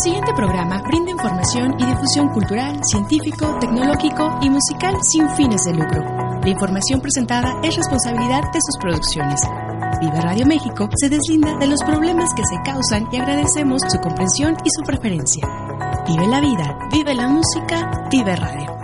Siguiente 0.00 0.32
programa 0.34 0.82
brinda 0.86 1.10
información 1.10 1.74
y 1.78 1.84
difusión 1.84 2.28
cultural, 2.30 2.80
científico, 2.84 3.58
tecnológico 3.60 4.38
y 4.40 4.48
musical 4.48 4.96
sin 5.02 5.28
fines 5.36 5.62
de 5.64 5.74
lucro. 5.74 6.02
La 6.42 6.48
información 6.48 7.00
presentada 7.00 7.60
es 7.62 7.76
responsabilidad 7.76 8.50
de 8.50 8.60
sus 8.60 8.78
producciones. 8.80 9.40
Vive 10.00 10.20
Radio 10.22 10.46
México 10.46 10.88
se 10.96 11.10
deslinda 11.10 11.58
de 11.58 11.66
los 11.66 11.82
problemas 11.82 12.30
que 12.34 12.46
se 12.46 12.56
causan 12.64 13.08
y 13.12 13.18
agradecemos 13.18 13.82
su 13.88 13.98
comprensión 13.98 14.56
y 14.64 14.70
su 14.70 14.82
preferencia. 14.82 15.46
Vive 16.08 16.26
la 16.26 16.40
vida, 16.40 16.78
vive 16.90 17.14
la 17.14 17.28
música, 17.28 18.08
vive 18.10 18.36
radio. 18.36 18.79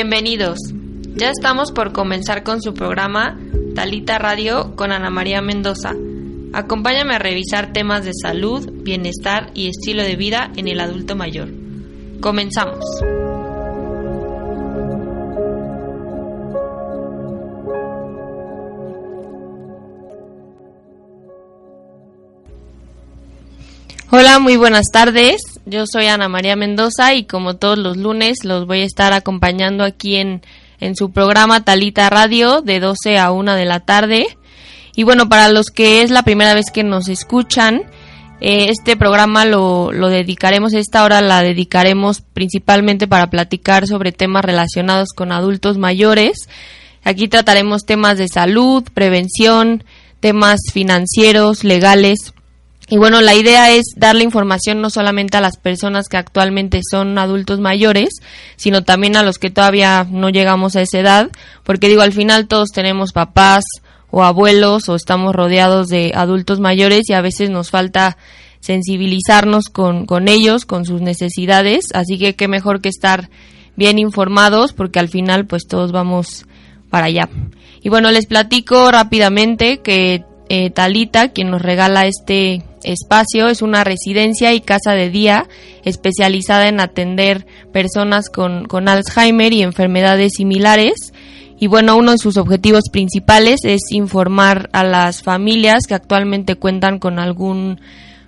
Bienvenidos. 0.00 0.60
Ya 1.16 1.30
estamos 1.30 1.72
por 1.72 1.92
comenzar 1.92 2.44
con 2.44 2.62
su 2.62 2.72
programa 2.72 3.36
Talita 3.74 4.16
Radio 4.16 4.76
con 4.76 4.92
Ana 4.92 5.10
María 5.10 5.42
Mendoza. 5.42 5.92
Acompáñame 6.52 7.16
a 7.16 7.18
revisar 7.18 7.72
temas 7.72 8.04
de 8.04 8.12
salud, 8.14 8.70
bienestar 8.84 9.50
y 9.54 9.66
estilo 9.66 10.04
de 10.04 10.14
vida 10.14 10.52
en 10.54 10.68
el 10.68 10.78
adulto 10.78 11.16
mayor. 11.16 11.48
Comenzamos. 12.20 12.84
Hola, 24.12 24.38
muy 24.38 24.56
buenas 24.56 24.86
tardes. 24.92 25.47
Yo 25.70 25.84
soy 25.86 26.06
Ana 26.06 26.30
María 26.30 26.56
Mendoza 26.56 27.12
y 27.12 27.24
como 27.24 27.56
todos 27.56 27.76
los 27.76 27.98
lunes 27.98 28.38
los 28.42 28.66
voy 28.66 28.80
a 28.80 28.86
estar 28.86 29.12
acompañando 29.12 29.84
aquí 29.84 30.16
en, 30.16 30.40
en 30.80 30.96
su 30.96 31.10
programa 31.10 31.62
Talita 31.62 32.08
Radio 32.08 32.62
de 32.62 32.80
12 32.80 33.18
a 33.18 33.32
1 33.32 33.54
de 33.54 33.64
la 33.66 33.80
tarde. 33.80 34.38
Y 34.96 35.02
bueno, 35.02 35.28
para 35.28 35.50
los 35.50 35.66
que 35.66 36.00
es 36.00 36.10
la 36.10 36.22
primera 36.22 36.54
vez 36.54 36.70
que 36.72 36.84
nos 36.84 37.10
escuchan, 37.10 37.82
eh, 38.40 38.68
este 38.70 38.96
programa 38.96 39.44
lo, 39.44 39.92
lo 39.92 40.08
dedicaremos, 40.08 40.72
esta 40.72 41.04
hora 41.04 41.20
la 41.20 41.42
dedicaremos 41.42 42.22
principalmente 42.22 43.06
para 43.06 43.28
platicar 43.28 43.86
sobre 43.86 44.10
temas 44.10 44.46
relacionados 44.46 45.10
con 45.14 45.32
adultos 45.32 45.76
mayores. 45.76 46.48
Aquí 47.04 47.28
trataremos 47.28 47.84
temas 47.84 48.16
de 48.16 48.28
salud, 48.28 48.84
prevención, 48.94 49.84
temas 50.20 50.60
financieros, 50.72 51.62
legales, 51.62 52.32
y 52.90 52.96
bueno, 52.96 53.20
la 53.20 53.34
idea 53.34 53.70
es 53.70 53.84
darle 53.96 54.24
información 54.24 54.80
no 54.80 54.88
solamente 54.88 55.36
a 55.36 55.42
las 55.42 55.58
personas 55.58 56.08
que 56.08 56.16
actualmente 56.16 56.80
son 56.90 57.18
adultos 57.18 57.60
mayores, 57.60 58.20
sino 58.56 58.82
también 58.82 59.16
a 59.16 59.22
los 59.22 59.38
que 59.38 59.50
todavía 59.50 60.06
no 60.10 60.30
llegamos 60.30 60.74
a 60.74 60.80
esa 60.80 60.98
edad, 60.98 61.30
porque 61.64 61.88
digo, 61.88 62.00
al 62.00 62.14
final 62.14 62.48
todos 62.48 62.70
tenemos 62.70 63.12
papás 63.12 63.64
o 64.10 64.24
abuelos 64.24 64.88
o 64.88 64.94
estamos 64.94 65.34
rodeados 65.34 65.88
de 65.88 66.12
adultos 66.14 66.60
mayores 66.60 67.10
y 67.10 67.12
a 67.12 67.20
veces 67.20 67.50
nos 67.50 67.70
falta 67.70 68.16
sensibilizarnos 68.60 69.66
con, 69.66 70.06
con 70.06 70.26
ellos, 70.26 70.64
con 70.64 70.86
sus 70.86 71.02
necesidades, 71.02 71.86
así 71.92 72.18
que 72.18 72.36
qué 72.36 72.48
mejor 72.48 72.80
que 72.80 72.88
estar 72.88 73.28
bien 73.76 73.98
informados 73.98 74.72
porque 74.72 74.98
al 74.98 75.08
final 75.08 75.46
pues 75.46 75.66
todos 75.68 75.92
vamos 75.92 76.46
para 76.88 77.06
allá. 77.06 77.28
Y 77.82 77.90
bueno, 77.90 78.10
les 78.10 78.26
platico 78.26 78.90
rápidamente 78.90 79.80
que 79.80 80.24
eh, 80.48 80.70
Talita, 80.70 81.28
quien 81.28 81.50
nos 81.50 81.60
regala 81.60 82.06
este 82.06 82.62
espacio, 82.92 83.48
es 83.48 83.62
una 83.62 83.84
residencia 83.84 84.52
y 84.52 84.60
casa 84.60 84.92
de 84.92 85.10
día 85.10 85.46
especializada 85.84 86.68
en 86.68 86.80
atender 86.80 87.46
personas 87.72 88.30
con, 88.30 88.66
con 88.66 88.88
Alzheimer 88.88 89.52
y 89.52 89.62
enfermedades 89.62 90.32
similares. 90.36 91.12
Y 91.60 91.66
bueno, 91.66 91.96
uno 91.96 92.12
de 92.12 92.18
sus 92.18 92.36
objetivos 92.36 92.84
principales 92.90 93.60
es 93.64 93.82
informar 93.90 94.70
a 94.72 94.84
las 94.84 95.22
familias 95.22 95.86
que 95.86 95.94
actualmente 95.94 96.54
cuentan 96.54 96.98
con 96.98 97.18
algún 97.18 97.80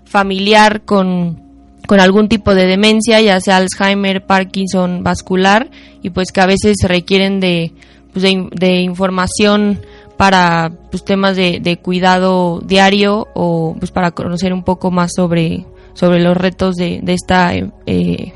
familiar 0.04 0.82
con, 0.82 1.40
con 1.86 2.00
algún 2.00 2.28
tipo 2.28 2.54
de 2.54 2.66
demencia, 2.66 3.20
ya 3.20 3.40
sea 3.40 3.58
Alzheimer, 3.58 4.26
Parkinson, 4.26 5.04
vascular, 5.04 5.70
y 6.02 6.10
pues 6.10 6.32
que 6.32 6.40
a 6.40 6.46
veces 6.46 6.78
requieren 6.82 7.38
de, 7.38 7.72
pues 8.12 8.24
de, 8.24 8.48
de 8.52 8.80
información 8.80 9.80
para 10.20 10.70
pues, 10.90 11.02
temas 11.02 11.34
de, 11.34 11.78
cuidado 11.82 12.60
diario 12.62 13.28
o 13.32 13.74
pues 13.78 13.90
para 13.90 14.10
conocer 14.10 14.52
un 14.52 14.64
poco 14.64 14.90
más 14.90 15.12
sobre 15.16 15.64
sobre 15.94 16.20
los 16.20 16.36
retos 16.36 16.76
de, 16.76 17.00
esta 17.06 17.54
eh, 17.54 17.64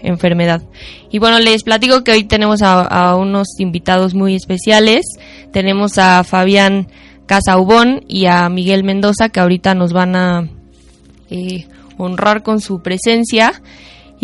enfermedad. 0.02 0.62
Y 1.10 1.18
bueno, 1.18 1.38
les 1.40 1.62
platico 1.62 2.02
que 2.02 2.12
hoy 2.12 2.24
tenemos 2.24 2.62
a, 2.62 2.80
a, 2.80 3.16
unos 3.16 3.60
invitados 3.60 4.14
muy 4.14 4.34
especiales. 4.34 5.04
Tenemos 5.52 5.98
a 5.98 6.24
Fabián 6.24 6.88
Casaubón 7.26 8.02
y 8.08 8.24
a 8.26 8.48
Miguel 8.48 8.82
Mendoza 8.82 9.28
que 9.28 9.40
ahorita 9.40 9.74
nos 9.74 9.92
van 9.92 10.16
a 10.16 10.48
eh, 11.28 11.66
honrar 11.98 12.42
con 12.42 12.62
su 12.62 12.80
presencia. 12.80 13.60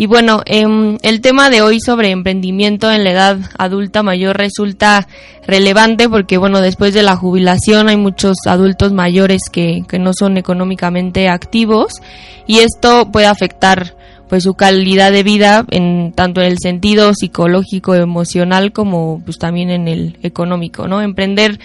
Y 0.01 0.07
bueno, 0.07 0.41
eh, 0.47 0.65
el 1.03 1.21
tema 1.21 1.51
de 1.51 1.61
hoy 1.61 1.79
sobre 1.79 2.09
emprendimiento 2.09 2.91
en 2.91 3.03
la 3.03 3.11
edad 3.11 3.37
adulta 3.59 4.01
mayor 4.01 4.35
resulta 4.35 5.07
relevante 5.45 6.09
porque, 6.09 6.39
bueno, 6.39 6.59
después 6.59 6.95
de 6.95 7.03
la 7.03 7.15
jubilación 7.15 7.87
hay 7.87 7.97
muchos 7.97 8.35
adultos 8.47 8.93
mayores 8.93 9.43
que, 9.51 9.83
que 9.87 9.99
no 9.99 10.13
son 10.17 10.37
económicamente 10.37 11.29
activos 11.29 12.01
y 12.47 12.61
esto 12.61 13.11
puede 13.11 13.27
afectar 13.27 13.95
pues 14.27 14.41
su 14.41 14.55
calidad 14.55 15.11
de 15.11 15.21
vida 15.21 15.65
en 15.69 16.13
tanto 16.13 16.41
en 16.41 16.47
el 16.47 16.57
sentido 16.57 17.13
psicológico 17.13 17.93
emocional 17.93 18.71
como 18.71 19.21
pues 19.23 19.37
también 19.37 19.69
en 19.69 19.87
el 19.87 20.17
económico 20.23 20.87
no 20.87 21.03
emprender 21.03 21.59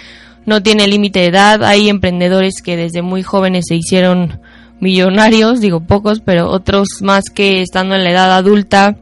no 0.46 0.62
tiene 0.62 0.86
límite 0.86 1.18
de 1.18 1.26
edad. 1.26 1.64
Hay 1.64 1.88
emprendedores 1.88 2.62
que 2.62 2.76
desde 2.76 3.02
muy 3.02 3.22
jóvenes 3.22 3.64
se 3.68 3.74
hicieron 3.74 4.40
millonarios, 4.80 5.60
digo 5.60 5.80
pocos, 5.80 6.20
pero 6.24 6.50
otros 6.50 6.88
más 7.02 7.24
que 7.34 7.62
estando 7.62 7.94
en 7.94 8.04
la 8.04 8.10
edad 8.10 8.32
adulta, 8.36 8.96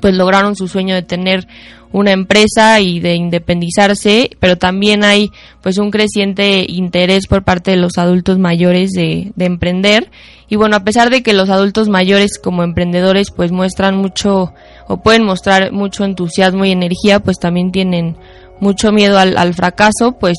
pues 0.00 0.14
lograron 0.14 0.56
su 0.56 0.68
sueño 0.68 0.94
de 0.94 1.02
tener 1.02 1.46
una 1.94 2.10
empresa 2.10 2.80
y 2.80 2.98
de 2.98 3.14
independizarse, 3.14 4.30
pero 4.40 4.58
también 4.58 5.04
hay 5.04 5.30
pues 5.62 5.78
un 5.78 5.92
creciente 5.92 6.66
interés 6.68 7.28
por 7.28 7.44
parte 7.44 7.70
de 7.70 7.76
los 7.76 7.98
adultos 7.98 8.36
mayores 8.36 8.90
de, 8.90 9.30
de 9.36 9.44
emprender. 9.44 10.10
Y 10.48 10.56
bueno, 10.56 10.74
a 10.74 10.82
pesar 10.82 11.08
de 11.08 11.22
que 11.22 11.34
los 11.34 11.50
adultos 11.50 11.88
mayores 11.88 12.40
como 12.40 12.64
emprendedores 12.64 13.28
pues 13.30 13.52
muestran 13.52 13.96
mucho 13.96 14.52
o 14.88 14.96
pueden 15.04 15.24
mostrar 15.24 15.70
mucho 15.70 16.04
entusiasmo 16.04 16.64
y 16.64 16.72
energía, 16.72 17.20
pues 17.20 17.38
también 17.38 17.70
tienen 17.70 18.16
mucho 18.58 18.90
miedo 18.90 19.16
al, 19.16 19.38
al 19.38 19.54
fracaso, 19.54 20.16
pues 20.18 20.36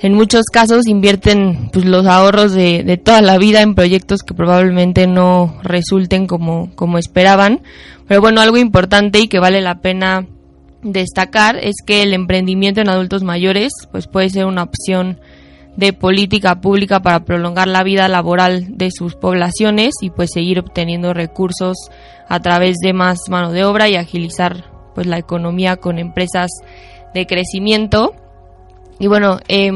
en 0.00 0.14
muchos 0.14 0.44
casos 0.52 0.86
invierten 0.86 1.70
pues, 1.72 1.84
los 1.84 2.06
ahorros 2.06 2.52
de, 2.52 2.84
de, 2.84 2.96
toda 2.96 3.20
la 3.20 3.38
vida 3.38 3.62
en 3.62 3.74
proyectos 3.74 4.22
que 4.22 4.34
probablemente 4.34 5.06
no 5.06 5.58
resulten 5.62 6.26
como, 6.26 6.70
como 6.74 6.98
esperaban. 6.98 7.62
Pero 8.06 8.20
bueno, 8.20 8.40
algo 8.40 8.56
importante 8.56 9.18
y 9.18 9.28
que 9.28 9.40
vale 9.40 9.60
la 9.60 9.80
pena 9.80 10.26
destacar 10.82 11.56
es 11.56 11.76
que 11.84 12.02
el 12.02 12.14
emprendimiento 12.14 12.80
en 12.80 12.88
adultos 12.88 13.24
mayores 13.24 13.72
pues 13.90 14.06
puede 14.06 14.30
ser 14.30 14.46
una 14.46 14.62
opción 14.62 15.20
de 15.76 15.92
política 15.92 16.60
pública 16.60 17.00
para 17.02 17.24
prolongar 17.24 17.68
la 17.68 17.82
vida 17.82 18.08
laboral 18.08 18.66
de 18.76 18.90
sus 18.90 19.14
poblaciones 19.14 19.94
y 20.00 20.10
pues 20.10 20.30
seguir 20.32 20.58
obteniendo 20.58 21.14
recursos 21.14 21.76
a 22.28 22.40
través 22.40 22.78
de 22.82 22.92
más 22.92 23.18
mano 23.28 23.52
de 23.52 23.64
obra 23.64 23.88
y 23.88 23.96
agilizar 23.96 24.64
pues 24.94 25.06
la 25.06 25.18
economía 25.18 25.76
con 25.76 25.98
empresas 25.98 26.50
de 27.14 27.26
crecimiento 27.26 28.14
y 28.98 29.06
bueno, 29.06 29.38
eh, 29.48 29.70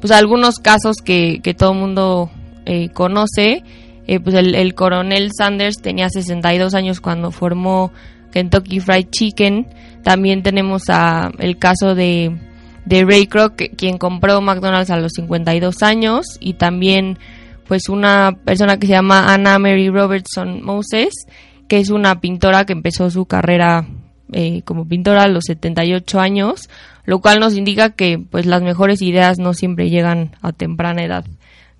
pues 0.00 0.12
algunos 0.12 0.56
casos 0.56 0.96
que, 1.04 1.40
que 1.42 1.54
todo 1.54 1.72
el 1.72 1.78
mundo 1.78 2.30
eh, 2.64 2.90
conoce, 2.90 3.62
eh, 4.06 4.20
pues 4.20 4.34
el, 4.36 4.74
coronel 4.74 5.30
Sanders 5.36 5.80
tenía 5.82 6.08
62 6.08 6.74
años 6.74 7.00
cuando 7.00 7.30
formó 7.30 7.92
Kentucky 8.32 8.80
Fried 8.80 9.08
Chicken. 9.10 9.66
También 10.02 10.42
tenemos 10.42 10.84
a 10.88 11.32
el 11.38 11.58
caso 11.58 11.94
de, 11.94 12.36
de 12.84 13.04
Ray 13.04 13.26
Kroc, 13.26 13.56
quien 13.76 13.98
compró 13.98 14.40
McDonald's 14.40 14.90
a 14.90 14.98
los 14.98 15.12
52 15.16 15.82
años, 15.82 16.26
y 16.38 16.54
también 16.54 17.18
pues 17.66 17.88
una 17.88 18.36
persona 18.44 18.78
que 18.78 18.86
se 18.86 18.92
llama 18.92 19.32
Anna 19.34 19.58
Mary 19.58 19.88
Robertson 19.88 20.62
Moses, 20.62 21.26
que 21.66 21.78
es 21.78 21.90
una 21.90 22.20
pintora 22.20 22.64
que 22.64 22.72
empezó 22.72 23.10
su 23.10 23.26
carrera 23.26 23.86
eh, 24.32 24.62
como 24.62 24.86
pintora 24.86 25.22
a 25.22 25.28
los 25.28 25.44
78 25.46 26.20
años, 26.20 26.68
lo 27.04 27.20
cual 27.20 27.40
nos 27.40 27.54
indica 27.54 27.90
que 27.90 28.18
pues 28.18 28.46
las 28.46 28.62
mejores 28.62 29.02
ideas 29.02 29.38
no 29.38 29.54
siempre 29.54 29.90
llegan 29.90 30.32
a 30.42 30.52
temprana 30.52 31.04
edad, 31.04 31.24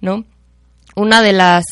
¿no? 0.00 0.24
Una 0.94 1.22
de 1.22 1.32
las 1.32 1.64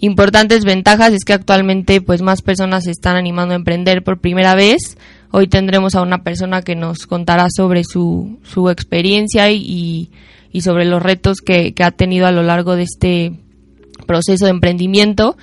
importantes 0.00 0.64
ventajas 0.64 1.12
es 1.12 1.24
que 1.24 1.32
actualmente 1.32 2.00
pues 2.00 2.22
más 2.22 2.42
personas 2.42 2.84
se 2.84 2.90
están 2.90 3.16
animando 3.16 3.54
a 3.54 3.56
emprender 3.56 4.02
por 4.02 4.20
primera 4.20 4.54
vez. 4.54 4.98
Hoy 5.30 5.46
tendremos 5.46 5.94
a 5.94 6.02
una 6.02 6.22
persona 6.22 6.62
que 6.62 6.74
nos 6.74 7.06
contará 7.06 7.46
sobre 7.54 7.84
su, 7.84 8.38
su 8.42 8.70
experiencia 8.70 9.50
y, 9.50 10.10
y 10.52 10.60
sobre 10.62 10.84
los 10.84 11.02
retos 11.02 11.38
que, 11.38 11.74
que 11.74 11.84
ha 11.84 11.90
tenido 11.90 12.26
a 12.26 12.32
lo 12.32 12.42
largo 12.42 12.76
de 12.76 12.82
este 12.82 13.32
proceso 14.06 14.46
de 14.46 14.50
emprendimiento. 14.50 15.36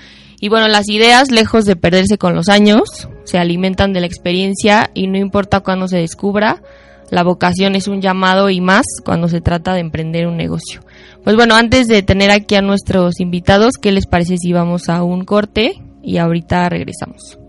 Y 0.46 0.48
bueno, 0.48 0.68
las 0.68 0.88
ideas, 0.90 1.32
lejos 1.32 1.66
de 1.66 1.76
perderse 1.76 2.20
con 2.20 2.36
los 2.36 2.50
años, 2.50 3.10
se 3.24 3.40
alimentan 3.40 3.94
de 3.94 4.00
la 4.00 4.06
experiencia 4.06 4.92
y 4.94 5.08
no 5.08 5.18
importa 5.18 5.62
cuándo 5.62 5.88
se 5.88 5.98
descubra, 5.98 6.62
la 7.10 7.24
vocación 7.24 7.74
es 7.74 7.88
un 7.88 8.00
llamado 8.00 8.52
y 8.52 8.62
más 8.62 8.86
cuando 9.04 9.28
se 9.28 9.42
trata 9.42 9.74
de 9.74 9.80
emprender 9.80 10.28
un 10.28 10.38
negocio. 10.38 10.82
Pues 11.24 11.36
bueno, 11.36 11.56
antes 11.56 11.88
de 11.88 12.04
tener 12.04 12.30
aquí 12.30 12.54
a 12.54 12.62
nuestros 12.62 13.20
invitados, 13.20 13.74
¿qué 13.82 13.92
les 13.92 14.06
parece 14.06 14.38
si 14.38 14.54
vamos 14.54 14.88
a 14.88 15.02
un 15.02 15.26
corte 15.26 15.82
y 16.04 16.18
ahorita 16.18 16.70
regresamos? 16.70 17.40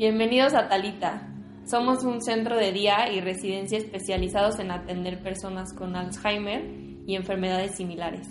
Bienvenidos 0.00 0.54
a 0.54 0.66
Talita. 0.66 1.28
Somos 1.66 2.04
un 2.04 2.22
centro 2.22 2.56
de 2.56 2.72
día 2.72 3.12
y 3.12 3.20
residencia 3.20 3.76
especializados 3.76 4.58
en 4.58 4.70
atender 4.70 5.22
personas 5.22 5.74
con 5.74 5.94
Alzheimer 5.94 6.64
y 7.06 7.16
enfermedades 7.16 7.76
similares. 7.76 8.26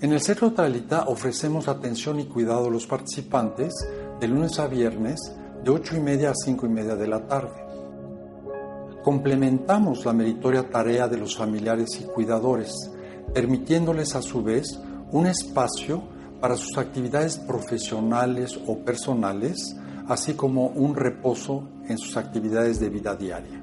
En 0.00 0.14
el 0.14 0.22
Centro 0.22 0.52
Talita 0.52 1.04
ofrecemos 1.08 1.68
atención 1.68 2.18
y 2.18 2.24
cuidado 2.24 2.68
a 2.68 2.70
los 2.70 2.86
participantes 2.86 3.74
de 4.18 4.26
lunes 4.26 4.58
a 4.58 4.68
viernes 4.68 5.20
de 5.62 5.70
8 5.70 5.98
y 5.98 6.00
media 6.00 6.30
a 6.30 6.34
5 6.34 6.64
y 6.64 6.70
media 6.70 6.96
de 6.96 7.08
la 7.08 7.28
tarde. 7.28 7.62
Complementamos 9.04 10.06
la 10.06 10.14
meritoria 10.14 10.66
tarea 10.70 11.08
de 11.08 11.18
los 11.18 11.36
familiares 11.36 11.90
y 12.00 12.04
cuidadores, 12.04 12.72
permitiéndoles 13.34 14.16
a 14.16 14.22
su 14.22 14.42
vez 14.42 14.80
un 15.12 15.26
espacio 15.26 16.02
para 16.40 16.56
sus 16.56 16.78
actividades 16.78 17.36
profesionales 17.36 18.58
o 18.66 18.78
personales 18.78 19.76
así 20.08 20.34
como 20.34 20.68
un 20.68 20.94
reposo 20.94 21.68
en 21.88 21.98
sus 21.98 22.16
actividades 22.16 22.80
de 22.80 22.88
vida 22.88 23.16
diaria. 23.16 23.62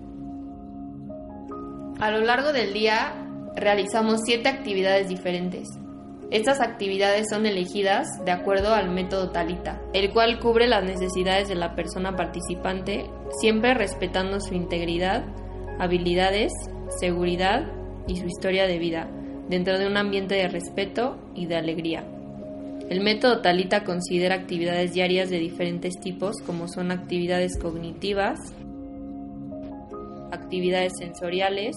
A 2.00 2.12
lo 2.12 2.22
largo 2.22 2.52
del 2.52 2.74
día 2.74 3.14
realizamos 3.56 4.22
siete 4.26 4.50
actividades 4.50 5.08
diferentes. 5.08 5.70
Estas 6.32 6.62
actividades 6.62 7.28
son 7.30 7.46
elegidas 7.46 8.08
de 8.26 8.32
acuerdo 8.32 8.74
al 8.74 8.90
método 8.90 9.30
Talita, 9.30 9.80
el 9.94 10.12
cual 10.12 10.40
cubre 10.40 10.68
las 10.68 10.84
necesidades 10.84 11.48
de 11.48 11.56
la 11.56 11.76
persona 11.76 12.16
participante, 12.16 13.06
siempre 13.40 13.74
respetando 13.76 14.40
su 14.40 14.56
integridad, 14.56 15.24
habilidades, 15.80 16.52
seguridad 17.00 17.72
y 18.08 18.18
su 18.18 18.26
historia 18.26 18.66
de 18.66 18.80
vida, 18.80 19.08
dentro 19.48 19.78
de 19.78 19.86
un 19.86 19.96
ambiente 19.96 20.36
de 20.36 20.48
respeto 20.48 21.18
y 21.36 21.46
de 21.46 21.56
alegría. 21.56 22.13
El 22.90 23.02
método 23.02 23.42
Talita 23.42 23.84
considera 23.84 24.36
actividades 24.36 24.94
diarias 24.94 25.30
de 25.30 25.40
diferentes 25.40 26.00
tipos 26.00 26.36
como 26.46 26.68
son 26.68 26.92
actividades 26.92 27.58
cognitivas, 27.58 28.40
actividades 30.32 30.94
sensoriales, 31.00 31.76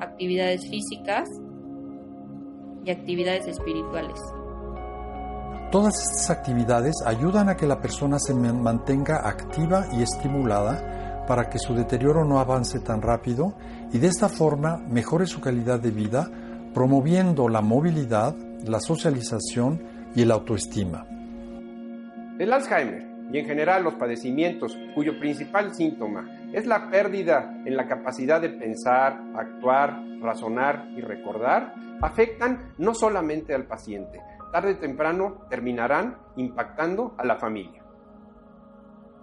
actividades 0.00 0.68
físicas 0.68 1.28
y 2.84 2.90
actividades 2.90 3.46
espirituales. 3.46 4.20
Todas 5.72 5.94
estas 6.02 6.30
actividades 6.30 6.96
ayudan 7.06 7.48
a 7.48 7.56
que 7.56 7.66
la 7.66 7.80
persona 7.80 8.18
se 8.18 8.34
mantenga 8.34 9.28
activa 9.28 9.86
y 9.92 10.02
estimulada 10.02 11.24
para 11.26 11.48
que 11.48 11.60
su 11.60 11.74
deterioro 11.74 12.24
no 12.24 12.40
avance 12.40 12.80
tan 12.80 13.00
rápido 13.00 13.54
y 13.92 13.98
de 13.98 14.08
esta 14.08 14.28
forma 14.28 14.78
mejore 14.78 15.26
su 15.26 15.40
calidad 15.40 15.78
de 15.78 15.92
vida, 15.92 16.28
promoviendo 16.74 17.48
la 17.48 17.60
movilidad, 17.60 18.34
la 18.66 18.80
socialización 18.80 20.10
y 20.14 20.22
el 20.22 20.30
autoestima. 20.30 21.06
El 22.38 22.52
Alzheimer 22.52 23.10
y 23.32 23.38
en 23.38 23.46
general 23.46 23.84
los 23.84 23.94
padecimientos 23.94 24.76
cuyo 24.94 25.18
principal 25.18 25.74
síntoma 25.74 26.28
es 26.52 26.66
la 26.66 26.90
pérdida 26.90 27.54
en 27.64 27.76
la 27.76 27.86
capacidad 27.86 28.40
de 28.40 28.50
pensar, 28.50 29.20
actuar, 29.36 30.00
razonar 30.20 30.88
y 30.96 31.00
recordar, 31.00 31.74
afectan 32.02 32.72
no 32.78 32.94
solamente 32.94 33.54
al 33.54 33.66
paciente, 33.66 34.20
tarde 34.52 34.72
o 34.72 34.78
temprano 34.78 35.46
terminarán 35.48 36.16
impactando 36.36 37.14
a 37.18 37.24
la 37.24 37.36
familia. 37.38 37.84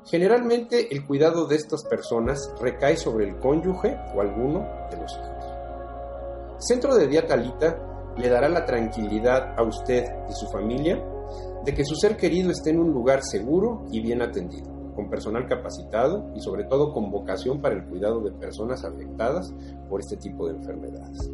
Generalmente 0.05 0.93
el 0.93 1.05
cuidado 1.05 1.47
de 1.47 1.57
estas 1.57 1.83
personas 1.83 2.53
recae 2.61 2.95
sobre 2.95 3.27
el 3.27 3.39
cónyuge 3.39 3.97
o 4.15 4.21
alguno 4.21 4.65
de 4.89 4.97
los 4.97 5.11
hijos. 5.11 5.45
Centro 6.59 6.95
de 6.95 7.07
Día 7.07 7.27
Talita 7.27 7.86
le 8.17 8.29
dará 8.29 8.49
la 8.49 8.65
tranquilidad 8.65 9.53
a 9.57 9.63
usted 9.63 10.05
y 10.29 10.33
su 10.33 10.47
familia 10.47 11.03
de 11.63 11.73
que 11.73 11.83
su 11.83 11.95
ser 11.95 12.17
querido 12.17 12.51
esté 12.51 12.69
en 12.69 12.79
un 12.79 12.91
lugar 12.91 13.19
seguro 13.21 13.85
y 13.91 13.99
bien 13.99 14.21
atendido, 14.21 14.71
con 14.95 15.09
personal 15.09 15.47
capacitado 15.47 16.31
y 16.35 16.41
sobre 16.41 16.63
todo 16.63 16.93
con 16.93 17.11
vocación 17.11 17.61
para 17.61 17.75
el 17.75 17.85
cuidado 17.85 18.21
de 18.21 18.31
personas 18.31 18.83
afectadas 18.85 19.53
por 19.89 19.99
este 19.99 20.17
tipo 20.17 20.47
de 20.47 20.55
enfermedades. 20.55 21.29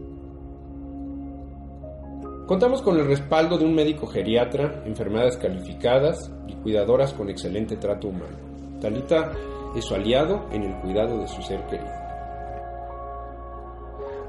Contamos 2.47 2.81
con 2.81 2.97
el 2.97 3.07
respaldo 3.07 3.57
de 3.57 3.65
un 3.65 3.73
médico 3.73 4.05
geriatra, 4.05 4.83
enfermedades 4.85 5.37
calificadas 5.37 6.29
y 6.47 6.55
cuidadoras 6.55 7.13
con 7.13 7.29
excelente 7.29 7.77
trato 7.77 8.09
humano. 8.09 8.37
Talita 8.81 9.31
es 9.75 9.85
su 9.85 9.95
aliado 9.95 10.47
en 10.51 10.63
el 10.63 10.81
cuidado 10.81 11.19
de 11.19 11.27
su 11.27 11.41
ser 11.41 11.65
querido. 11.67 12.02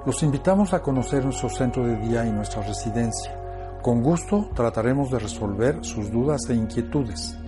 Los 0.06 0.23
invitamos 0.23 0.75
a 0.75 0.82
conocer 0.82 1.25
nuestro 1.25 1.49
centro 1.49 1.87
de 1.87 1.96
día 1.96 2.26
y 2.26 2.30
nuestra 2.30 2.61
residencia. 2.61 3.34
Con 3.82 4.02
gusto 4.02 4.50
trataremos 4.54 5.11
de 5.11 5.18
resolver 5.18 5.82
sus 5.82 6.11
dudas 6.11 6.42
e 6.50 6.54
inquietudes. 6.54 7.38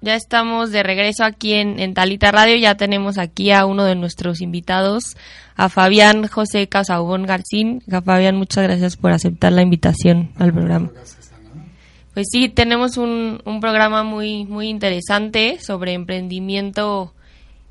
ya 0.00 0.16
estamos 0.16 0.72
de 0.72 0.82
regreso 0.82 1.22
aquí 1.22 1.52
en, 1.52 1.94
Talita 1.94 2.32
Radio. 2.32 2.56
Ya 2.56 2.74
tenemos 2.76 3.16
aquí 3.16 3.52
a 3.52 3.64
uno 3.64 3.84
de 3.84 3.94
nuestros 3.94 4.40
invitados, 4.40 5.16
a 5.54 5.68
Fabián 5.68 6.26
José 6.26 6.68
Casabón 6.68 7.26
Garcín. 7.26 7.80
Fabián, 8.04 8.34
muchas 8.34 8.64
gracias 8.64 8.96
por 8.96 9.12
aceptar 9.12 9.52
la 9.52 9.62
invitación 9.62 10.32
al 10.36 10.52
programa. 10.52 10.90
Pues 12.12 12.26
sí, 12.32 12.48
tenemos 12.48 12.96
un, 12.96 13.40
programa 13.60 14.02
muy, 14.02 14.46
muy 14.46 14.68
interesante 14.68 15.60
sobre 15.60 15.92
emprendimiento, 15.92 17.14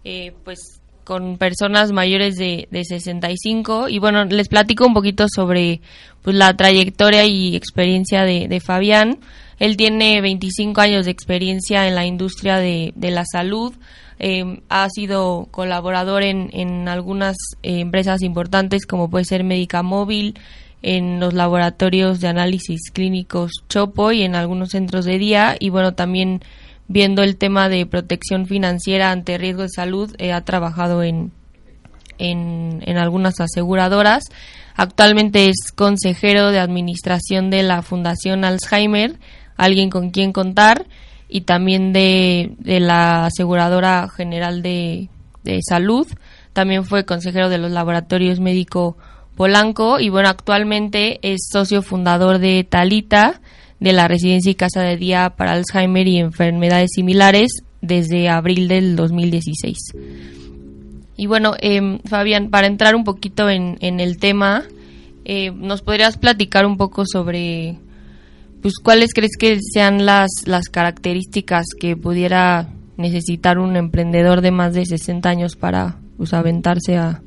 eh, 0.06 0.34
pues 0.46 0.78
con 1.10 1.39
personas 1.39 1.92
mayores 1.92 2.36
de, 2.36 2.68
de 2.70 2.86
65 2.86 3.89
y 3.89 3.98
bueno, 3.98 4.25
les 4.25 4.48
platico 4.48 4.86
un 4.86 4.94
poquito 4.94 5.25
sobre 5.28 5.82
pues, 6.22 6.36
la 6.36 6.56
trayectoria 6.56 7.25
y 7.25 7.56
experiencia 7.56 8.25
de, 8.25 8.62
Fabián. 8.63 9.18
Él 9.58 9.75
tiene 9.75 10.22
25 10.22 10.80
años 10.80 11.06
de 11.06 11.12
experiencia 11.12 11.88
en 11.88 11.96
la 11.96 12.06
industria 12.06 12.58
de, 12.58 12.94
de 12.96 13.10
la 13.10 13.24
salud, 13.25 13.74
eh, 14.20 14.62
ha 14.70 14.88
sido 14.92 15.48
colaborador 15.50 16.22
en, 16.22 16.51
en 16.54 16.88
algunas 16.88 17.38
eh, 17.63 17.80
empresas 17.80 18.22
importantes 18.22 18.86
como 18.86 19.10
puede 19.10 19.25
ser 19.25 19.44
Médica 19.44 19.82
Móvil, 19.82 20.36
en 20.84 21.20
los 21.20 21.34
laboratorios 21.34 22.20
de 22.20 22.28
análisis 22.28 22.92
clínicos 22.94 23.63
Chopo 23.68 24.12
y 24.12 24.22
en 24.22 24.36
algunos 24.36 24.70
centros 24.70 25.06
de 25.06 25.18
día. 25.18 25.56
Y 25.60 25.72
bueno 25.72 25.96
también 25.96 26.44
viendo 26.89 27.24
el 27.24 27.38
tema 27.38 27.69
de 27.69 27.86
protección 27.86 28.46
financiera 28.46 29.12
ante 29.12 29.38
riesgo 29.38 29.62
de 29.62 29.69
salud 29.69 30.13
eh, 30.17 30.34
ha 30.34 30.43
trabajado 30.43 31.03
en, 31.03 31.31
en, 32.17 32.84
en 32.86 32.98
algunas 32.98 33.39
aseguradoras. 33.39 34.25
Actualmente 34.75 35.46
es 35.46 35.72
consejero 35.74 36.51
de 36.51 36.60
administración 36.60 37.50
de 37.50 37.63
la 37.63 37.81
Fundación 37.81 38.43
Alzheimer 38.43 39.17
alguien 39.55 39.89
con 39.89 40.10
quien 40.10 40.31
contar 40.31 40.88
y 41.27 41.41
también 41.41 41.93
de, 41.93 42.55
de 42.58 42.79
la 42.79 43.25
aseguradora 43.25 44.08
general 44.08 44.63
de, 44.63 45.10
de 45.43 45.60
salud. 45.67 46.08
También 46.53 46.86
fue 46.86 47.05
consejero 47.05 47.50
de 47.50 47.60
los 47.60 47.72
laboratorios 47.72 48.39
médico 48.39 48.98
Polanco 49.36 50.00
y 50.00 50.10
bueno, 50.10 50.29
actualmente 50.29 51.19
es 51.22 51.48
socio 51.51 51.81
fundador 51.81 52.39
de 52.39 52.63
Talita, 52.63 53.41
de 53.79 53.93
la 53.93 54.07
residencia 54.07 54.51
y 54.51 54.55
casa 54.55 54.81
de 54.81 54.98
día 54.98 55.33
para 55.36 55.53
Alzheimer 55.53 56.07
y 56.07 56.19
enfermedades 56.19 56.91
similares 56.93 57.63
desde 57.81 58.29
abril 58.29 58.67
del 58.67 58.95
2016. 58.95 59.77
Y 61.15 61.27
bueno, 61.27 61.53
eh, 61.62 62.00
Fabián, 62.05 62.50
para 62.50 62.67
entrar 62.67 62.95
un 62.95 63.03
poquito 63.03 63.50
en, 63.50 63.77
en 63.81 64.00
el 64.00 64.17
tema, 64.17 64.63
eh, 65.25 65.51
¿nos 65.51 65.81
podrías 65.81 66.17
platicar 66.17 66.65
un 66.65 66.77
poco 66.77 67.03
sobre 67.05 67.77
pues 68.62 68.75
cuáles 68.83 69.13
crees 69.13 69.38
que 69.38 69.59
sean 69.62 70.05
las, 70.05 70.29
las 70.45 70.69
características 70.69 71.65
que 71.79 71.95
pudiera 71.95 72.67
necesitar 72.98 73.59
un 73.59 73.77
emprendedor 73.77 74.41
de 74.41 74.51
más 74.51 74.74
de 74.74 74.86
60 74.86 75.29
años 75.29 75.55
para 75.55 75.98
pues, 76.17 76.33
aventarse 76.33 76.98
a, 76.98 77.21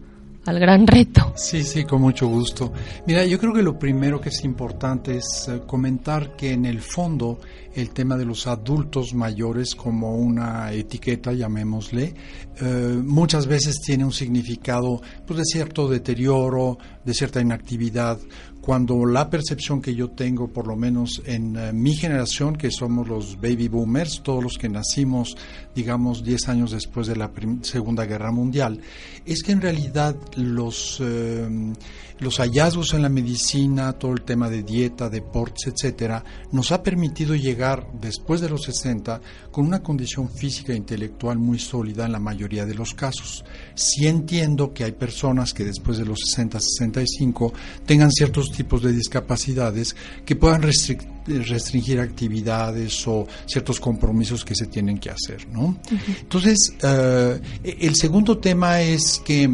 al 0.44 0.58
gran 0.58 0.86
reto. 0.86 1.32
Sí, 1.36 1.62
sí, 1.62 1.84
con 1.84 2.00
mucho 2.00 2.26
gusto. 2.26 2.72
Mira, 3.06 3.24
yo 3.24 3.38
creo 3.38 3.52
que 3.52 3.62
lo 3.62 3.78
primero 3.78 4.20
que 4.20 4.30
es 4.30 4.44
importante 4.44 5.18
es 5.18 5.48
eh, 5.48 5.62
comentar 5.66 6.36
que 6.36 6.52
en 6.52 6.64
el 6.64 6.80
fondo 6.80 7.38
el 7.74 7.90
tema 7.90 8.16
de 8.16 8.24
los 8.24 8.46
adultos 8.46 9.14
mayores 9.14 9.74
como 9.74 10.16
una 10.16 10.72
etiqueta, 10.72 11.32
llamémosle, 11.32 12.14
eh, 12.60 13.00
muchas 13.04 13.46
veces 13.46 13.80
tiene 13.80 14.04
un 14.04 14.12
significado 14.12 15.00
pues, 15.26 15.38
de 15.38 15.44
cierto 15.44 15.88
deterioro, 15.88 16.78
de 17.04 17.14
cierta 17.14 17.40
inactividad, 17.40 18.18
cuando 18.62 19.04
la 19.06 19.28
percepción 19.28 19.82
que 19.82 19.92
yo 19.92 20.10
tengo, 20.10 20.46
por 20.46 20.68
lo 20.68 20.76
menos 20.76 21.20
en 21.26 21.56
uh, 21.56 21.72
mi 21.72 21.94
generación, 21.96 22.54
que 22.54 22.70
somos 22.70 23.08
los 23.08 23.36
baby 23.40 23.66
boomers, 23.66 24.22
todos 24.22 24.42
los 24.42 24.56
que 24.56 24.68
nacimos, 24.68 25.36
digamos, 25.74 26.22
10 26.22 26.48
años 26.48 26.70
después 26.70 27.08
de 27.08 27.16
la 27.16 27.32
Segunda 27.62 28.06
Guerra 28.06 28.30
Mundial, 28.30 28.80
es 29.24 29.42
que 29.42 29.52
en 29.52 29.60
realidad 29.60 30.16
los, 30.36 31.00
uh, 31.00 31.72
los 32.18 32.38
hallazgos 32.38 32.94
en 32.94 33.02
la 33.02 33.08
medicina, 33.08 33.92
todo 33.92 34.12
el 34.12 34.22
tema 34.22 34.48
de 34.48 34.62
dieta, 34.62 35.08
deportes, 35.08 35.68
etcétera, 35.68 36.24
nos 36.52 36.72
ha 36.72 36.82
permitido 36.82 37.34
llegar 37.34 37.86
después 38.00 38.40
de 38.40 38.48
los 38.48 38.62
60 38.62 39.20
con 39.50 39.66
una 39.66 39.82
condición 39.82 40.30
física 40.30 40.72
e 40.72 40.76
intelectual 40.76 41.38
muy 41.38 41.58
sólida 41.58 42.06
en 42.06 42.12
la 42.12 42.20
mayoría 42.20 42.66
de 42.66 42.74
los 42.74 42.94
casos. 42.94 43.44
Sí 43.74 44.06
entiendo 44.06 44.72
que 44.72 44.84
hay 44.84 44.92
personas 44.92 45.52
que 45.52 45.64
después 45.64 45.98
de 45.98 46.04
los 46.04 46.18
60, 46.28 46.60
65 46.60 47.52
tengan 47.86 48.10
ciertos 48.10 48.50
tipos 48.52 48.82
de 48.82 48.92
discapacidades 48.92 49.96
que 50.24 50.36
puedan 50.36 50.62
restringir 51.26 52.00
actividades 52.00 53.06
o 53.06 53.26
ciertos 53.46 53.80
compromisos 53.80 54.44
que 54.44 54.54
se 54.54 54.66
tienen 54.66 54.98
que 54.98 55.10
hacer, 55.10 55.48
¿no? 55.48 55.60
Uh 55.62 55.74
-huh. 55.74 56.16
Entonces, 56.20 56.58
uh, 56.82 57.40
el 57.62 57.94
segundo 57.96 58.38
tema 58.38 58.80
es 58.80 59.20
que 59.24 59.48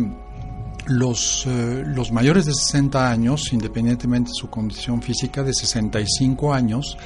los, 0.86 1.46
uh, 1.46 1.82
los 1.86 2.10
mayores 2.12 2.46
de 2.46 2.54
60 2.54 3.10
años, 3.10 3.52
independientemente 3.52 4.30
de 4.30 4.34
su 4.34 4.48
condición 4.48 5.02
física, 5.02 5.42
de 5.42 5.52
65 5.52 6.52
años, 6.52 6.96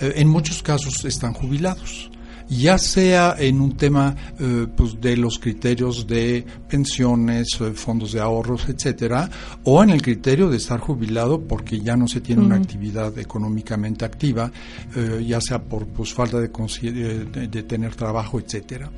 eh, 0.00 0.12
en 0.16 0.28
muchos 0.28 0.62
casos 0.62 1.04
están 1.04 1.32
jubilados 1.32 2.10
ya 2.58 2.78
sea 2.78 3.36
en 3.38 3.60
un 3.60 3.76
tema 3.76 4.14
eh, 4.38 4.66
pues 4.76 5.00
de 5.00 5.16
los 5.16 5.38
criterios 5.38 6.06
de 6.06 6.44
pensiones, 6.68 7.48
eh, 7.60 7.72
fondos 7.72 8.12
de 8.12 8.20
ahorros, 8.20 8.68
etcétera, 8.68 9.28
o 9.64 9.82
en 9.82 9.90
el 9.90 10.02
criterio 10.02 10.50
de 10.50 10.56
estar 10.56 10.80
jubilado 10.80 11.40
porque 11.40 11.80
ya 11.80 11.96
no 11.96 12.08
se 12.08 12.20
tiene 12.20 12.42
uh 12.42 12.44
-huh. 12.44 12.46
una 12.48 12.56
actividad 12.56 13.18
económicamente 13.18 14.04
activa, 14.04 14.50
eh, 14.96 15.24
ya 15.26 15.40
sea 15.40 15.62
por 15.62 15.86
pues, 15.86 16.12
falta 16.12 16.38
de, 16.40 16.48
de, 16.48 17.48
de 17.48 17.62
tener 17.62 17.94
trabajo, 17.94 18.38
etcétera. 18.38 18.90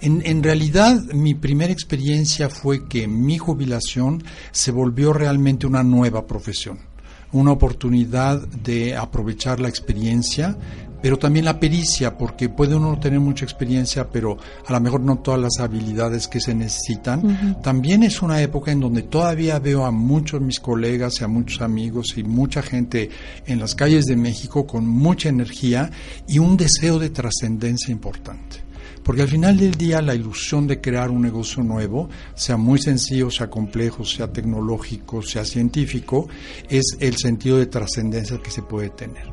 En, 0.00 0.22
en 0.24 0.42
realidad, 0.42 1.02
mi 1.12 1.34
primera 1.34 1.72
experiencia 1.72 2.48
fue 2.48 2.86
que 2.88 3.06
mi 3.06 3.38
jubilación 3.38 4.22
se 4.52 4.70
volvió 4.70 5.12
realmente 5.12 5.66
una 5.66 5.82
nueva 5.82 6.26
profesión 6.26 6.94
una 7.34 7.50
oportunidad 7.50 8.46
de 8.46 8.96
aprovechar 8.96 9.58
la 9.58 9.68
experiencia, 9.68 10.56
pero 11.04 11.18
también 11.18 11.44
la 11.44 11.60
pericia, 11.60 12.16
porque 12.16 12.48
puede 12.48 12.74
uno 12.74 12.98
tener 12.98 13.20
mucha 13.20 13.44
experiencia, 13.44 14.08
pero 14.08 14.38
a 14.64 14.72
lo 14.72 14.80
mejor 14.80 15.02
no 15.02 15.18
todas 15.18 15.38
las 15.38 15.58
habilidades 15.60 16.28
que 16.28 16.40
se 16.40 16.54
necesitan. 16.54 17.26
Uh 17.26 17.28
-huh. 17.28 17.60
También 17.60 18.02
es 18.04 18.22
una 18.22 18.40
época 18.40 18.72
en 18.72 18.80
donde 18.80 19.02
todavía 19.02 19.58
veo 19.58 19.84
a 19.84 19.90
muchos 19.90 20.40
mis 20.40 20.60
colegas 20.60 21.20
y 21.20 21.24
a 21.24 21.28
muchos 21.28 21.60
amigos 21.60 22.14
y 22.16 22.22
mucha 22.22 22.62
gente 22.62 23.10
en 23.44 23.60
las 23.60 23.74
calles 23.74 24.06
de 24.06 24.16
México 24.16 24.66
con 24.66 24.88
mucha 24.88 25.28
energía 25.28 25.90
y 26.26 26.38
un 26.38 26.56
deseo 26.56 26.98
de 26.98 27.10
trascendencia 27.10 27.92
importante. 27.92 28.63
Porque 29.04 29.22
al 29.22 29.28
final 29.28 29.56
del 29.56 29.72
día 29.72 30.00
la 30.00 30.14
ilusión 30.14 30.66
de 30.66 30.80
crear 30.80 31.10
un 31.10 31.22
negocio 31.22 31.62
nuevo, 31.62 32.08
sea 32.34 32.56
muy 32.56 32.78
sencillo, 32.78 33.30
sea 33.30 33.50
complejo, 33.50 34.04
sea 34.04 34.32
tecnológico, 34.32 35.22
sea 35.22 35.44
científico, 35.44 36.26
es 36.68 36.96
el 37.00 37.16
sentido 37.16 37.58
de 37.58 37.66
trascendencia 37.66 38.40
que 38.42 38.50
se 38.50 38.62
puede 38.62 38.90
tener. 38.90 39.24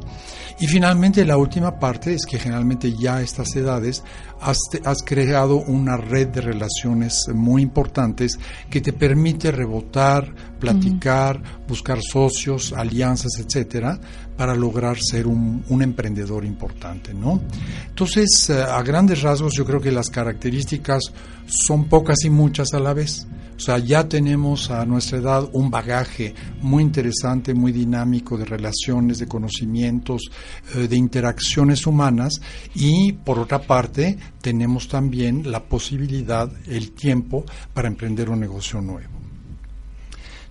Y 0.59 0.67
finalmente 0.67 1.25
la 1.25 1.37
última 1.37 1.79
parte 1.79 2.13
es 2.13 2.25
que 2.25 2.37
generalmente 2.37 2.93
ya 2.95 3.15
a 3.15 3.21
estas 3.23 3.55
edades 3.55 4.03
has, 4.39 4.59
has, 4.85 5.01
creado 5.01 5.55
una 5.55 5.97
red 5.97 6.27
de 6.27 6.41
relaciones 6.41 7.23
muy 7.33 7.63
importantes 7.63 8.37
que 8.69 8.79
te 8.79 8.93
permite 8.93 9.51
rebotar, 9.51 10.31
platicar, 10.59 11.37
uh 11.37 11.43
-huh. 11.43 11.67
buscar 11.67 11.99
socios, 12.03 12.73
alianzas, 12.73 13.39
etcétera, 13.39 13.99
para 14.38 14.55
lograr 14.55 14.97
ser 15.00 15.27
un, 15.27 15.63
emprendedor 15.81 16.45
importante, 16.45 17.13
¿no? 17.13 17.41
Entonces, 17.88 18.50
eh, 18.50 18.61
a 18.61 18.81
grandes 18.81 19.21
rasgos, 19.21 19.53
yo 19.55 19.65
creo 19.65 19.81
que 19.81 19.91
las 19.91 20.09
características 20.09 21.03
son 21.45 21.85
pocas 21.85 22.23
y 22.23 22.29
muchas 22.29 22.73
a 22.73 22.79
la 22.79 22.93
vez. 22.93 23.27
O 23.61 23.63
sea, 23.63 23.77
ya 23.77 24.09
tenemos 24.09 24.71
a 24.71 24.83
nuestra 24.85 25.19
edad 25.19 25.47
un 25.53 25.69
bagaje 25.69 26.33
muy 26.61 26.81
interesante, 26.81 27.53
muy 27.53 27.71
dinámico 27.71 28.35
de 28.35 28.45
relaciones, 28.45 29.19
de 29.19 29.27
conocimientos, 29.27 30.31
eh, 30.75 30.88
de 30.88 30.95
interacciones 30.95 31.85
humanas 31.85 32.41
y 32.73 33.11
por 33.11 33.38
otra 33.38 33.61
parte 33.61 34.17
tenemos 34.41 34.88
también 34.88 35.51
la 35.51 35.63
posibilidad, 35.63 36.51
el 36.67 36.93
tiempo 36.93 37.45
para 37.71 37.88
emprender 37.88 38.31
un 38.31 38.39
negocio 38.39 38.81
nuevo. 38.81 39.20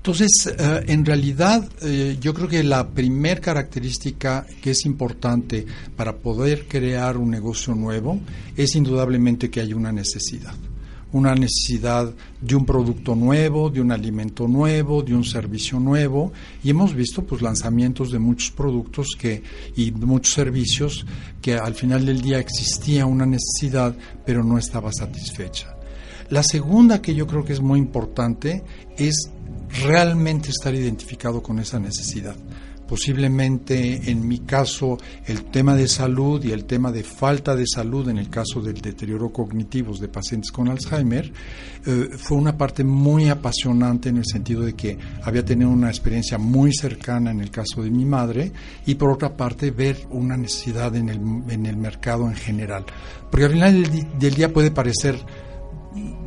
Entonces, 0.00 0.46
eh, 0.46 0.84
en 0.86 1.04
realidad, 1.04 1.68
eh, 1.82 2.16
yo 2.18 2.32
creo 2.32 2.48
que 2.48 2.62
la 2.62 2.88
primer 2.88 3.38
característica 3.42 4.46
que 4.62 4.70
es 4.70 4.86
importante 4.86 5.66
para 5.94 6.16
poder 6.16 6.66
crear 6.66 7.18
un 7.18 7.30
negocio 7.30 7.74
nuevo 7.74 8.18
es 8.56 8.74
indudablemente 8.76 9.50
que 9.50 9.60
hay 9.60 9.74
una 9.74 9.92
necesidad 9.92 10.54
una 11.12 11.34
necesidad 11.34 12.14
de 12.40 12.54
un 12.54 12.64
producto 12.64 13.14
nuevo, 13.16 13.68
de 13.68 13.80
un 13.80 13.90
alimento 13.90 14.46
nuevo, 14.46 15.02
de 15.02 15.14
un 15.14 15.24
servicio 15.24 15.80
nuevo 15.80 16.32
y 16.62 16.70
hemos 16.70 16.94
visto 16.94 17.24
pues 17.24 17.42
lanzamientos 17.42 18.12
de 18.12 18.18
muchos 18.18 18.52
productos 18.52 19.16
que 19.18 19.42
y 19.76 19.90
muchos 19.90 20.34
servicios 20.34 21.04
que 21.42 21.54
al 21.54 21.74
final 21.74 22.06
del 22.06 22.20
día 22.20 22.38
existía 22.38 23.06
una 23.06 23.26
necesidad 23.26 23.96
pero 24.24 24.44
no 24.44 24.56
estaba 24.56 24.92
satisfecha. 24.92 25.74
La 26.28 26.44
segunda 26.44 27.02
que 27.02 27.14
yo 27.14 27.26
creo 27.26 27.44
que 27.44 27.54
es 27.54 27.60
muy 27.60 27.80
importante 27.80 28.62
es 28.96 29.30
realmente 29.82 30.50
estar 30.50 30.74
identificado 30.74 31.42
con 31.42 31.58
esa 31.58 31.78
necesidad. 31.78 32.36
Posiblemente 32.90 34.10
en 34.10 34.26
mi 34.26 34.40
caso 34.40 34.98
el 35.24 35.44
tema 35.44 35.76
de 35.76 35.86
salud 35.86 36.44
y 36.44 36.50
el 36.50 36.64
tema 36.64 36.90
de 36.90 37.04
falta 37.04 37.54
de 37.54 37.64
salud 37.64 38.08
en 38.08 38.18
el 38.18 38.28
caso 38.28 38.60
del 38.60 38.80
deterioro 38.80 39.32
cognitivo 39.32 39.96
de 39.96 40.08
pacientes 40.08 40.50
con 40.50 40.68
Alzheimer 40.68 41.32
eh, 41.86 42.08
fue 42.16 42.36
una 42.36 42.58
parte 42.58 42.82
muy 42.82 43.28
apasionante 43.28 44.08
en 44.08 44.16
el 44.16 44.26
sentido 44.26 44.62
de 44.62 44.74
que 44.74 44.98
había 45.22 45.44
tenido 45.44 45.70
una 45.70 45.88
experiencia 45.88 46.36
muy 46.36 46.72
cercana 46.74 47.30
en 47.30 47.40
el 47.40 47.52
caso 47.52 47.80
de 47.80 47.92
mi 47.92 48.04
madre 48.04 48.50
y 48.84 48.96
por 48.96 49.12
otra 49.12 49.36
parte 49.36 49.70
ver 49.70 49.96
una 50.10 50.36
necesidad 50.36 50.96
en 50.96 51.10
el, 51.10 51.20
en 51.48 51.66
el 51.66 51.76
mercado 51.76 52.26
en 52.26 52.34
general. 52.34 52.84
Porque 53.30 53.44
al 53.44 53.52
final 53.52 53.82
del, 53.84 54.18
del 54.18 54.34
día 54.34 54.52
puede 54.52 54.72
parecer 54.72 55.14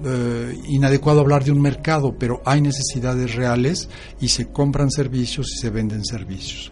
eh, 0.05 0.57
inadecuado 0.67 1.21
hablar 1.21 1.43
de 1.43 1.51
un 1.51 1.61
mercado, 1.61 2.15
pero 2.17 2.41
hay 2.45 2.61
necesidades 2.61 3.35
reales 3.35 3.89
y 4.19 4.27
se 4.27 4.47
compran 4.49 4.91
servicios 4.91 5.47
y 5.53 5.61
se 5.61 5.69
venden 5.69 6.03
servicios. 6.03 6.71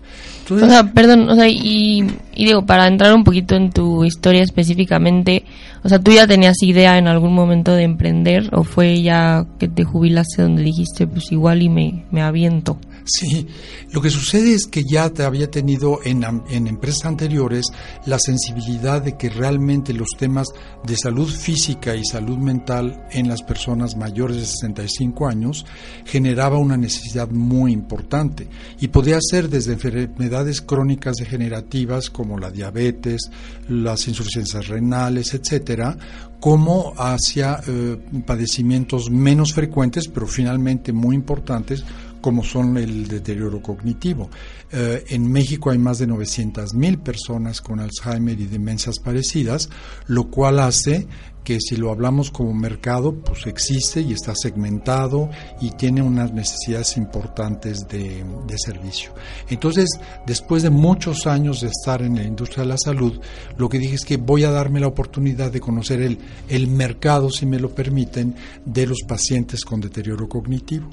o 0.50 0.60
sea, 0.60 0.91
perdón, 0.91 1.29
o 1.29 1.36
sea, 1.36 1.48
y, 1.48 2.03
y, 2.33 2.45
digo, 2.45 2.65
para 2.65 2.88
entrar 2.88 3.13
un 3.13 3.24
poquito 3.24 3.55
en 3.55 3.71
tu 3.71 4.03
historia 4.03 4.43
específicamente, 4.43 5.45
o 5.83 5.89
sea, 5.89 6.00
¿tú 6.00 6.12
ya 6.12 6.27
tenías 6.27 6.62
idea 6.62 6.98
en 6.98 7.07
algún 7.07 7.33
momento 7.33 7.74
de 7.74 7.83
emprender 7.83 8.50
o 8.53 8.63
fue 8.63 9.01
ya 9.01 9.45
que 9.57 9.69
te 9.69 9.86
jubilaste 9.86 10.41
donde 10.41 10.63
dijiste, 10.63 11.07
pues 11.07 11.31
igual 11.31 11.62
y 11.62 11.69
me, 11.69 12.05
me 12.12 12.21
aviento? 12.21 12.77
Sí, 13.05 13.48
lo 13.91 14.01
que 14.01 14.10
sucede 14.10 14.53
es 14.53 14.67
que 14.67 14.84
ya 14.84 15.10
te 15.10 15.24
había 15.24 15.50
tenido 15.50 16.00
en, 16.03 16.24
en, 16.50 16.67
empresas 16.67 17.05
anteriores 17.05 17.65
la 18.05 18.20
sensibilidad 18.20 19.01
de 19.01 19.17
que 19.17 19.29
realmente 19.29 19.93
los 19.93 20.10
temas 20.17 20.48
de 20.84 20.96
salud 20.96 21.27
física 21.27 21.96
y 21.96 22.05
salud 22.05 22.38
mental 22.38 23.08
en 23.12 23.27
las 23.27 23.41
personas 23.41 23.96
mayores 23.96 24.38
de 24.38 24.46
65 24.46 25.27
años 25.27 25.65
generaba 26.05 26.58
una 26.58 26.77
necesidad 26.77 27.29
muy 27.29 27.72
importante. 27.72 28.48
Y 28.79 28.89
podía 28.89 29.17
ser 29.20 29.50
desde 29.50 29.74
enfermedades 29.74 30.62
crónicas 30.62 31.15
degenerativas 31.15 32.10
como 32.10 32.38
la 32.38 32.51
diabetes, 32.51 33.29
las 33.67 34.08
insuficiencias 34.08 34.67
renales, 34.67 35.34
etcétera, 35.34 35.98
como 36.39 36.93
hacia 36.98 37.62
eh, 37.67 37.98
padecimientos 38.25 39.12
menos 39.12 39.53
frecuentes, 39.53 40.08
pero 40.08 40.27
finalmente 40.27 40.91
muy 40.91 41.15
importantes, 41.15 41.84
como 42.21 42.43
son 42.43 42.77
el 42.77 43.07
deterioro 43.07 43.61
cognitivo. 43.61 44.29
Eh, 44.71 45.03
en 45.09 45.29
México 45.29 45.71
hay 45.71 45.77
más 45.77 45.97
de 45.99 46.07
900 46.07 46.73
mil 46.73 46.99
personas 46.99 47.61
con 47.61 47.79
Alzheimer 47.79 48.39
y 48.39 48.45
demencias 48.45 48.99
parecidas, 48.99 49.69
lo 50.07 50.29
cual 50.29 50.59
hace 50.59 51.07
que 51.43 51.59
si 51.59 51.75
lo 51.75 51.91
hablamos 51.91 52.29
como 52.31 52.53
mercado, 52.53 53.15
pues 53.15 53.47
existe 53.47 54.01
y 54.01 54.13
está 54.13 54.33
segmentado 54.35 55.29
y 55.59 55.71
tiene 55.71 56.01
unas 56.01 56.31
necesidades 56.33 56.97
importantes 56.97 57.87
de, 57.87 58.23
de, 58.47 58.57
servicio. 58.57 59.13
Entonces, 59.49 59.89
después 60.25 60.63
de 60.63 60.69
muchos 60.69 61.25
años 61.25 61.61
de 61.61 61.67
estar 61.67 62.01
en 62.01 62.15
la 62.15 62.23
industria 62.23 62.63
de 62.63 62.69
la 62.69 62.77
salud, 62.77 63.19
lo 63.57 63.69
que 63.69 63.79
dije 63.79 63.95
es 63.95 64.05
que 64.05 64.17
voy 64.17 64.43
a 64.43 64.51
darme 64.51 64.79
la 64.79 64.87
oportunidad 64.87 65.51
de 65.51 65.59
conocer 65.59 66.01
el, 66.01 66.19
el 66.47 66.67
mercado, 66.67 67.29
si 67.29 67.45
me 67.45 67.59
lo 67.59 67.73
permiten, 67.73 68.35
de 68.65 68.85
los 68.85 68.99
pacientes 69.07 69.65
con 69.65 69.81
deterioro 69.81 70.29
cognitivo. 70.29 70.89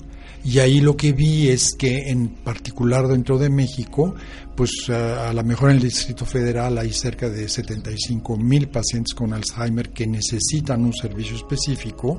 Y 0.49 0.61
ahí 0.61 0.81
lo 0.81 0.97
que 0.97 1.12
vi 1.12 1.50
es 1.50 1.75
que 1.75 2.09
en 2.09 2.28
particular 2.28 3.07
dentro 3.07 3.37
de 3.37 3.50
México, 3.50 4.14
pues 4.59 4.91
a, 4.91 5.33
lo 5.33 5.45
mejor 5.45 5.71
en 5.71 5.77
el 5.77 5.83
Distrito 5.85 6.27
Federal 6.27 6.79
hay 6.79 6.93
cerca 6.93 7.31
de 7.31 7.49
75 7.49 8.37
mil 8.37 8.69
pacientes 8.69 9.15
con 9.15 9.33
Alzheimer 9.33 9.91
que 9.91 10.05
necesitan 10.05 10.85
un 10.85 10.93
servicio 10.93 11.37
específico 11.37 12.19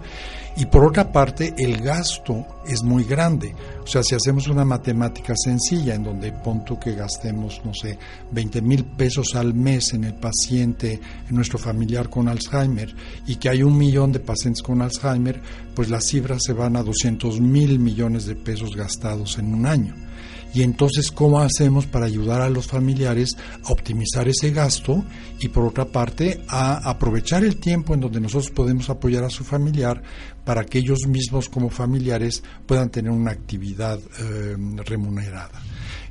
y 0.56 0.66
por 0.68 0.86
otra 0.86 1.12
parte 1.12 1.54
el 1.58 1.82
gasto 1.82 2.46
es 2.66 2.82
muy 2.82 3.04
grande. 3.04 3.54
O 3.84 3.88
sea, 3.88 4.04
si 4.04 4.16
hacemos 4.16 4.48
una 4.48 4.64
matemática 4.64 5.34
sencilla 5.36 5.96
en 5.96 6.04
donde 6.06 6.32
punto 6.32 6.80
que 6.80 6.96
gastemos, 6.96 7.60
no 7.66 7.74
sé, 7.74 8.00
20 8.32 8.62
mil 8.62 8.86
pesos 8.86 9.36
al 9.36 9.54
mes 9.54 9.94
en 9.94 10.06
el 10.06 10.14
paciente, 10.14 10.98
en 11.30 11.36
nuestro 11.36 11.60
familiar 11.60 12.10
con 12.10 12.30
Alzheimer 12.30 12.96
y 13.28 13.36
que 13.36 13.50
hay 13.50 13.64
un 13.64 13.78
millón 13.78 14.14
de 14.14 14.22
pacientes 14.22 14.64
con 14.64 14.82
Alzheimer, 14.82 15.42
pues 15.76 15.90
las 15.90 16.06
cifras 16.06 16.42
se 16.46 16.54
van 16.54 16.78
a 16.78 16.84
200 16.84 17.42
mil 17.42 17.80
millones 17.80 18.28
de 18.28 18.38
pesos 18.38 18.78
gastados 18.78 19.38
en 19.40 19.54
un 19.54 19.66
año. 19.66 20.09
Y 20.54 20.64
entonces, 20.64 21.12
¿cómo 21.12 21.40
hacemos 21.40 21.86
para 21.86 22.06
ayudar 22.06 22.42
a 22.42 22.50
los 22.50 22.68
familiares 22.68 23.38
a 23.64 23.72
optimizar 23.72 24.28
ese 24.28 24.52
gasto 24.52 25.04
y 25.40 25.50
por 25.50 25.66
otra 25.66 25.86
parte 25.86 26.44
a 26.48 26.90
aprovechar 26.90 27.44
el 27.44 27.58
tiempo 27.58 27.94
en 27.94 28.02
donde 28.02 28.20
nosotros 28.20 28.50
podemos 28.52 28.90
apoyar 28.90 29.24
a 29.24 29.30
su 29.30 29.44
familiar 29.44 30.02
para 30.44 30.66
que 30.66 30.80
ellos 30.80 31.06
mismos 31.08 31.50
como 31.50 31.70
familiares 31.70 32.44
puedan 32.66 32.90
tener 32.90 33.12
una 33.12 33.32
actividad 33.32 34.00
eh, 34.20 34.56
remunerada? 34.86 35.62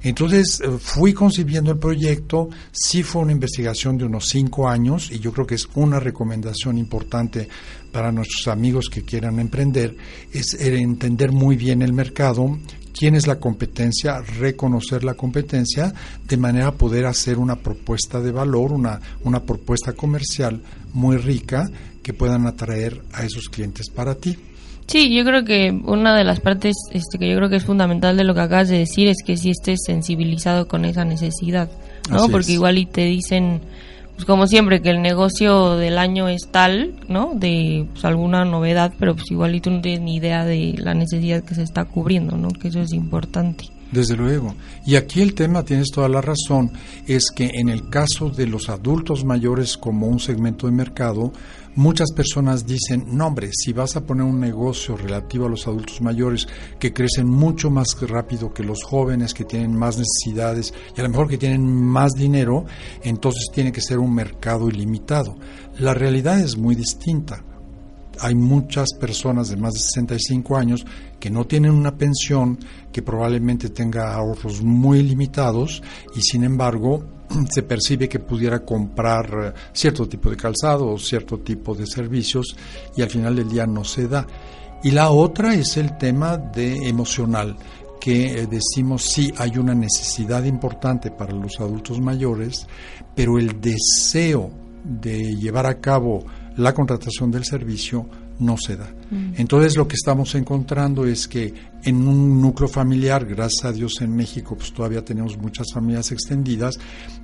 Entonces 0.03 0.61
eh, 0.61 0.69
fui 0.79 1.13
concibiendo 1.13 1.73
el 1.73 1.79
proyecto, 1.79 2.49
sí 2.71 3.03
fue 3.03 3.23
una 3.23 3.33
investigación 3.33 3.99
de 3.99 4.05
unos 4.05 4.29
cinco 4.29 4.69
años 4.69 5.11
y 5.11 5.19
yo 5.19 5.33
creo 5.33 5.47
que 5.47 5.57
es 5.57 5.69
una 5.75 5.99
recomendación 5.99 6.79
importante 6.79 7.49
para 7.93 8.13
nuestros 8.13 8.47
amigos 8.49 8.89
que 8.89 9.03
quieran 9.03 9.41
emprender, 9.41 9.97
es 10.33 10.55
entender 10.55 11.33
muy 11.33 11.57
bien 11.57 11.83
el 11.83 11.93
mercado, 11.93 12.59
quién 12.99 13.15
es 13.15 13.29
la 13.29 13.37
competencia, 13.37 14.21
reconocer 14.41 15.05
la 15.05 15.15
competencia, 15.15 15.95
de 16.27 16.37
manera 16.37 16.69
a 16.69 16.75
poder 16.75 17.07
hacer 17.07 17.39
una 17.39 17.55
propuesta 17.55 18.21
de 18.21 18.33
valor, 18.33 18.73
una, 18.73 19.01
una 19.23 19.41
propuesta 19.41 19.93
comercial 19.93 20.61
muy 20.95 21.17
rica 21.17 21.71
que 22.03 22.13
puedan 22.13 22.49
atraer 22.49 23.01
a 23.13 23.23
esos 23.23 23.49
clientes 23.49 23.89
para 23.89 24.17
ti. 24.17 24.37
Sí, 24.89 25.15
yo 25.15 25.25
creo 25.25 25.45
que 25.45 25.71
una 25.71 26.17
de 26.17 26.25
las 26.25 26.41
partes 26.41 26.75
este, 26.91 27.19
que 27.19 27.31
yo 27.31 27.37
creo 27.37 27.49
que 27.49 27.57
es 27.57 27.65
fundamental 27.65 28.17
de 28.17 28.25
lo 28.25 28.35
que 28.35 28.41
acabas 28.41 28.69
de 28.69 28.79
decir 28.79 29.07
es 29.07 29.19
que 29.25 29.37
si 29.37 29.51
estés 29.51 29.81
sensibilizado 29.87 30.67
con 30.67 30.85
esa 30.85 31.05
necesidad, 31.05 31.71
¿no? 32.11 32.29
Porque 32.29 32.53
igual 32.53 32.79
y 32.79 32.87
te 32.87 33.05
dicen, 33.05 33.61
pues 34.19 34.27
como 34.27 34.49
siempre, 34.49 34.83
que 34.83 34.91
el 34.91 35.01
negocio 35.01 35.77
del 35.77 35.97
año 35.97 36.27
es 36.27 36.49
tal, 36.51 36.97
¿no? 37.07 37.35
De 37.37 37.87
pues, 37.93 38.05
alguna 38.05 38.45
novedad, 38.45 38.93
pero 38.99 39.15
pues 39.15 39.31
igual 39.31 39.55
y 39.55 39.61
tú 39.61 39.71
no 39.71 39.81
tienes 39.81 40.01
ni 40.01 40.17
idea 40.17 40.45
de 40.45 40.75
la 40.77 40.93
necesidad 40.93 41.45
que 41.45 41.55
se 41.55 41.63
está 41.63 41.85
cubriendo, 41.85 42.37
¿no? 42.37 42.49
Que 42.49 42.67
eso 42.67 42.81
es 42.81 42.93
importante. 42.93 43.67
Desde 43.93 44.17
luego. 44.17 44.57
Y 44.85 44.97
aquí 44.97 45.21
el 45.21 45.35
tema, 45.35 45.65
tienes 45.65 45.93
toda 45.93 46.09
la 46.09 46.21
razón, 46.21 46.73
es 47.07 47.31
que 47.31 47.49
en 47.55 47.69
el 47.69 47.91
caso 47.91 48.29
de 48.29 48.49
los 48.49 48.69
adultos 48.69 49.25
mayores 49.25 49.77
como 49.77 50.09
un 50.09 50.19
segmento 50.19 50.67
de 50.67 50.73
mercado, 50.73 51.33
Muchas 51.79 52.11
personas 52.11 52.67
dicen, 52.67 53.05
no 53.07 53.29
hombre, 53.29 53.51
si 53.53 53.73
vas 53.73 53.95
a 53.95 54.05
poner 54.05 54.25
un 54.25 54.41
negocio 54.41 54.97
relativo 54.97 55.47
a 55.47 55.49
los 55.49 55.69
adultos 55.69 56.01
mayores 56.01 56.49
que 56.81 56.93
crecen 56.93 57.29
mucho 57.29 57.71
más 57.71 57.97
rápido 58.01 58.53
que 58.53 58.65
los 58.65 58.83
jóvenes, 58.83 59.33
que 59.33 59.45
tienen 59.45 59.77
más 59.77 59.97
necesidades 59.97 60.75
y 60.97 60.99
a 60.99 61.05
lo 61.05 61.11
mejor 61.11 61.29
que 61.29 61.39
tienen 61.39 61.65
más 61.65 62.15
dinero, 62.15 62.65
entonces 63.05 63.45
tiene 63.55 63.71
que 63.71 63.81
ser 63.81 64.01
un 64.01 64.13
mercado 64.13 64.69
ilimitado. 64.69 65.37
La 65.79 65.95
realidad 65.95 66.41
es 66.41 66.57
muy 66.57 66.75
distinta 66.75 67.45
hay 68.21 68.35
muchas 68.35 68.89
personas 68.99 69.49
de 69.49 69.57
más 69.57 69.75
de 69.75 69.79
65 69.79 70.57
años 70.57 70.85
que 71.21 71.31
no 71.31 71.47
tienen 71.47 71.71
una 71.71 71.97
pensión, 71.97 72.59
que 72.91 73.01
probablemente 73.01 73.71
tenga 73.71 74.13
ahorros 74.13 74.61
muy 74.61 75.05
limitados 75.05 75.81
y 76.17 76.23
sin 76.23 76.43
embargo 76.43 77.05
se 77.51 77.63
percibe 77.63 78.09
que 78.09 78.19
pudiera 78.19 78.65
comprar 78.65 79.55
eh, 79.55 79.61
cierto 79.73 80.09
tipo 80.09 80.31
de 80.31 80.37
calzado 80.37 80.87
o 80.89 80.99
cierto 80.99 81.39
tipo 81.39 81.75
de 81.75 81.87
servicios 81.87 82.57
y 82.97 83.03
al 83.03 83.11
final 83.11 83.37
del 83.37 83.49
día 83.49 83.67
no 83.67 83.85
se 83.85 84.09
da. 84.09 84.27
Y 84.83 84.93
la 84.93 85.11
otra 85.11 85.55
es 85.55 85.77
el 85.77 85.97
tema 85.99 86.37
de 86.37 86.89
emocional 86.89 87.57
que 88.01 88.43
eh, 88.43 88.47
decimos 88.47 89.03
sí 89.03 89.33
hay 89.39 89.59
una 89.59 89.75
necesidad 89.75 90.45
importante 90.45 91.11
para 91.11 91.33
los 91.33 91.59
adultos 91.61 92.01
mayores, 92.01 92.67
pero 93.15 93.39
el 93.39 93.61
deseo 93.61 94.51
de 94.85 95.35
llevar 95.37 95.67
a 95.67 95.81
cabo 95.81 96.25
la 96.57 96.73
contratación 96.73 97.31
del 97.31 97.45
servicio 97.45 98.07
no 98.39 98.57
se 98.57 98.77
da. 98.77 98.93
Mm. 99.11 99.35
Entonces 99.37 99.77
lo 99.77 99.89
que 99.89 99.95
estamos 99.95 100.35
encontrando 100.35 101.07
es 101.07 101.29
que 101.29 101.53
en 101.83 102.07
un 102.07 102.41
núcleo 102.41 102.69
familiar, 102.69 103.25
gracias 103.25 103.65
a 103.65 103.73
Dios 103.73 104.01
en 104.01 104.15
México, 104.15 104.57
pues 104.57 104.73
todavía 104.73 105.05
tenemos 105.05 105.37
muchas 105.37 105.67
familias 105.73 106.13
extendidas, 106.13 106.79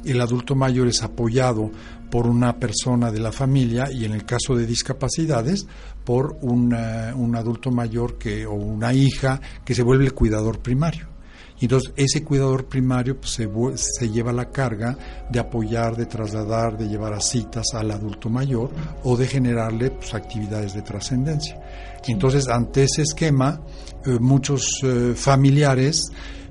el 0.05 0.21
adulto 0.21 0.55
mayor 0.55 0.89
es 0.89 1.03
apoyado 1.03 1.71
por 2.11 2.27
una 2.27 2.57
persona 2.59 3.11
de 3.11 3.21
la 3.21 3.33
familia 3.33 3.91
y 3.91 4.05
en 4.05 4.13
el 4.13 4.25
caso 4.25 4.55
de 4.55 4.67
discapacidades 4.67 5.67
por 6.05 6.39
un 6.43 6.75
adulto 6.75 7.71
mayor 7.71 8.19
que, 8.19 8.47
o 8.47 8.55
una 8.55 8.95
hija 8.95 9.41
que 9.65 9.75
se 9.75 9.83
vuelve 9.83 10.05
el 10.05 10.15
cuidador 10.15 10.61
primario. 10.61 11.14
Y 11.61 11.67
entonces 11.67 11.93
ese 11.97 12.25
cuidador 12.25 12.67
primario 12.67 13.19
pues, 13.19 13.33
se, 13.33 13.49
se, 13.77 14.11
lleva 14.11 14.33
la 14.33 14.51
carga 14.51 14.99
de 15.31 15.39
apoyar, 15.39 15.97
de 15.97 16.07
trasladar, 16.07 16.77
de 16.77 16.89
llevar 16.89 17.13
a 17.13 17.21
citas 17.21 17.67
al 17.75 17.91
adulto 17.91 18.29
mayor 18.29 18.71
o 19.05 19.17
de 19.17 19.27
generarle 19.27 19.91
pues, 19.91 20.15
actividades 20.15 20.75
de 20.75 20.83
trascendencia. 20.83 21.61
Entonces, 22.07 22.49
ante 22.49 22.85
ese 22.85 23.03
esquema, 23.03 23.61
eh, 24.05 24.19
muchos 24.21 24.81
eh, 24.83 25.15
familiares 25.17 26.11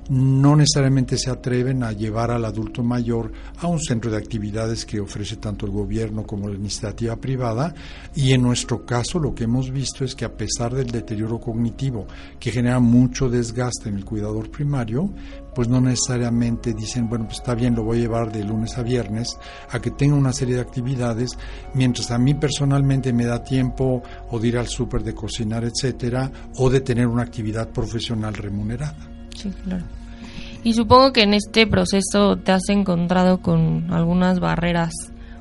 no 0.09 0.55
necesariamente 0.55 1.17
se 1.17 1.29
atreven 1.29 1.83
a 1.83 1.91
llevar 1.91 2.31
al 2.31 2.45
adulto 2.45 2.83
mayor 2.83 3.31
a 3.59 3.67
un 3.67 3.79
centro 3.79 4.11
de 4.11 4.17
actividades 4.17 4.85
que 4.85 4.99
ofrece 4.99 5.37
tanto 5.37 5.65
el 5.65 5.71
gobierno 5.71 6.23
como 6.23 6.49
la 6.49 6.55
iniciativa 6.55 7.15
privada 7.15 7.73
y 8.15 8.33
en 8.33 8.41
nuestro 8.41 8.85
caso 8.85 9.19
lo 9.19 9.33
que 9.33 9.45
hemos 9.45 9.71
visto 9.71 10.03
es 10.03 10.15
que 10.15 10.25
a 10.25 10.35
pesar 10.35 10.73
del 10.73 10.91
deterioro 10.91 11.39
cognitivo 11.39 12.05
que 12.39 12.51
genera 12.51 12.79
mucho 12.79 13.29
desgaste 13.29 13.89
en 13.89 13.95
el 13.95 14.05
cuidador 14.05 14.49
primario, 14.49 15.09
pues 15.53 15.67
no 15.67 15.79
necesariamente 15.79 16.73
dicen, 16.73 17.07
bueno, 17.07 17.25
pues 17.25 17.37
está 17.37 17.55
bien, 17.55 17.75
lo 17.75 17.83
voy 17.83 17.99
a 17.99 18.01
llevar 18.01 18.31
de 18.31 18.43
lunes 18.43 18.77
a 18.77 18.83
viernes 18.83 19.37
a 19.69 19.79
que 19.79 19.91
tenga 19.91 20.15
una 20.15 20.33
serie 20.33 20.55
de 20.55 20.61
actividades, 20.61 21.37
mientras 21.73 22.11
a 22.11 22.17
mí 22.17 22.33
personalmente 22.33 23.13
me 23.13 23.25
da 23.25 23.43
tiempo 23.43 24.01
o 24.31 24.39
de 24.39 24.47
ir 24.47 24.57
al 24.57 24.67
súper, 24.67 25.03
de 25.03 25.13
cocinar, 25.13 25.63
etcétera, 25.63 26.31
o 26.57 26.69
de 26.69 26.81
tener 26.81 27.07
una 27.07 27.23
actividad 27.23 27.69
profesional 27.69 28.33
remunerada. 28.33 29.12
Sí, 29.35 29.51
claro. 29.63 29.83
Y 30.63 30.73
supongo 30.73 31.11
que 31.11 31.23
en 31.23 31.33
este 31.33 31.67
proceso 31.67 32.37
te 32.37 32.51
has 32.53 32.69
encontrado 32.69 33.41
con 33.41 33.91
algunas 33.91 34.39
barreras 34.39 34.93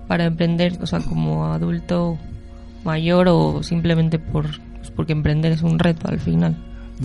para 0.08 0.24
emprender, 0.24 0.78
o 0.80 0.86
sea, 0.86 1.00
como 1.00 1.46
adulto 1.46 2.18
mayor 2.84 3.28
o 3.28 3.62
simplemente 3.62 4.18
por 4.18 4.46
pues 4.78 4.90
porque 4.90 5.12
emprender 5.12 5.52
es 5.52 5.62
un 5.62 5.78
reto 5.78 6.08
al 6.08 6.18
final. 6.18 6.56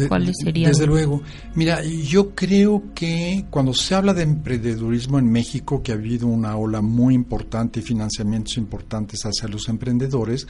¿Cuáles 0.08 0.36
serían? 0.44 0.72
Desde 0.72 0.86
luego. 0.86 1.24
Mira, 1.56 1.84
yo 1.84 2.36
creo 2.36 2.84
que 2.94 3.46
cuando 3.50 3.74
se 3.74 3.96
habla 3.96 4.14
de 4.14 4.24
emprendedurismo 4.24 5.18
en 5.18 5.32
México, 5.32 5.82
que 5.82 5.92
ha 5.92 5.96
habido 5.96 6.28
una 6.28 6.56
ola 6.56 6.82
muy 6.82 7.16
importante 7.16 7.80
y 7.80 7.84
financiamientos 7.84 8.58
importantes 8.58 9.22
hacia 9.24 9.48
los 9.48 9.70
emprendedores, 9.70 10.48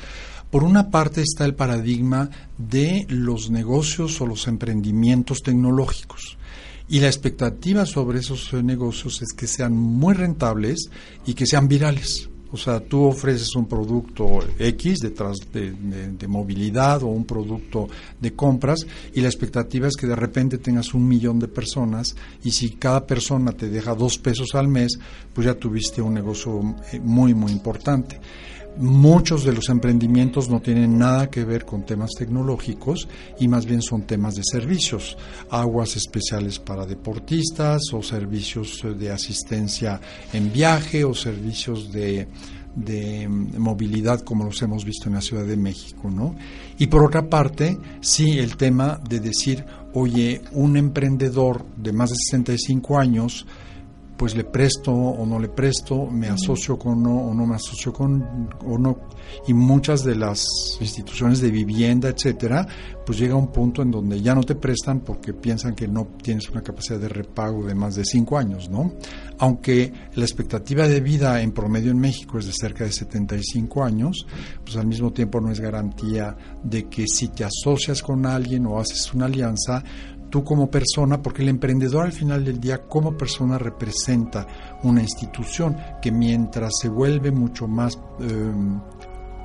por 0.51 0.63
una 0.63 0.89
parte 0.89 1.21
está 1.21 1.45
el 1.45 1.55
paradigma 1.55 2.29
de 2.57 3.05
los 3.10 3.49
negocios 3.49 4.21
o 4.21 4.27
los 4.27 4.47
emprendimientos 4.47 5.43
tecnológicos. 5.43 6.38
Y 6.89 6.99
la 7.01 7.07
expectativa 7.07 7.86
sobre 7.86 8.19
esos 8.19 8.53
negocios 8.53 9.21
es 9.21 9.33
que 9.33 9.47
sean 9.47 9.73
muy 9.75 10.13
rentables 10.13 10.89
y 11.25 11.33
que 11.33 11.45
sean 11.45 11.67
virales. 11.67 12.29
O 12.49 12.55
sea, 12.55 12.79
tú 12.79 13.03
ofreces 13.03 13.53
un 13.55 13.67
producto 13.67 14.39
X 14.57 14.99
detrás 14.99 15.36
de, 15.51 15.71
de, 15.71 16.27
movilidad 16.29 17.03
o 17.03 17.07
un 17.07 17.25
producto 17.25 17.89
de 18.21 18.33
compras 18.33 18.88
y 19.13 19.19
la 19.19 19.27
expectativa 19.27 19.89
es 19.89 19.97
que 19.97 20.07
de 20.07 20.15
repente 20.15 20.57
tengas 20.57 20.93
un 20.93 21.05
millón 21.05 21.39
de 21.39 21.49
personas 21.49 22.15
y 22.45 22.51
si 22.51 22.71
cada 22.71 23.05
persona 23.05 23.51
te 23.51 23.69
deja 23.69 23.93
dos 23.95 24.17
pesos 24.17 24.55
al 24.55 24.69
mes, 24.69 24.97
pues 25.33 25.45
ya 25.45 25.55
tuviste 25.55 26.01
un 26.01 26.13
negocio 26.13 26.75
eh, 26.93 27.01
muy, 27.01 27.33
muy 27.33 27.51
importante. 27.51 28.17
Muchos 28.80 29.44
de 29.44 29.54
los 29.54 29.70
emprendimientos 29.70 30.50
no 30.50 30.62
tienen 30.62 31.00
nada 31.00 31.32
que 31.32 31.44
ver 31.44 31.66
con 31.66 31.84
temas 31.84 32.12
tecnológicos 32.12 33.08
y 33.40 33.48
más 33.48 33.66
bien 33.66 33.82
son 33.82 34.04
temas 34.04 34.36
de 34.36 34.44
servicios, 34.44 35.18
aguas 35.50 35.96
especiales 35.96 36.60
para 36.60 36.86
deportistas 36.86 37.82
o 37.94 38.04
servicios 38.04 38.84
de 39.00 39.12
asistencia 39.12 40.00
en 40.32 40.54
viaje 40.54 41.04
o 41.04 41.16
servicios 41.16 41.92
de, 41.92 42.28
movilidad 43.58 44.22
como 44.22 44.46
los 44.46 44.62
hemos 44.62 44.86
visto 44.86 45.10
en 45.10 45.16
la 45.16 45.22
Ciudad 45.22 45.46
de 45.46 45.58
México, 45.58 46.12
¿no? 46.12 46.36
Y 46.78 46.86
por 46.86 47.04
otra 47.04 47.28
parte, 47.28 47.80
sí 48.02 48.38
el 48.38 48.58
tema 48.58 49.02
de 49.10 49.20
decir, 49.20 49.66
oye, 49.94 50.44
un 50.52 50.78
emprendedor 50.78 51.66
de 51.78 51.94
más 51.94 52.12
de 52.12 52.18
65 52.18 53.00
años 53.00 53.48
pues 54.17 54.36
le 54.36 54.43
presto 54.43 54.91
o 54.91 55.25
no 55.25 55.39
le 55.39 55.49
presto, 55.49 56.08
me 56.08 56.27
asocio 56.27 56.77
con 56.77 56.99
uno 56.99 57.15
o 57.15 57.34
no 57.34 57.45
me 57.45 57.56
asocio 57.56 57.93
con 57.93 58.49
uno 58.65 58.97
y 59.47 59.53
muchas 59.53 60.03
de 60.03 60.15
las 60.15 60.45
instituciones 60.80 61.39
de 61.41 61.51
vivienda, 61.51 62.10
etcétera, 62.10 62.67
pues 63.06 63.19
llega 63.19 63.36
un 63.36 63.51
punto 63.51 63.82
en 63.82 63.91
donde 63.91 64.19
ya 64.21 64.34
no 64.34 64.43
te 64.43 64.56
prestan 64.56 65.01
porque 65.01 65.34
piensan 65.34 65.75
que 65.75 65.88
no 65.88 66.08
tienes 66.21 66.49
una 66.49 66.62
capacidad 66.62 66.99
de 66.99 67.10
repago 67.10 67.65
de 67.65 67.75
más 67.75 67.95
de 67.95 68.03
cinco 68.06 68.38
años, 68.38 68.69
¿no? 68.69 68.93
Aunque 69.39 69.93
la 70.15 70.23
expectativa 70.23 70.88
de 70.88 70.99
vida 70.99 71.41
en 71.41 71.51
promedio 71.51 71.91
en 71.91 71.99
México 71.99 72.39
es 72.39 72.47
de 72.47 72.53
cerca 72.53 72.86
de 72.86 72.91
75 72.91 73.84
años, 73.84 74.25
pues 74.63 74.77
al 74.77 74.88
mismo 74.88 75.13
tiempo 75.13 75.39
no 75.39 75.51
es 75.51 75.60
garantía 75.60 76.36
de 76.63 76.89
que 76.89 77.06
si 77.08 77.27
te 77.30 77.43
asocias 77.43 78.01
con 78.01 78.25
alguien 78.25 78.65
o 78.65 78.80
haces 78.80 79.13
una 79.13 79.25
alianza, 79.25 79.84
tú 80.30 80.44
como 80.44 80.70
persona, 80.70 81.22
porque 81.22 81.42
el 81.42 81.50
emprendedor 81.50 82.06
al 82.06 82.12
final 82.12 82.44
del 82.44 82.60
día 82.60 82.84
como 82.84 83.18
persona 83.18 83.58
representa 83.58 84.48
una 84.84 85.02
institución 85.02 85.78
que 86.02 86.12
mientras 86.12 86.74
se 86.82 86.90
vuelve 86.90 87.32
mucho 87.32 87.68
más, 87.68 87.98
em, 88.20 88.80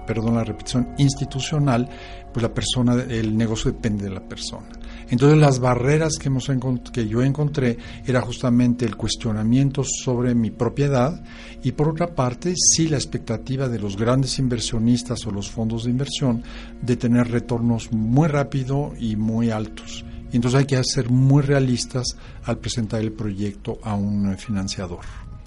perdón 0.07 0.35
la 0.35 0.45
repetición, 0.45 0.95
institucional, 0.99 1.89
pues 2.33 2.43
la 2.43 2.53
persona, 2.53 2.95
el 3.09 3.37
negocio 3.37 3.71
depende 3.71 4.05
de 4.05 4.11
la 4.11 4.21
persona. 4.21 4.69
Entonces 5.11 5.39
las 5.39 5.59
barreras 5.59 6.15
que, 6.19 6.29
hemos 6.29 6.51
que 6.91 7.07
yo 7.07 7.23
encontré 7.23 7.77
era 8.07 8.23
justamente 8.23 8.87
el 8.87 8.97
cuestionamiento 8.97 9.85
sobre 9.85 10.35
mi 10.35 10.51
propiedad 10.51 11.23
y 11.63 11.73
por 11.73 11.91
otra 11.91 12.15
parte 12.15 12.55
sí 12.57 12.89
la 12.89 12.97
expectativa 12.97 13.69
de 13.69 13.79
los 13.79 13.97
grandes 13.97 14.39
inversionistas 14.39 15.27
o 15.27 15.31
los 15.31 15.51
fondos 15.51 15.85
de 15.85 15.91
inversión 15.91 16.43
de 16.81 16.97
tener 16.97 17.31
retornos 17.31 17.93
muy 17.93 18.27
rápido 18.27 18.93
y 18.99 19.17
muy 19.17 19.51
altos. 19.51 20.05
Y 20.33 20.37
entonces 20.37 20.61
hay 20.61 20.67
que 20.67 20.83
ser 20.83 21.11
muy 21.11 21.43
realistas 21.43 22.17
al 22.45 22.59
presentar 22.59 23.01
el 23.01 23.13
proyecto 23.13 23.79
a 23.83 23.95
un 23.95 24.37
financiador. 24.39 25.01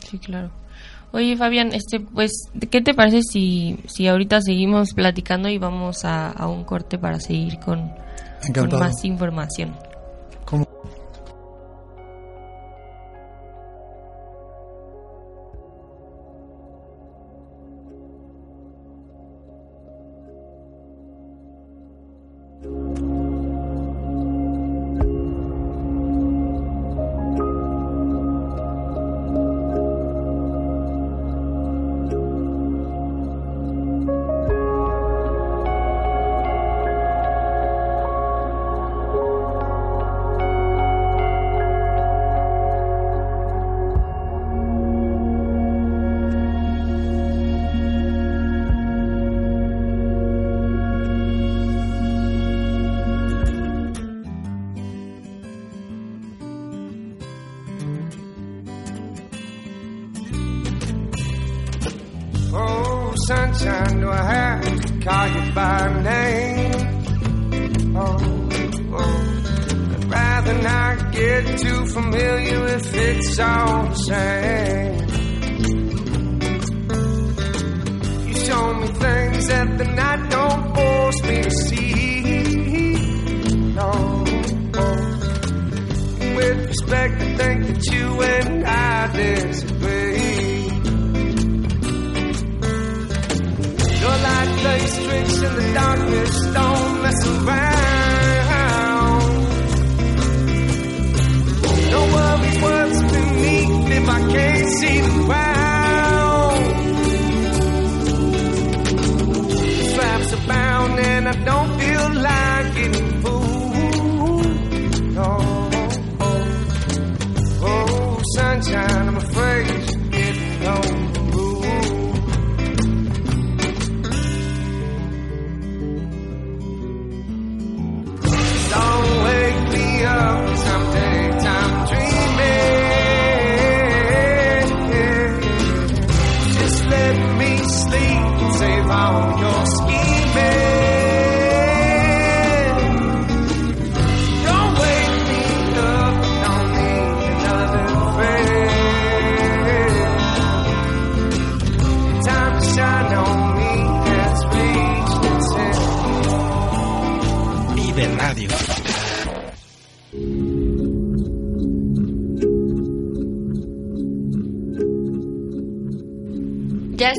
Sí, 0.09 0.19
claro. 0.19 0.51
Oye, 1.11 1.35
Fabián, 1.37 1.73
este, 1.73 1.99
pues, 1.99 2.31
¿qué 2.69 2.81
te 2.81 2.93
parece 2.93 3.21
si, 3.21 3.79
si 3.87 4.07
ahorita 4.07 4.41
seguimos 4.41 4.93
platicando 4.93 5.49
y 5.49 5.57
vamos 5.57 6.03
a, 6.05 6.29
a 6.29 6.47
un 6.47 6.65
corte 6.65 6.97
para 6.97 7.19
seguir 7.19 7.57
con, 7.59 7.91
con 8.53 8.79
más 8.79 9.03
información? 9.05 9.75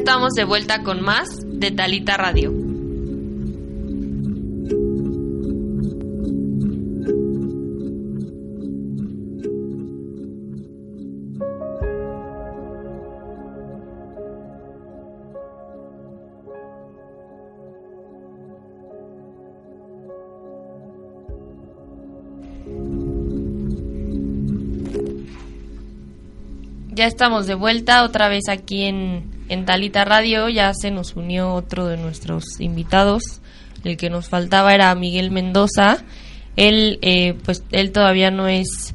estamos 0.06 0.34
de 0.34 0.44
vuelta 0.44 0.84
con 0.84 1.02
más 1.02 1.28
de 1.44 1.72
Talita 1.72 2.16
Radio. 2.16 2.52
ya 26.92 27.06
estamos 27.06 27.46
de 27.46 27.54
vuelta 27.54 28.04
otra 28.04 28.28
vez 28.28 28.48
aquí 28.48 28.84
en 28.84 29.35
en 29.48 29.64
Talita 29.64 30.04
Radio. 30.04 30.48
Ya 30.48 30.72
se 30.74 30.90
nos 30.90 31.16
unió 31.16 31.52
otro 31.52 31.86
de 31.86 31.96
nuestros 31.96 32.60
invitados. 32.60 33.40
El 33.84 33.96
que 33.96 34.10
nos 34.10 34.28
faltaba 34.28 34.74
era 34.74 34.94
Miguel 34.94 35.30
Mendoza. 35.30 36.04
Él, 36.56 36.98
eh, 37.02 37.34
pues, 37.44 37.62
él 37.70 37.92
todavía 37.92 38.30
no 38.30 38.48
es 38.48 38.94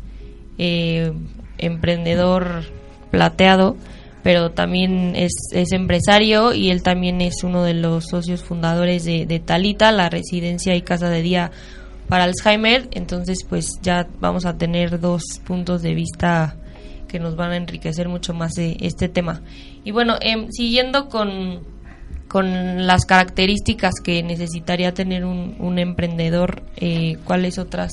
eh, 0.58 1.14
emprendedor 1.58 2.64
plateado, 3.12 3.78
pero 4.24 4.52
también 4.52 5.16
es, 5.16 5.34
es, 5.52 5.72
empresario 5.72 6.54
y 6.54 6.72
él 6.72 6.82
también 6.82 7.22
es 7.22 7.44
uno 7.44 7.64
de 7.64 7.74
los 7.74 8.06
socios 8.06 8.44
fundadores 8.44 9.06
de, 9.06 9.26
de 9.26 9.40
Talita, 9.40 9.92
la 9.92 10.10
residencia 10.10 10.76
y 10.76 10.82
casa 10.82 11.10
de 11.10 11.22
día 11.22 11.52
para 12.08 12.26
Alzheimer. 12.26 12.90
Entonces, 12.92 13.46
pues 13.48 13.80
ya 13.82 14.08
vamos 14.20 14.46
a 14.46 14.58
tener 14.58 15.00
dos 15.00 15.24
puntos 15.46 15.82
de 15.82 15.94
vista 15.94 16.56
que 17.12 17.20
nos 17.20 17.36
van 17.36 17.52
a 17.52 17.58
enriquecer 17.58 18.08
mucho 18.08 18.34
más 18.34 18.54
de 18.54 18.78
este 18.80 19.10
tema. 19.10 19.42
Y 19.84 19.92
bueno, 19.92 20.16
eh, 20.22 20.48
siguiendo 20.52 21.10
con, 21.10 21.60
con 22.30 22.88
las 22.88 23.06
características 23.06 23.96
que 24.02 24.24
necesitaría 24.24 24.94
tener 24.94 25.26
un, 25.26 25.56
un 25.60 25.78
emprendedor, 25.78 26.64
eh, 26.78 27.18
¿cuáles 27.26 27.58
otras 27.58 27.92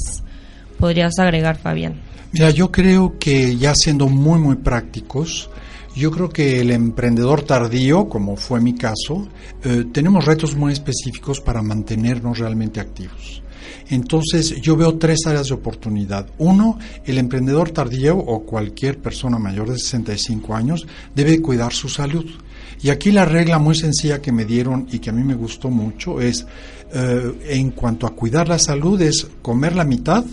podrías 0.78 1.18
agregar, 1.18 1.58
Fabián? 1.58 2.00
Mira, 2.32 2.50
yo 2.50 2.70
creo 2.70 3.18
que 3.18 3.56
ya 3.56 3.74
siendo 3.74 4.06
muy, 4.06 4.38
muy 4.38 4.56
prácticos, 4.56 5.50
yo 5.96 6.12
creo 6.12 6.28
que 6.28 6.60
el 6.60 6.70
emprendedor 6.70 7.42
tardío, 7.42 8.08
como 8.08 8.36
fue 8.36 8.60
mi 8.60 8.74
caso, 8.74 9.26
eh, 9.64 9.84
tenemos 9.92 10.24
retos 10.24 10.54
muy 10.54 10.72
específicos 10.72 11.40
para 11.40 11.60
mantenernos 11.60 12.38
realmente 12.38 12.78
activos. 12.78 13.42
Entonces 13.88 14.60
yo 14.60 14.76
veo 14.76 14.96
tres 14.96 15.26
áreas 15.26 15.48
de 15.48 15.54
oportunidad. 15.54 16.26
Uno, 16.38 16.78
el 17.04 17.18
emprendedor 17.18 17.70
tardío 17.70 18.16
o 18.16 18.44
cualquier 18.44 18.98
persona 18.98 19.38
mayor 19.38 19.70
de 19.70 19.78
65 19.78 20.54
años 20.54 20.86
debe 21.14 21.40
cuidar 21.40 21.72
su 21.72 21.88
salud. 21.88 22.26
Y 22.80 22.90
aquí 22.90 23.10
la 23.10 23.24
regla 23.24 23.58
muy 23.58 23.74
sencilla 23.74 24.22
que 24.22 24.32
me 24.32 24.44
dieron 24.44 24.86
y 24.90 24.98
que 25.00 25.10
a 25.10 25.12
mí 25.12 25.24
me 25.24 25.34
gustó 25.34 25.68
mucho 25.68 26.20
es, 26.20 26.46
eh, 26.92 27.32
en 27.48 27.70
cuanto 27.72 28.06
a 28.06 28.14
cuidar 28.14 28.48
la 28.48 28.58
salud, 28.58 29.00
es 29.02 29.26
comer 29.42 29.74
la 29.74 29.84
mitad, 29.84 30.24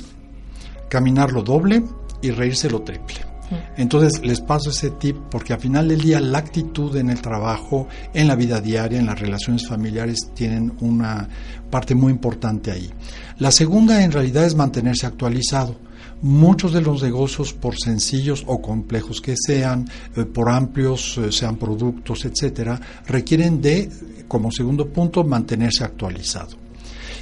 caminar 0.90 1.32
lo 1.32 1.42
doble 1.42 1.84
y 2.22 2.32
reírse 2.32 2.70
lo 2.70 2.82
triple. 2.82 3.35
Entonces 3.78 4.26
les 4.26 4.42
paso 4.42 4.70
ese 4.70 4.92
tip 4.92 5.18
porque 5.30 5.54
al 5.54 5.60
final 5.60 5.88
del 5.88 6.02
día 6.02 6.20
la 6.20 6.40
actitud 6.40 6.96
en 6.96 7.10
el 7.10 7.22
trabajo, 7.22 7.88
en 8.14 8.28
la 8.28 8.36
vida 8.36 8.62
diaria, 8.62 9.00
en 9.00 9.06
las 9.06 9.20
relaciones 9.20 9.68
familiares 9.68 10.30
tienen 10.34 10.74
una 10.82 11.28
parte 11.70 11.96
muy 11.96 12.12
importante 12.12 12.72
ahí. 12.72 12.90
La 13.38 13.52
segunda 13.52 14.04
en 14.04 14.12
realidad 14.12 14.46
es 14.46 14.56
mantenerse 14.56 15.06
actualizado. 15.06 15.76
Muchos 16.22 16.74
de 16.74 16.82
los 16.82 17.04
negocios, 17.04 17.54
por 17.54 17.76
sencillos 17.78 18.44
o 18.48 18.62
complejos 18.62 19.22
que 19.22 19.36
sean, 19.38 19.88
eh, 20.16 20.24
por 20.24 20.50
amplios 20.50 21.18
eh, 21.18 21.32
sean 21.32 21.58
productos, 21.58 22.26
etcétera, 22.26 22.80
requieren 23.06 23.62
de, 23.62 23.90
como 24.28 24.52
segundo 24.52 24.88
punto, 24.88 25.24
mantenerse 25.24 25.84
actualizado. 25.84 26.65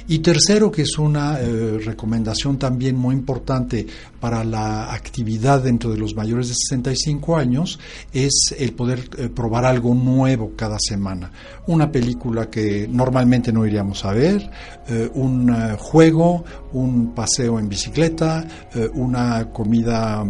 Y 0.06 0.18
tercero, 0.18 0.70
que 0.70 0.82
es 0.82 0.98
una 0.98 1.40
eh, 1.40 1.78
recomendación 1.82 2.58
también 2.58 2.94
muy 2.94 3.14
importante 3.14 3.86
para 4.20 4.44
la 4.44 4.92
actividad 4.92 5.62
dentro 5.62 5.90
de 5.90 5.96
los 5.96 6.14
mayores 6.14 6.48
de 6.48 6.54
65 6.54 7.36
años, 7.38 7.78
es 8.12 8.54
el 8.58 8.74
poder 8.74 9.08
eh, 9.16 9.30
probar 9.30 9.64
algo 9.64 9.94
nuevo 9.94 10.52
cada 10.54 10.76
semana. 10.78 11.32
Una 11.68 11.90
película 11.90 12.50
que 12.50 12.86
normalmente 12.86 13.50
no 13.50 13.64
iríamos 13.64 14.04
a 14.04 14.12
ver, 14.12 14.50
eh, 14.88 15.10
un 15.14 15.50
juego, 15.78 16.44
un 16.74 17.14
paseo 17.14 17.58
en 17.58 17.68
bicicleta, 17.68 18.46
una 18.92 19.50
comida 19.52 20.24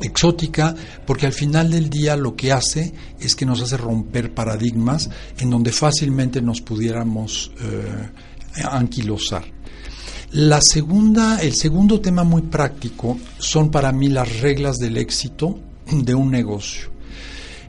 exótica, 0.00 0.74
porque 1.06 1.26
al 1.26 1.32
final 1.32 1.70
del 1.70 1.88
día 1.90 2.16
lo 2.16 2.34
que 2.34 2.50
hace 2.50 2.92
es 3.20 3.36
que 3.36 3.46
nos 3.46 3.60
hace 3.60 3.76
romper 3.76 4.34
paradigmas 4.34 5.10
en 5.38 5.50
donde 5.50 5.70
fácilmente 5.70 6.40
nos 6.40 6.60
pudiéramos 6.60 7.52
anquilosar. 8.64 9.44
La 10.32 10.60
segunda, 10.60 11.40
el 11.40 11.54
segundo 11.54 12.00
tema 12.00 12.22
muy 12.22 12.42
práctico 12.42 13.18
son 13.38 13.70
para 13.70 13.90
mí 13.90 14.08
las 14.08 14.40
reglas 14.40 14.76
del 14.76 14.96
éxito 14.96 15.58
de 15.90 16.14
un 16.14 16.30
negocio. 16.30 16.90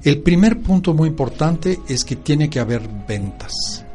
El 0.04 0.22
primer 0.22 0.62
punto 0.62 0.94
muy 0.94 1.10
importante 1.10 1.80
es 1.88 2.04
que 2.04 2.16
tiene 2.16 2.50
que 2.50 2.60
haber 2.60 2.82
ventas. 3.08 3.86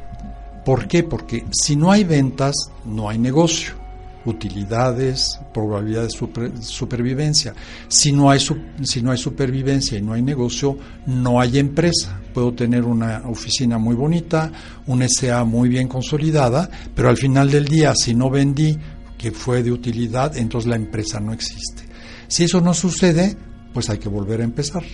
¿Por 0.65 0.89
qué? 0.89 1.03
Porque 1.03 1.45
si 1.53 1.77
no 1.77 1.93
hay 1.93 2.05
ventas, 2.05 2.55
no 2.85 3.09
hay 3.09 3.19
negocio 3.19 3.86
utilidades, 4.27 5.39
probabilidad 5.55 6.03
de 6.03 6.11
supervivencia. 6.61 7.55
Si 7.89 8.13
no, 8.13 8.31
hay 8.31 8.41
si 8.83 9.03
no 9.03 9.11
hay 9.11 9.19
supervivencia 9.19 9.99
y 9.99 10.03
no 10.03 10.13
hay 10.13 10.23
negocio, 10.23 10.77
no 11.07 11.41
hay 11.41 11.59
empresa. 11.59 12.21
Puedo 12.35 12.53
tener 12.53 12.85
una 12.85 13.23
oficina 13.27 13.79
muy 13.79 13.95
bonita, 13.95 14.53
una 14.87 15.07
SA 15.09 15.45
muy 15.45 15.69
bien 15.69 15.89
consolidada, 15.89 16.69
pero 16.95 17.09
al 17.09 17.17
final 17.17 17.51
del 17.51 17.65
día, 17.65 17.95
si 17.95 18.15
no 18.15 18.31
vendí 18.31 18.77
que 19.17 19.31
fue 19.31 19.63
de 19.63 19.73
utilidad, 19.73 20.37
entonces 20.37 20.69
la 20.69 20.77
empresa 20.77 21.21
no 21.21 21.33
existe. 21.33 21.85
Si 22.29 22.45
eso 22.45 22.61
no 22.61 22.75
sucede, 22.75 23.37
pues 23.73 23.89
hay 23.89 23.99
que 23.99 24.09
volver 24.09 24.41
a 24.41 24.45
empezar. 24.45 24.85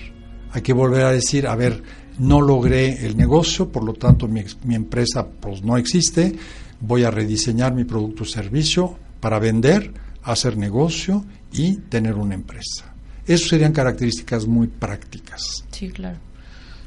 Hay 0.52 0.62
que 0.62 0.72
volver 0.72 1.04
a 1.04 1.12
decir, 1.12 1.46
a 1.46 1.56
ver, 1.56 1.82
no 2.18 2.40
logré 2.40 3.06
el 3.06 3.16
negocio, 3.16 3.72
por 3.72 3.84
lo 3.84 3.94
tanto 3.94 4.28
mi, 4.28 4.44
mi 4.64 4.74
empresa 4.74 5.26
pues 5.26 5.62
no 5.62 5.76
existe, 5.78 6.36
voy 6.80 7.04
a 7.04 7.10
rediseñar 7.10 7.74
mi 7.74 7.84
producto 7.84 8.24
o 8.24 8.26
servicio, 8.26 8.98
para 9.22 9.38
vender, 9.38 9.92
hacer 10.24 10.56
negocio 10.56 11.24
y 11.52 11.76
tener 11.76 12.14
una 12.14 12.34
empresa. 12.34 12.92
Esas 13.24 13.50
serían 13.50 13.72
características 13.72 14.46
muy 14.46 14.66
prácticas. 14.66 15.64
Sí, 15.70 15.90
claro. 15.90 16.18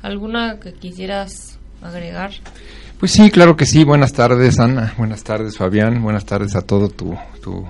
¿Alguna 0.01 0.59
que 0.59 0.73
quisieras 0.73 1.57
agregar? 1.81 2.31
Pues 2.99 3.13
sí, 3.13 3.31
claro 3.31 3.55
que 3.55 3.65
sí. 3.65 3.85
Buenas 3.85 4.11
tardes, 4.11 4.59
Ana. 4.59 4.93
Buenas 4.97 5.23
tardes, 5.23 5.55
Fabián. 5.57 6.03
Buenas 6.03 6.25
tardes 6.25 6.57
a 6.57 6.61
todo 6.61 6.89
tu, 6.89 7.15
tu, 7.41 7.65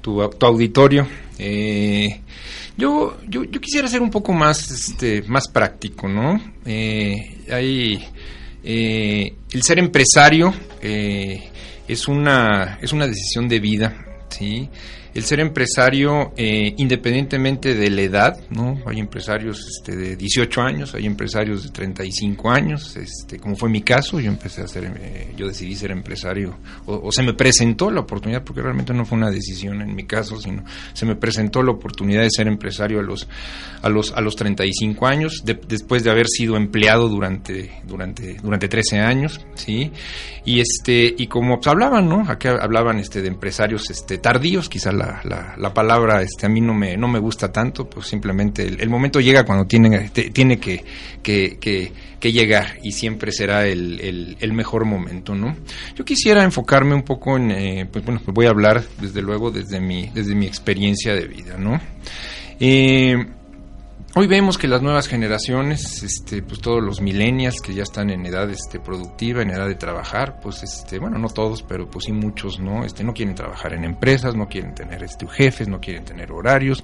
tu, 0.00 0.20
auditorio. 0.20 1.06
Eh, 1.38 2.22
yo, 2.76 3.18
yo, 3.28 3.44
yo, 3.44 3.60
quisiera 3.60 3.86
ser 3.86 4.02
un 4.02 4.10
poco 4.10 4.32
más, 4.32 4.68
este, 4.72 5.22
más 5.28 5.46
práctico, 5.46 6.08
¿no? 6.08 6.42
Eh, 6.66 7.44
hay, 7.52 8.04
eh, 8.64 9.32
el 9.52 9.62
ser 9.62 9.78
empresario 9.78 10.52
es 11.92 12.08
una, 12.08 12.78
es 12.80 12.92
una 12.92 13.06
decisión 13.06 13.48
de 13.48 13.60
vida, 13.60 13.94
¿sí? 14.28 14.68
El 15.14 15.24
ser 15.24 15.40
empresario, 15.40 16.32
eh, 16.36 16.74
independientemente 16.76 17.74
de 17.74 17.90
la 17.90 18.02
edad, 18.02 18.40
¿no? 18.50 18.80
Hay 18.86 19.00
empresarios 19.00 19.66
este, 19.66 19.96
de 19.96 20.16
18 20.16 20.60
años, 20.62 20.94
hay 20.94 21.06
empresarios 21.06 21.64
de 21.64 21.70
35 21.70 22.50
años, 22.50 22.96
este, 22.96 23.38
como 23.38 23.56
fue 23.56 23.68
mi 23.68 23.82
caso, 23.82 24.20
yo 24.20 24.30
empecé 24.30 24.62
a 24.62 24.68
ser, 24.68 24.92
eh, 25.00 25.32
yo 25.36 25.46
decidí 25.48 25.74
ser 25.74 25.90
empresario, 25.90 26.58
o, 26.86 27.10
se 27.10 27.22
me 27.22 27.34
presentó 27.34 27.90
la 27.90 28.00
oportunidad, 28.00 28.44
porque 28.44 28.62
realmente 28.62 28.94
no 28.94 29.04
fue 29.04 29.18
una 29.18 29.30
decisión 29.30 29.82
en 29.82 29.94
mi 29.94 30.04
caso, 30.04 30.40
sino 30.40 30.64
se 30.92 31.06
me 31.06 31.16
presentó 31.16 31.62
la 31.62 31.72
oportunidad 31.72 32.22
de 32.22 32.30
ser 32.30 32.46
empresario 32.46 33.00
a 33.00 33.02
los, 33.02 33.28
a 33.82 33.88
los, 33.88 34.12
a 34.12 34.20
los 34.20 34.36
35 34.36 35.06
años, 35.06 35.42
después 35.44 36.04
de 36.04 36.10
haber 36.10 36.26
sido 36.28 36.56
empleado 36.56 37.08
durante, 37.08 37.80
durante, 37.84 38.34
durante 38.34 38.68
13 38.68 38.98
años, 39.00 39.40
¿sí? 39.54 39.90
Y 40.44 40.60
este, 40.60 41.14
y 41.16 41.26
como 41.26 41.56
pues, 41.56 41.66
hablaban, 41.66 42.08
¿no? 42.08 42.24
Aquí 42.28 42.48
hablaban 42.48 42.98
este, 42.98 43.22
de 43.22 43.28
empresarios 43.28 43.90
este, 43.90 44.18
tardíos, 44.18 44.68
quizás 44.68 44.94
la, 45.24 45.54
la, 45.56 45.74
palabra 45.74 46.22
este, 46.22 46.46
a 46.46 46.48
mí 46.48 46.60
no 46.60 46.74
me, 46.74 46.96
no 46.96 47.08
me 47.08 47.18
gusta 47.18 47.50
tanto, 47.50 47.88
pues 47.88 48.06
simplemente 48.06 48.66
el, 48.66 48.88
momento 48.88 49.20
llega 49.20 49.44
cuando 49.44 49.66
tiene, 49.66 50.10
tiene 50.10 50.58
que, 50.58 50.84
que, 51.22 51.58
que, 51.58 52.32
llegar 52.32 52.78
y 52.82 52.92
siempre 52.92 53.32
será 53.32 53.66
el, 53.66 54.36
el, 54.38 54.52
mejor 54.52 54.84
momento, 54.84 55.34
¿no? 55.34 55.56
Yo 55.96 56.04
quisiera 56.04 56.44
enfocarme 56.44 56.94
un 56.94 57.02
poco 57.02 57.36
en, 57.36 57.50
eh, 57.50 57.88
pues 57.90 58.04
bueno, 58.04 58.20
voy 58.26 58.46
a 58.46 58.50
hablar 58.50 58.82
desde 59.00 59.22
luego 59.22 59.50
desde 59.50 59.80
mi, 59.80 60.10
desde 60.14 60.34
mi 60.34 60.46
experiencia 60.46 61.14
de 61.14 61.26
vida, 61.26 61.56
¿no? 61.56 61.80
Eh, 62.58 63.16
Hoy 64.16 64.26
vemos 64.26 64.58
que 64.58 64.66
las 64.66 64.82
nuevas 64.82 65.06
generaciones, 65.06 66.02
este, 66.02 66.42
pues 66.42 66.60
todos 66.60 66.82
los 66.82 67.00
millennials 67.00 67.60
que 67.60 67.72
ya 67.72 67.84
están 67.84 68.10
en 68.10 68.26
edad 68.26 68.50
este, 68.50 68.80
productiva, 68.80 69.40
en 69.40 69.50
edad 69.50 69.68
de 69.68 69.76
trabajar, 69.76 70.40
pues 70.42 70.64
este, 70.64 70.98
bueno, 70.98 71.16
no 71.16 71.28
todos, 71.28 71.62
pero 71.62 71.88
pues 71.88 72.06
sí 72.06 72.12
muchos, 72.12 72.58
¿no? 72.58 72.84
Este, 72.84 73.04
no 73.04 73.14
quieren 73.14 73.36
trabajar 73.36 73.72
en 73.72 73.84
empresas, 73.84 74.34
no 74.34 74.48
quieren 74.48 74.74
tener 74.74 75.04
este, 75.04 75.28
jefes, 75.28 75.68
no 75.68 75.80
quieren 75.80 76.04
tener 76.04 76.32
horarios, 76.32 76.82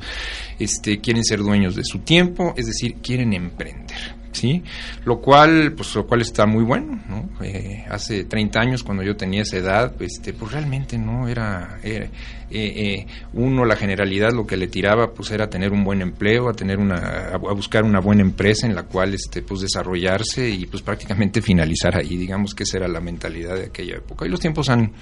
este, 0.61 1.01
quieren 1.01 1.25
ser 1.25 1.41
dueños 1.41 1.75
de 1.75 1.83
su 1.85 1.99
tiempo, 1.99 2.55
es 2.57 2.67
decir, 2.67 2.99
quieren 3.03 3.33
emprender. 3.33 4.16
¿Sí? 4.37 4.63
Lo 5.05 5.21
cual, 5.21 5.73
pues, 5.73 5.95
lo 5.95 6.07
cual 6.07 6.21
está 6.21 6.47
muy 6.47 6.63
bueno, 6.63 7.01
¿no? 7.09 7.29
Eh, 7.43 7.85
hace 7.91 8.25
30 8.25 8.61
años, 8.61 8.83
cuando 8.83 9.03
yo 9.03 9.17
tenía 9.17 9.43
esa 9.43 9.57
edad, 9.57 9.95
este, 10.01 10.33
pues 10.35 10.53
realmente 10.53 10.99
no 10.99 11.27
era, 11.27 11.79
eh, 11.83 12.11
eh, 12.51 13.07
uno, 13.33 13.65
la 13.65 13.77
generalidad, 13.77 14.33
lo 14.33 14.47
que 14.47 14.57
le 14.57 14.69
tiraba, 14.69 15.13
pues 15.13 15.31
era 15.31 15.49
tener 15.49 15.73
un 15.73 15.85
buen 15.85 16.03
empleo, 16.03 16.49
a 16.49 16.53
tener 16.53 16.79
una, 16.79 17.31
a 17.33 17.53
buscar 17.55 17.85
una 17.85 18.01
buena 18.01 18.23
empresa 18.23 18.67
en 18.67 18.75
la 18.75 18.83
cual, 18.83 19.15
este, 19.15 19.43
pues 19.43 19.63
desarrollarse 19.63 20.49
y 20.49 20.67
pues 20.67 20.83
prácticamente 20.83 21.41
finalizar 21.43 21.97
ahí, 21.97 22.17
digamos 22.17 22.55
que 22.55 22.65
esa 22.65 22.79
era 22.79 22.89
la 22.89 23.01
mentalidad 23.01 23.57
de 23.57 23.67
aquella 23.67 23.97
época. 23.97 24.27
Y 24.27 24.29
los 24.29 24.41
tiempos 24.41 24.69
han, 24.69 24.93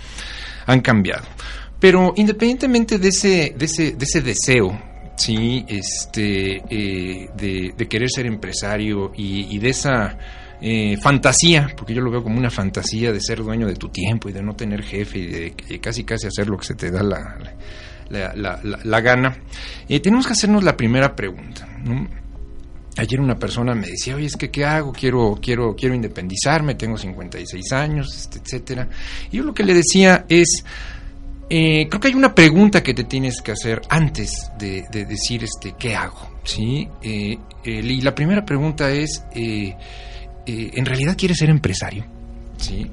han 0.66 0.80
cambiado. 0.80 1.26
Pero 1.80 2.14
independientemente 2.16 2.98
de 2.98 3.08
ese, 3.08 3.54
de 3.58 3.64
ese, 3.64 3.92
de 3.92 4.04
ese 4.04 4.22
deseo 4.22 4.93
sí, 5.16 5.64
este, 5.68 6.62
eh, 6.68 7.31
de, 7.37 7.88
querer 7.88 8.11
ser 8.11 8.27
empresario 8.27 9.12
y, 9.16 9.59
de 9.59 9.68
esa 9.68 10.18
eh, 10.61 10.96
fantasía, 11.03 11.70
porque 11.77 11.94
yo 11.94 12.00
lo 12.00 12.11
veo 12.11 12.22
como 12.22 12.38
una 12.38 12.50
fantasía 12.50 13.12
de 13.12 13.20
ser 13.20 13.42
dueño 13.42 13.66
de 13.66 13.77
tu 13.77 13.88
tiempo 13.88 14.29
y 14.29 14.33
de 14.33 14.42
no 14.42 14.55
tener 14.55 14.83
jefe 14.83 15.18
y 15.18 15.27
de, 15.27 15.81
casi 15.81 16.05
casi 16.05 16.27
hacer 16.27 16.48
lo 16.48 16.59
que 16.59 16.66
se 16.66 16.74
te 16.74 16.90
da 16.90 17.03
la, 17.03 17.38
la, 18.09 19.00
gana, 19.00 19.37
eh, 19.88 20.00
tenemos 20.00 20.27
que 20.27 20.33
hacernos 20.33 20.62
la 20.62 20.77
primera 20.77 21.14
pregunta. 21.14 21.68
Ayer 22.96 23.20
una 23.20 23.37
persona 23.37 23.74
me 23.74 23.88
decía, 23.88 24.14
oye, 24.14 24.27
es 24.27 24.37
que 24.37 24.50
¿qué 24.50 24.64
hago? 24.64 24.92
Quiero, 24.92 25.37
quiero, 25.42 25.74
quiero 25.74 25.96
independizarme, 25.96 26.77
tengo 26.77 26.96
56 26.96 27.72
años, 27.72 28.14
este, 28.14 28.38
etcétera. 28.38 28.88
Y 29.33 29.38
yo 29.38 29.42
lo 29.42 29.53
que 29.53 29.64
le 29.64 29.74
decía 29.74 30.27
es, 30.29 30.64
eh, 31.50 31.87
creo 31.88 32.00
que 32.00 32.09
hay 32.09 32.14
una 32.14 32.35
pregunta 32.35 32.83
que 32.83 32.94
te 32.94 33.04
tienes 33.04 33.40
que 33.42 33.52
hacer 33.52 33.83
antes 33.88 34.50
de, 34.59 34.85
decir 34.90 35.44
este 35.44 35.74
qué 35.78 35.94
hago, 35.94 36.30
¿sí? 36.44 36.88
Eh, 37.02 37.38
y 37.64 38.00
la 38.00 38.14
primera 38.14 38.44
pregunta 38.44 38.90
es, 38.90 39.24
eh, 39.35 39.74
¿en 40.46 40.85
realidad 40.85 41.16
quieres 41.16 41.38
ser 41.38 41.50
empresario? 41.50 42.04
¿Sí? 42.57 42.90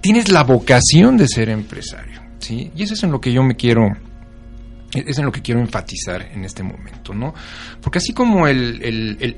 ¿Tienes 0.00 0.30
la 0.30 0.44
vocación 0.44 1.16
de 1.16 1.26
ser 1.26 1.48
empresario? 1.48 2.20
¿Sí? 2.38 2.70
Y 2.76 2.82
eso 2.82 2.94
es 2.94 3.02
en 3.02 3.10
lo 3.10 3.20
que 3.20 3.32
yo 3.32 3.42
me 3.42 3.56
quiero 3.56 3.96
es 4.94 5.18
en 5.18 5.24
lo 5.24 5.32
que 5.32 5.40
quiero 5.40 5.60
enfatizar 5.60 6.30
en 6.32 6.44
este 6.44 6.62
momento, 6.62 7.14
¿no? 7.14 7.34
Porque 7.80 7.98
así 7.98 8.12
como 8.12 8.46
el, 8.46 8.80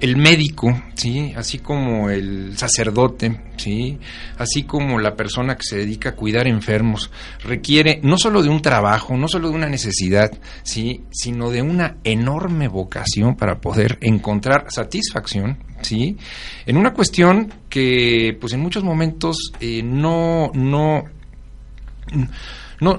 el, 0.00 0.16
médico, 0.16 0.82
¿sí? 0.94 1.32
Así 1.36 1.58
como 1.58 2.10
el 2.10 2.56
sacerdote, 2.56 3.40
¿sí? 3.56 3.98
Así 4.36 4.64
como 4.64 4.98
la 4.98 5.14
persona 5.14 5.56
que 5.56 5.62
se 5.62 5.76
dedica 5.76 6.10
a 6.10 6.16
cuidar 6.16 6.48
enfermos, 6.48 7.10
requiere 7.42 8.00
no 8.02 8.18
solo 8.18 8.42
de 8.42 8.48
un 8.48 8.62
trabajo, 8.62 9.16
no 9.16 9.28
solo 9.28 9.48
de 9.48 9.54
una 9.54 9.68
necesidad, 9.68 10.30
¿sí? 10.62 11.04
Sino 11.10 11.50
de 11.50 11.62
una 11.62 11.98
enorme 12.02 12.68
vocación 12.68 13.36
para 13.36 13.60
poder 13.60 13.98
encontrar 14.00 14.66
satisfacción, 14.70 15.58
¿sí? 15.82 16.16
En 16.66 16.76
una 16.76 16.92
cuestión 16.92 17.52
que, 17.68 18.36
pues 18.40 18.52
en 18.52 18.60
muchos 18.60 18.82
momentos 18.82 19.52
eh, 19.60 19.82
no, 19.82 20.50
no 20.54 21.04
no 22.80 22.98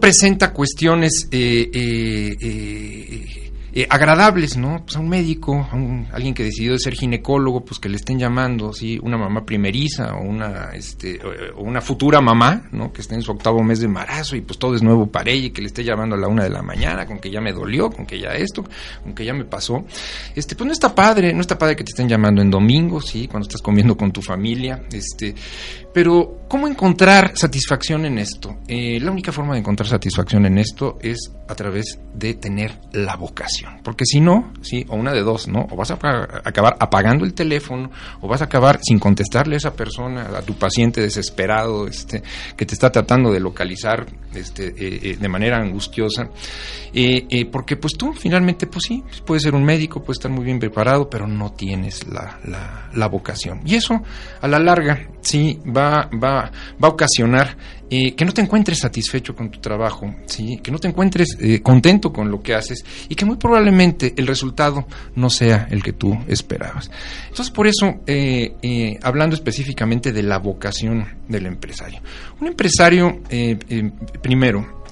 presenta 0.00 0.52
cuestiones 0.52 1.28
eh, 1.30 1.70
eh, 1.72 3.47
eh, 3.72 3.86
agradables, 3.88 4.56
¿no? 4.56 4.82
Pues 4.84 4.96
a 4.96 5.00
un 5.00 5.08
médico, 5.08 5.68
a 5.70 5.76
un, 5.76 6.06
alguien 6.12 6.34
que 6.34 6.44
decidió 6.44 6.78
ser 6.78 6.94
ginecólogo, 6.94 7.64
pues 7.64 7.78
que 7.78 7.88
le 7.88 7.96
estén 7.96 8.18
llamando, 8.18 8.72
¿sí? 8.72 8.98
Una 9.02 9.18
mamá 9.18 9.44
primeriza 9.44 10.14
o 10.14 10.22
una, 10.22 10.70
este, 10.72 11.20
una 11.56 11.80
futura 11.80 12.20
mamá, 12.20 12.68
¿no? 12.72 12.92
Que 12.92 13.02
esté 13.02 13.14
en 13.14 13.22
su 13.22 13.32
octavo 13.32 13.62
mes 13.62 13.80
de 13.80 13.86
embarazo 13.86 14.36
y 14.36 14.40
pues 14.40 14.58
todo 14.58 14.74
es 14.74 14.82
nuevo 14.82 15.06
para 15.06 15.30
ella 15.30 15.46
y 15.46 15.50
que 15.50 15.60
le 15.60 15.68
esté 15.68 15.84
llamando 15.84 16.16
a 16.16 16.18
la 16.18 16.28
una 16.28 16.44
de 16.44 16.50
la 16.50 16.62
mañana 16.62 17.06
con 17.06 17.18
que 17.18 17.30
ya 17.30 17.40
me 17.40 17.52
dolió, 17.52 17.90
con 17.90 18.06
que 18.06 18.18
ya 18.18 18.30
esto, 18.30 18.64
con 19.02 19.14
que 19.14 19.24
ya 19.24 19.34
me 19.34 19.44
pasó. 19.44 19.84
Este, 20.34 20.54
pues 20.54 20.66
no 20.66 20.72
está 20.72 20.94
padre, 20.94 21.32
no 21.34 21.40
está 21.40 21.58
padre 21.58 21.76
que 21.76 21.84
te 21.84 21.90
estén 21.90 22.08
llamando 22.08 22.40
en 22.42 22.50
domingo, 22.50 23.00
¿sí? 23.00 23.28
Cuando 23.28 23.46
estás 23.46 23.62
comiendo 23.62 23.96
con 23.96 24.12
tu 24.12 24.22
familia, 24.22 24.82
este, 24.92 25.34
pero 25.92 26.42
¿cómo 26.48 26.68
encontrar 26.68 27.32
satisfacción 27.36 28.06
en 28.06 28.18
esto? 28.18 28.58
Eh, 28.66 28.98
la 29.00 29.10
única 29.10 29.32
forma 29.32 29.54
de 29.54 29.60
encontrar 29.60 29.88
satisfacción 29.88 30.46
en 30.46 30.58
esto 30.58 30.98
es 31.02 31.32
a 31.48 31.54
través 31.54 31.98
de 32.14 32.34
tener 32.34 32.78
la 32.92 33.16
vocación. 33.16 33.67
Porque 33.82 34.04
si 34.04 34.20
no, 34.20 34.52
sí, 34.62 34.84
o 34.88 34.96
una 34.96 35.12
de 35.12 35.22
dos, 35.22 35.48
¿no? 35.48 35.66
O 35.70 35.76
vas 35.76 35.90
a 35.90 35.94
acabar 35.94 36.76
apagando 36.78 37.24
el 37.24 37.34
teléfono, 37.34 37.90
o 38.20 38.28
vas 38.28 38.40
a 38.42 38.44
acabar 38.44 38.80
sin 38.82 38.98
contestarle 38.98 39.54
a 39.54 39.58
esa 39.58 39.72
persona, 39.74 40.28
a 40.36 40.42
tu 40.42 40.54
paciente 40.54 41.00
desesperado, 41.00 41.86
este, 41.86 42.22
que 42.56 42.66
te 42.66 42.74
está 42.74 42.90
tratando 42.90 43.32
de 43.32 43.40
localizar, 43.40 44.06
este, 44.34 44.68
eh, 44.68 45.00
eh, 45.02 45.16
de 45.20 45.28
manera 45.28 45.58
angustiosa. 45.58 46.28
Eh, 46.92 47.46
porque 47.50 47.76
pues 47.76 47.94
tú 47.96 48.12
finalmente, 48.12 48.66
pues 48.66 48.84
sí, 48.88 49.02
puedes 49.24 49.42
ser 49.42 49.54
un 49.54 49.64
médico, 49.64 50.02
puedes 50.02 50.18
estar 50.18 50.30
muy 50.30 50.44
bien 50.44 50.58
preparado, 50.58 51.08
pero 51.08 51.26
no 51.26 51.52
tienes 51.52 52.06
la, 52.08 52.38
la, 52.94 53.08
vocación. 53.08 53.60
Y 53.64 53.76
eso, 53.76 54.02
a 54.40 54.48
la 54.48 54.58
larga, 54.58 55.08
sí, 55.20 55.58
va, 55.64 56.10
va, 56.12 56.50
va 56.82 56.88
a 56.88 56.88
ocasionar 56.88 57.56
que 57.88 58.24
no 58.24 58.32
te 58.32 58.40
encuentres 58.42 58.80
satisfecho 58.80 59.34
con 59.34 59.50
tu 59.50 59.60
trabajo, 59.60 60.14
¿sí? 60.26 60.58
que 60.62 60.70
no 60.70 60.78
te 60.78 60.88
encuentres 60.88 61.38
contento 61.62 62.12
con 62.12 62.30
lo 62.30 62.42
que 62.42 62.54
haces 62.54 62.84
y 63.08 63.14
que 63.14 63.24
muy 63.24 63.36
probablemente 63.36 64.14
el 64.16 64.26
resultado 64.26 64.86
no 65.14 65.30
sea 65.30 65.66
el 65.70 65.82
que 65.82 65.94
tú 65.94 66.16
esperabas. 66.28 66.90
Entonces, 67.28 67.50
por 67.50 67.66
eso, 67.66 68.00
hablando 69.02 69.34
específicamente 69.34 70.12
de 70.12 70.22
la 70.22 70.38
vocación 70.38 71.06
del 71.28 71.46
empresario. 71.46 72.00
Un 72.40 72.48
empresario, 72.48 73.20
primero, 74.22 74.84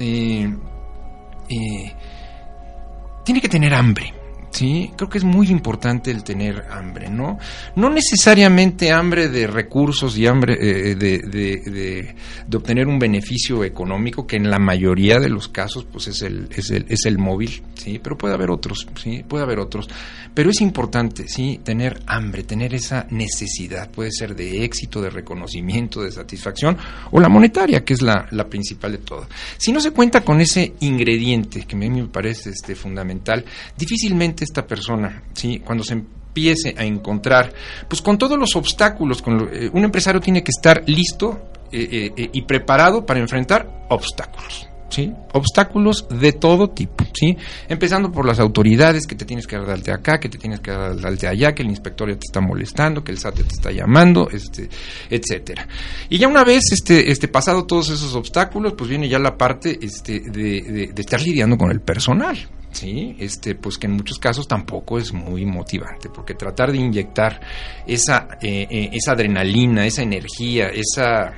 tiene 3.25 3.41
que 3.41 3.49
tener 3.49 3.75
hambre. 3.75 4.15
¿Sí? 4.57 4.91
Creo 4.97 5.11
que 5.11 5.19
es 5.19 5.25
muy 5.25 5.49
importante 5.49 6.11
el 6.11 6.25
tener 6.25 6.65
hambre, 6.71 7.11
¿no? 7.11 7.39
No 7.75 7.91
necesariamente 7.91 8.91
hambre 8.91 9.29
de 9.29 9.47
recursos 9.47 10.17
y 10.17 10.27
hambre 10.27 10.57
eh, 10.59 10.95
de, 10.95 11.19
de, 11.19 12.15
de, 12.47 12.57
obtener 12.57 12.87
un 12.87 12.99
beneficio 12.99 13.65
económico, 13.65 14.27
que 14.27 14.37
en 14.37 14.49
la 14.49 14.59
mayoría 14.59 15.21
de 15.21 15.29
los 15.29 15.49
casos 15.49 15.87
pues 15.93 16.09
es 16.09 16.23
el, 16.23 16.49
es 16.57 16.71
el, 16.71 16.87
es 16.89 17.05
el 17.05 17.19
móvil, 17.19 17.63
¿sí? 17.75 18.01
Pero 18.03 18.17
puede 18.17 18.33
haber 18.33 18.51
otros, 18.51 18.87
¿sí? 19.03 19.23
Puede 19.29 19.45
haber 19.45 19.59
otros. 19.59 19.91
Pero 20.33 20.51
es 20.51 20.61
importante, 20.63 21.29
¿sí? 21.29 21.61
Tener 21.63 22.01
hambre, 22.07 22.43
tener 22.43 22.75
esa 22.75 23.07
necesidad, 23.11 23.91
puede 23.91 24.11
ser 24.11 24.35
de 24.35 24.65
éxito, 24.65 25.03
de 25.03 25.11
reconocimiento, 25.11 26.03
de 26.03 26.13
satisfacción, 26.13 26.79
o 27.11 27.21
la 27.21 27.29
monetaria, 27.29 27.85
que 27.85 27.93
es 27.93 28.01
la, 28.01 28.27
la 28.31 28.49
principal 28.49 28.93
de 28.93 28.99
todo. 28.99 29.29
Si 29.59 29.71
no 29.71 29.81
se 29.81 29.91
cuenta 29.91 30.23
con 30.23 30.41
ese 30.41 30.75
ingrediente, 30.81 31.67
que 31.67 31.77
a 31.77 31.79
mí 31.79 31.91
me 31.91 32.09
parece 32.09 32.51
este, 32.51 32.75
fundamental, 32.75 33.45
difícilmente 33.77 34.46
esta 34.47 34.67
persona, 34.67 35.23
¿sí? 35.35 35.61
cuando 35.61 35.85
se 35.85 35.95
empiece 36.37 36.75
a 36.77 36.85
encontrar, 36.85 37.53
pues 37.89 38.03
con 38.03 38.19
todos 38.19 38.39
los 38.39 38.55
obstáculos, 38.57 39.23
con 39.23 39.49
eh, 39.53 39.71
un 39.73 39.85
empresario 39.85 40.21
tiene 40.21 40.43
que 40.43 40.51
estar 40.51 40.83
listo 40.87 41.51
eh, 41.73 42.13
eh, 42.17 42.31
y 42.33 42.43
preparado 42.43 43.05
para 43.07 43.21
enfrentar 43.21 43.87
obstáculos. 43.89 44.69
¿Sí? 44.89 45.13
Obstáculos 45.33 46.07
de 46.09 46.33
todo 46.33 46.71
tipo, 46.71 47.05
¿sí? 47.13 47.37
Empezando 47.69 48.13
por 48.13 48.25
las 48.25 48.39
autoridades 48.39 49.05
que 49.07 49.17
te 49.17 49.25
tienes 49.25 49.47
que 49.47 49.59
dar 49.59 49.83
de 49.83 49.93
acá, 49.93 50.21
que 50.21 50.29
te 50.29 50.39
tienes 50.39 50.61
que 50.61 50.71
dar 50.71 51.19
de 51.19 51.27
allá, 51.27 51.55
que 51.55 51.65
el 51.65 51.71
inspector 51.71 52.09
ya 52.09 52.15
te 52.15 52.25
está 52.25 52.41
molestando, 52.41 53.03
que 53.03 53.11
el 53.11 53.19
SAT 53.19 53.35
te 53.35 53.43
está 53.43 53.73
llamando, 53.73 54.31
este, 54.31 54.71
etcétera. 55.11 55.67
Y 56.09 56.19
ya 56.19 56.29
una 56.29 56.45
vez 56.45 56.71
este, 56.73 57.11
este 57.11 57.27
pasado 57.27 57.67
todos 57.67 57.91
esos 57.91 58.15
obstáculos, 58.15 58.75
pues 58.79 58.89
viene 58.89 59.09
ya 59.09 59.19
la 59.19 59.37
parte 59.37 59.77
este, 59.83 60.21
de 60.21 60.93
estar 60.97 61.21
lidiando 61.21 61.59
con 61.59 61.73
el 61.73 61.81
personal, 61.81 62.39
Este, 62.83 63.55
pues 63.55 63.79
que 63.79 63.87
en 63.87 63.95
muchos 63.95 64.19
casos 64.19 64.47
tampoco 64.47 64.99
es 64.99 65.13
muy 65.13 65.47
motivante, 65.47 66.09
porque 66.09 66.35
tratar 66.35 66.73
de 66.73 66.79
inyectar 66.79 67.41
esa, 67.87 68.29
eh, 68.43 68.67
eh, 68.71 68.91
esa 68.93 69.13
adrenalina, 69.13 69.87
esa 69.87 70.03
energía, 70.03 70.69
esa 70.69 71.33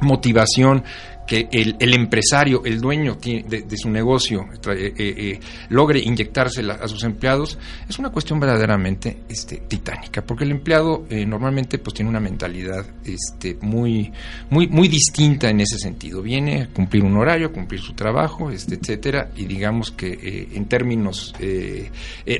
motivación 0.00 0.84
que 1.26 1.48
el, 1.50 1.76
el 1.80 1.94
empresario, 1.94 2.62
el 2.64 2.80
dueño 2.80 3.18
de, 3.20 3.76
su 3.76 3.90
negocio 3.90 4.46
eh, 4.68 4.94
eh, 4.96 5.14
eh, 5.18 5.40
logre 5.70 6.00
inyectársela 6.00 6.74
a 6.74 6.88
sus 6.88 7.02
empleados, 7.04 7.58
es 7.88 7.98
una 7.98 8.10
cuestión 8.10 8.38
verdaderamente 8.38 9.18
este, 9.28 9.58
titánica, 9.68 10.22
porque 10.22 10.44
el 10.44 10.52
empleado 10.52 11.06
normalmente 11.26 11.78
pues 11.78 11.94
tiene 11.94 12.10
una 12.10 12.20
mentalidad 12.20 12.86
este, 13.04 13.58
muy, 13.60 14.12
muy, 14.50 14.68
muy 14.68 14.88
distinta 14.88 15.50
en 15.50 15.60
ese 15.60 15.78
sentido. 15.78 16.22
Viene 16.22 16.62
a 16.62 16.68
cumplir 16.68 17.04
un 17.04 17.16
horario, 17.16 17.48
a 17.48 17.52
cumplir 17.52 17.80
su 17.80 17.94
trabajo, 17.94 18.50
este, 18.50 18.76
etcétera, 18.76 19.30
y 19.36 19.46
digamos 19.46 19.90
que 19.90 20.48
en 20.52 20.66
términos 20.66 21.34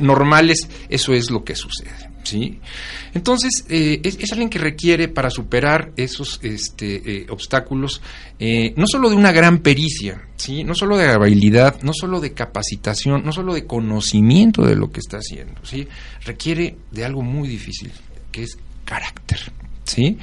normales 0.00 0.68
eso 0.88 1.12
es 1.12 1.30
lo 1.30 1.44
que 1.44 1.54
sucede. 1.54 2.15
¿Sí? 2.26 2.58
Entonces, 3.14 3.64
eh, 3.68 4.00
es, 4.02 4.32
alguien 4.32 4.50
que 4.50 4.58
requiere 4.58 5.08
para 5.08 5.30
superar 5.30 5.92
esos 5.96 6.40
este, 6.42 7.22
eh, 7.22 7.26
obstáculos 7.30 8.02
eh, 8.38 8.74
no 8.76 8.86
solo 8.86 9.08
de 9.08 9.16
una 9.16 9.32
gran 9.32 9.58
pericia, 9.58 10.28
¿sí? 10.36 10.64
no 10.64 10.74
solo 10.74 10.96
de 10.96 11.08
habilidad, 11.08 11.80
no 11.82 11.92
solo 11.94 12.20
de 12.20 12.32
capacitación, 12.32 13.24
no 13.24 13.32
solo 13.32 13.54
de 13.54 13.66
conocimiento 13.66 14.62
de 14.62 14.76
lo 14.76 14.90
que 14.90 15.00
está 15.00 15.18
haciendo, 15.18 15.64
¿sí? 15.64 15.86
requiere 16.24 16.76
de 16.90 17.04
algo 17.04 17.22
muy 17.22 17.48
difícil, 17.48 17.92
que 18.32 18.42
es 18.42 18.58
carácter. 18.84 19.40
¿sí? 19.84 20.18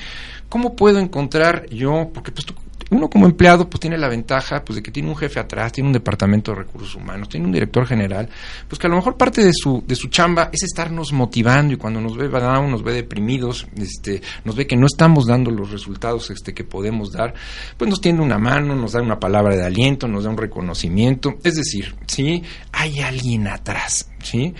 ¿Cómo 0.49 0.76
puedo 0.76 0.99
encontrar 0.99 1.68
yo, 1.70 2.12
porque 2.14 2.32
pues 2.32 2.45
uno 2.91 3.09
como 3.09 3.25
empleado 3.25 3.69
pues 3.69 3.79
tiene 3.79 3.97
la 3.97 4.07
ventaja 4.07 4.63
pues 4.63 4.77
de 4.77 4.84
que 4.84 4.91
tiene 4.91 5.09
un 5.09 5.15
jefe 5.15 5.39
atrás, 5.39 5.71
tiene 5.71 5.88
un 5.88 5.93
departamento 5.93 6.51
de 6.51 6.59
recursos 6.59 6.95
humanos, 6.95 7.29
tiene 7.29 7.45
un 7.45 7.51
director 7.51 7.86
general, 7.86 8.29
pues 8.67 8.79
que 8.79 8.88
a 8.88 8.89
lo 8.89 8.95
mejor 8.95 9.17
parte 9.17 9.43
de 9.43 9.51
su 9.53 9.84
de 9.86 9.95
su 9.95 10.07
chamba 10.09 10.49
es 10.51 10.63
estarnos 10.63 11.13
motivando 11.13 11.73
y 11.73 11.77
cuando 11.77 12.01
nos 12.01 12.17
ve 12.17 12.27
down, 12.27 12.71
nos 12.71 12.84
ve 12.84 12.93
deprimidos, 12.93 13.67
este, 13.75 14.21
nos 14.43 14.55
ve 14.55 14.67
que 14.67 14.75
no 14.75 14.86
estamos 14.86 15.25
dando 15.25 15.51
los 15.51 15.71
resultados 15.71 16.29
este 16.29 16.53
que 16.53 16.63
podemos 16.63 17.11
dar, 17.11 17.34
pues 17.77 17.89
nos 17.89 18.01
tiende 18.01 18.21
una 18.21 18.38
mano, 18.38 18.75
nos 18.75 18.93
da 18.93 19.01
una 19.01 19.19
palabra 19.19 19.55
de 19.55 19.65
aliento, 19.65 20.07
nos 20.07 20.23
da 20.23 20.29
un 20.29 20.38
reconocimiento, 20.38 21.36
es 21.43 21.55
decir, 21.55 21.95
sí, 22.07 22.43
hay 22.71 22.99
alguien 22.99 23.47
atrás, 23.47 24.09
sí. 24.21 24.53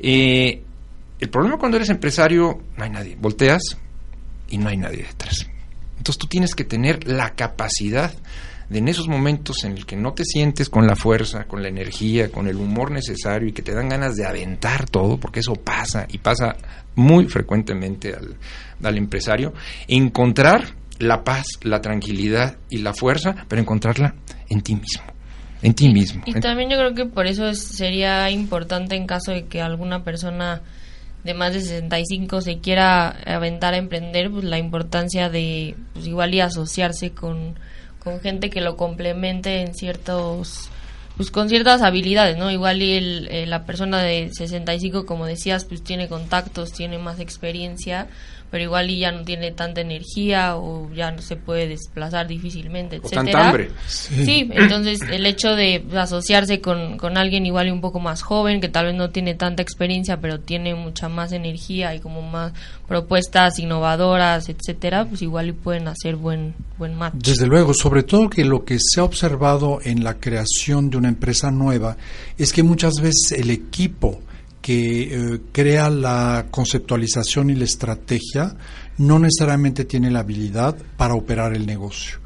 Eh, 0.00 0.62
el 1.20 1.30
problema 1.30 1.58
cuando 1.58 1.76
eres 1.76 1.90
empresario 1.90 2.60
no 2.76 2.84
hay 2.84 2.90
nadie, 2.90 3.16
volteas 3.20 3.62
y 4.48 4.58
no 4.58 4.68
hay 4.68 4.76
nadie 4.76 5.04
detrás. 5.04 5.48
Entonces 5.98 6.18
tú 6.18 6.26
tienes 6.26 6.54
que 6.54 6.64
tener 6.64 7.06
la 7.06 7.34
capacidad 7.34 8.12
de 8.68 8.78
en 8.78 8.88
esos 8.88 9.08
momentos 9.08 9.64
en 9.64 9.72
el 9.72 9.86
que 9.86 9.96
no 9.96 10.12
te 10.12 10.24
sientes 10.24 10.68
con 10.68 10.86
la 10.86 10.94
fuerza, 10.94 11.44
con 11.44 11.62
la 11.62 11.68
energía, 11.68 12.30
con 12.30 12.48
el 12.48 12.56
humor 12.56 12.90
necesario 12.90 13.48
y 13.48 13.52
que 13.52 13.62
te 13.62 13.74
dan 13.74 13.88
ganas 13.88 14.14
de 14.14 14.26
aventar 14.26 14.88
todo, 14.88 15.18
porque 15.18 15.40
eso 15.40 15.54
pasa 15.54 16.06
y 16.10 16.18
pasa 16.18 16.56
muy 16.94 17.26
frecuentemente 17.26 18.14
al, 18.14 18.36
al 18.82 18.98
empresario, 18.98 19.54
encontrar 19.86 20.74
la 20.98 21.24
paz, 21.24 21.46
la 21.62 21.80
tranquilidad 21.80 22.58
y 22.68 22.78
la 22.78 22.92
fuerza, 22.92 23.46
pero 23.48 23.62
encontrarla 23.62 24.14
en 24.48 24.60
ti 24.60 24.74
mismo 24.74 25.18
en 25.62 25.74
ti 25.74 25.92
mismo. 25.92 26.22
Y 26.26 26.34
también 26.34 26.70
yo 26.70 26.76
creo 26.76 26.94
que 26.94 27.06
por 27.06 27.26
eso 27.26 27.52
sería 27.54 28.30
importante 28.30 28.96
en 28.96 29.06
caso 29.06 29.32
de 29.32 29.46
que 29.46 29.60
alguna 29.60 30.04
persona 30.04 30.62
de 31.28 31.34
más 31.34 31.52
de 31.52 31.60
65 31.60 32.40
se 32.40 32.56
quiera 32.56 33.10
aventar 33.26 33.74
a 33.74 33.76
emprender, 33.76 34.30
pues 34.30 34.44
la 34.44 34.56
importancia 34.56 35.28
de 35.28 35.74
pues 35.92 36.06
igual 36.06 36.32
y 36.32 36.40
asociarse 36.40 37.10
con, 37.10 37.54
con 38.02 38.20
gente 38.20 38.48
que 38.48 38.62
lo 38.62 38.78
complemente 38.78 39.60
en 39.60 39.74
ciertos 39.74 40.70
pues 41.18 41.30
con 41.30 41.50
ciertas 41.50 41.82
habilidades, 41.82 42.38
¿no? 42.38 42.50
Igual 42.50 42.80
y 42.80 42.92
el, 42.92 43.28
eh, 43.30 43.44
la 43.44 43.66
persona 43.66 44.00
de 44.02 44.30
65, 44.32 45.04
como 45.04 45.26
decías, 45.26 45.66
pues 45.66 45.82
tiene 45.82 46.08
contactos, 46.08 46.72
tiene 46.72 46.96
más 46.96 47.20
experiencia, 47.20 48.06
pero 48.50 48.64
igual 48.64 48.90
y 48.90 49.00
ya 49.00 49.12
no 49.12 49.22
tiene 49.24 49.52
tanta 49.52 49.80
energía 49.80 50.56
o 50.56 50.90
ya 50.92 51.10
no 51.10 51.20
se 51.20 51.36
puede 51.36 51.68
desplazar 51.68 52.26
difícilmente, 52.26 52.96
etcétera. 52.96 53.22
tanta 53.22 53.48
hambre. 53.48 53.70
Sí. 53.86 54.48
entonces 54.52 55.00
el 55.10 55.26
hecho 55.26 55.54
de 55.54 55.84
asociarse 55.96 56.60
con, 56.60 56.96
con 56.98 57.18
alguien 57.18 57.46
igual 57.46 57.68
y 57.68 57.70
un 57.70 57.80
poco 57.80 58.00
más 58.00 58.22
joven, 58.22 58.60
que 58.60 58.68
tal 58.68 58.86
vez 58.86 58.94
no 58.94 59.10
tiene 59.10 59.34
tanta 59.34 59.62
experiencia, 59.62 60.18
pero 60.20 60.40
tiene 60.40 60.74
mucha 60.74 61.08
más 61.08 61.32
energía 61.32 61.94
y 61.94 62.00
como 62.00 62.22
más 62.22 62.52
propuestas 62.86 63.58
innovadoras, 63.58 64.48
etcétera, 64.48 65.04
pues 65.04 65.22
igual 65.22 65.48
y 65.48 65.52
pueden 65.52 65.88
hacer 65.88 66.16
buen 66.16 66.54
buen 66.78 66.94
match. 66.94 67.14
Desde 67.16 67.46
luego, 67.46 67.74
sobre 67.74 68.02
todo 68.02 68.30
que 68.30 68.44
lo 68.44 68.64
que 68.64 68.78
se 68.80 69.00
ha 69.00 69.04
observado 69.04 69.80
en 69.84 70.04
la 70.04 70.14
creación 70.14 70.90
de 70.90 70.96
una 70.96 71.08
empresa 71.08 71.50
nueva 71.50 71.96
es 72.38 72.52
que 72.52 72.62
muchas 72.62 72.94
veces 73.00 73.32
el 73.32 73.50
equipo 73.50 74.20
que 74.60 75.02
eh, 75.02 75.40
crea 75.52 75.90
la 75.90 76.46
conceptualización 76.50 77.50
y 77.50 77.54
la 77.54 77.64
estrategia 77.64 78.56
no 78.98 79.18
necesariamente 79.18 79.84
tiene 79.84 80.10
la 80.10 80.20
habilidad 80.20 80.76
para 80.96 81.14
operar 81.14 81.54
el 81.54 81.66
negocio. 81.66 82.18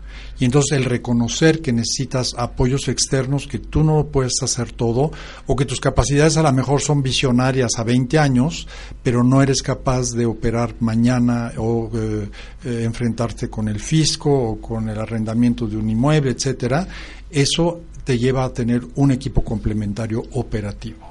Y 0.43 0.45
entonces 0.45 0.77
el 0.77 0.87
reconocer 0.87 1.61
que 1.61 1.73
necesitas 1.73 2.35
apoyos 2.37 2.89
externos, 2.89 3.47
que 3.47 3.61
tú 3.61 3.85
no 3.85 4.07
puedes 4.07 4.43
hacer 4.43 4.73
todo, 4.73 5.13
o 5.47 5.55
que 5.55 5.65
tus 5.65 5.79
capacidades 5.79 6.37
a 6.37 6.43
lo 6.43 6.53
mejor 6.53 6.81
son 6.81 7.01
visionarias 7.01 7.79
a 7.79 7.85
20 7.85 8.19
años, 8.19 8.67
pero 9.05 9.23
no 9.23 9.41
eres 9.41 9.63
capaz 9.63 10.11
de 10.11 10.27
operar 10.27 10.75
mañana 10.81 11.53
o 11.59 11.89
eh, 11.95 12.29
eh, 12.65 12.83
enfrentarte 12.85 13.49
con 13.49 13.69
el 13.69 13.79
fisco 13.79 14.33
o 14.33 14.61
con 14.61 14.89
el 14.89 14.99
arrendamiento 14.99 15.69
de 15.69 15.77
un 15.77 15.89
inmueble, 15.89 16.33
etcétera, 16.33 16.89
eso 17.31 17.83
te 18.03 18.19
lleva 18.19 18.45
a 18.45 18.53
tener 18.53 18.83
un 18.97 19.13
equipo 19.13 19.45
complementario 19.45 20.25
operativo. 20.33 21.09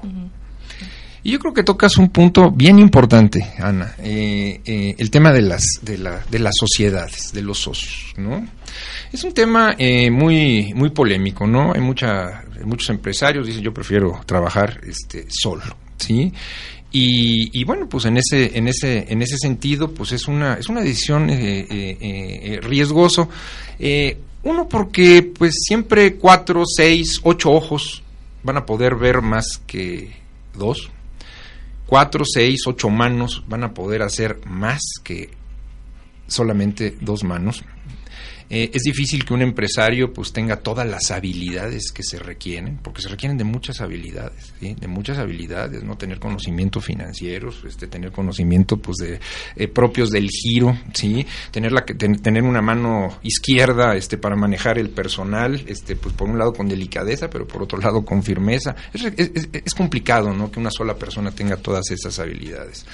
Y 1.24 1.30
yo 1.30 1.38
creo 1.38 1.54
que 1.54 1.62
tocas 1.62 1.98
un 1.98 2.08
punto 2.08 2.50
bien 2.50 2.80
importante, 2.80 3.54
Ana, 3.58 3.94
eh, 3.98 4.60
eh, 4.64 4.94
el 4.98 5.10
tema 5.10 5.32
de 5.32 5.42
las, 5.42 5.62
de, 5.82 5.96
la, 5.98 6.20
de 6.28 6.38
las 6.40 6.54
sociedades, 6.58 7.32
de 7.32 7.42
los 7.42 7.58
socios, 7.60 8.12
¿no? 8.16 8.44
Es 9.12 9.22
un 9.22 9.32
tema 9.32 9.76
eh, 9.78 10.10
muy, 10.10 10.72
muy 10.74 10.90
polémico, 10.90 11.46
¿no? 11.46 11.72
Hay 11.74 11.80
mucha, 11.80 12.44
muchos 12.64 12.90
empresarios 12.90 13.46
dicen 13.46 13.62
yo 13.62 13.72
prefiero 13.72 14.20
trabajar 14.26 14.80
este, 14.84 15.26
solo, 15.28 15.62
¿sí? 15.96 16.32
Y, 16.90 17.58
y, 17.58 17.64
bueno, 17.64 17.88
pues 17.88 18.04
en 18.06 18.16
ese, 18.16 18.58
en 18.58 18.66
ese, 18.66 19.06
en 19.08 19.22
ese 19.22 19.38
sentido, 19.38 19.94
pues 19.94 20.10
es 20.12 20.26
una, 20.26 20.54
es 20.54 20.68
una 20.68 20.80
decisión 20.82 21.28
eh, 21.30 22.58
riesgoso. 22.62 23.30
uno 24.42 24.68
porque 24.68 25.22
pues 25.22 25.54
siempre 25.66 26.16
cuatro, 26.16 26.64
seis, 26.66 27.20
ocho 27.22 27.52
ojos 27.52 28.02
van 28.42 28.56
a 28.56 28.66
poder 28.66 28.96
ver 28.96 29.22
más 29.22 29.62
que 29.66 30.10
dos, 30.54 30.90
cuatro, 31.92 32.24
seis, 32.24 32.62
ocho 32.66 32.88
manos 32.88 33.44
van 33.48 33.64
a 33.64 33.74
poder 33.74 34.00
hacer 34.00 34.40
más 34.46 34.80
que 35.04 35.28
solamente 36.26 36.96
dos 37.02 37.22
manos. 37.22 37.64
Eh, 38.50 38.70
es 38.72 38.82
difícil 38.82 39.24
que 39.24 39.34
un 39.34 39.42
empresario 39.42 40.12
pues 40.12 40.32
tenga 40.32 40.56
todas 40.56 40.86
las 40.86 41.10
habilidades 41.10 41.92
que 41.92 42.02
se 42.02 42.18
requieren, 42.18 42.78
porque 42.82 43.02
se 43.02 43.08
requieren 43.08 43.38
de 43.38 43.44
muchas 43.44 43.80
habilidades, 43.80 44.52
de 44.60 44.88
muchas 44.88 45.18
habilidades, 45.18 45.82
no 45.82 45.96
tener 45.96 46.18
conocimiento 46.18 46.80
financieros, 46.80 47.62
este, 47.66 47.86
tener 47.86 48.12
conocimiento 48.12 48.76
pues 48.76 48.98
de 48.98 49.20
eh, 49.56 49.68
propios 49.68 50.10
del 50.10 50.28
giro, 50.28 50.76
sí, 50.92 51.26
tener 51.50 51.72
la 51.72 51.84
tener 51.84 52.42
una 52.42 52.62
mano 52.62 53.18
izquierda, 53.22 53.96
este, 53.96 54.18
para 54.18 54.36
manejar 54.36 54.78
el 54.78 54.90
personal, 54.90 55.62
este, 55.66 55.96
pues 55.96 56.14
por 56.14 56.28
un 56.28 56.38
lado 56.38 56.52
con 56.52 56.68
delicadeza, 56.68 57.28
pero 57.28 57.46
por 57.46 57.62
otro 57.62 57.78
lado 57.78 58.04
con 58.04 58.22
firmeza. 58.22 58.74
Es, 58.92 59.74
complicado, 59.74 60.32
¿no? 60.32 60.50
Que 60.50 60.60
una 60.60 60.70
sola 60.70 60.94
persona 60.94 61.30
tenga 61.32 61.56
todas 61.56 61.90
esas 61.90 62.18
habilidades, 62.18 62.86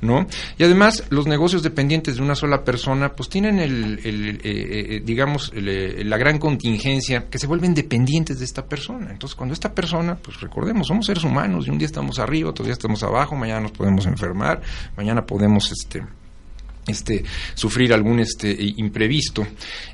¿no? 0.00 0.26
Y 0.58 0.64
además 0.64 1.04
los 1.10 1.26
negocios 1.26 1.62
dependientes 1.62 2.16
de 2.16 2.22
una 2.22 2.34
sola 2.34 2.62
persona, 2.62 3.12
pues 3.14 3.28
tienen 3.28 3.58
el, 3.58 4.00
el 4.04 4.95
eh, 4.96 5.02
digamos, 5.04 5.52
la 5.54 6.16
gran 6.16 6.38
contingencia, 6.38 7.28
que 7.28 7.38
se 7.38 7.46
vuelven 7.46 7.74
dependientes 7.74 8.38
de 8.38 8.44
esta 8.44 8.66
persona. 8.66 9.10
Entonces, 9.10 9.36
cuando 9.36 9.52
esta 9.52 9.72
persona, 9.74 10.16
pues 10.16 10.40
recordemos, 10.40 10.86
somos 10.86 11.06
seres 11.06 11.24
humanos 11.24 11.66
y 11.66 11.70
un 11.70 11.78
día 11.78 11.86
estamos 11.86 12.18
arriba, 12.18 12.50
otro 12.50 12.64
día 12.64 12.72
estamos 12.72 13.02
abajo, 13.02 13.34
mañana 13.36 13.60
nos 13.60 13.72
podemos 13.72 14.06
enfermar, 14.06 14.62
mañana 14.96 15.24
podemos, 15.24 15.70
este, 15.72 16.02
este, 16.86 17.24
sufrir 17.54 17.92
algún 17.92 18.20
este, 18.20 18.56
imprevisto. 18.76 19.46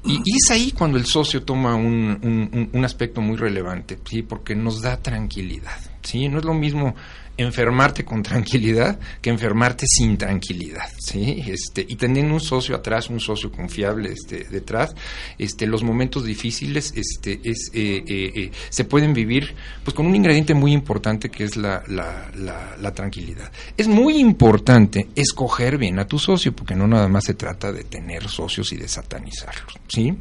Y, 0.04 0.18
es 0.18 0.50
ahí 0.50 0.72
cuando 0.72 0.98
el 0.98 1.06
socio 1.06 1.42
toma 1.42 1.74
un, 1.74 2.68
un, 2.72 2.84
aspecto 2.84 3.20
muy 3.20 3.36
relevante, 3.36 3.98
¿sí? 4.08 4.22
porque 4.22 4.54
nos 4.54 4.82
da 4.82 4.98
tranquilidad. 4.98 5.78
¿sí? 6.02 6.28
No 6.28 6.38
es 6.38 6.44
lo 6.44 6.54
mismo 6.54 6.94
enfermarte 7.36 8.04
con 8.04 8.22
tranquilidad 8.22 8.98
que 9.20 9.30
enfermarte 9.30 9.86
sin 9.86 10.18
tranquilidad, 10.18 10.88
¿sí? 10.98 11.42
Este, 11.46 11.84
y 11.88 11.96
teniendo 11.96 12.34
un 12.34 12.40
socio 12.40 12.76
atrás, 12.76 13.08
un 13.08 13.20
socio 13.20 13.50
confiable 13.50 14.12
este, 14.12 14.44
detrás, 14.44 14.94
este, 15.38 15.66
los 15.66 15.82
momentos 15.82 16.24
difíciles 16.24 16.92
este, 16.94 17.40
es, 17.42 17.70
eh, 17.72 18.04
eh, 18.06 18.32
eh, 18.34 18.50
se 18.68 18.84
pueden 18.84 19.14
vivir 19.14 19.54
pues 19.82 19.94
con 19.94 20.06
un 20.06 20.14
ingrediente 20.14 20.54
muy 20.54 20.72
importante 20.72 21.30
que 21.30 21.44
es 21.44 21.56
la, 21.56 21.82
la, 21.88 22.92
tranquilidad. 22.92 23.50
Es 23.76 23.88
muy 23.88 24.18
importante 24.18 25.08
escoger 25.14 25.78
bien 25.78 25.98
a 25.98 26.06
tu 26.06 26.18
socio, 26.18 26.54
porque 26.54 26.74
no 26.74 26.86
nada 26.86 27.08
más 27.08 27.24
se 27.24 27.34
trata 27.34 27.72
de 27.72 27.84
tener 27.84 28.28
socios 28.28 28.70
y 28.72 28.76
de 28.76 28.86
satanizarlos, 28.86 29.78
¿sí? 29.88 30.14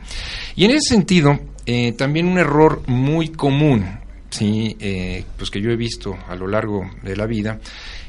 Y 0.55 0.64
en 0.64 0.72
ese 0.72 0.93
sentido, 0.93 1.38
también 1.97 2.28
un 2.28 2.38
error 2.38 2.82
muy 2.88 3.28
común 3.28 4.00
sí, 4.32 4.75
eh, 4.79 5.23
pues 5.38 5.51
que 5.51 5.61
yo 5.61 5.69
he 5.69 5.75
visto 5.75 6.17
a 6.27 6.36
lo 6.36 6.47
largo 6.47 6.89
de 7.03 7.15
la 7.15 7.27
vida, 7.27 7.59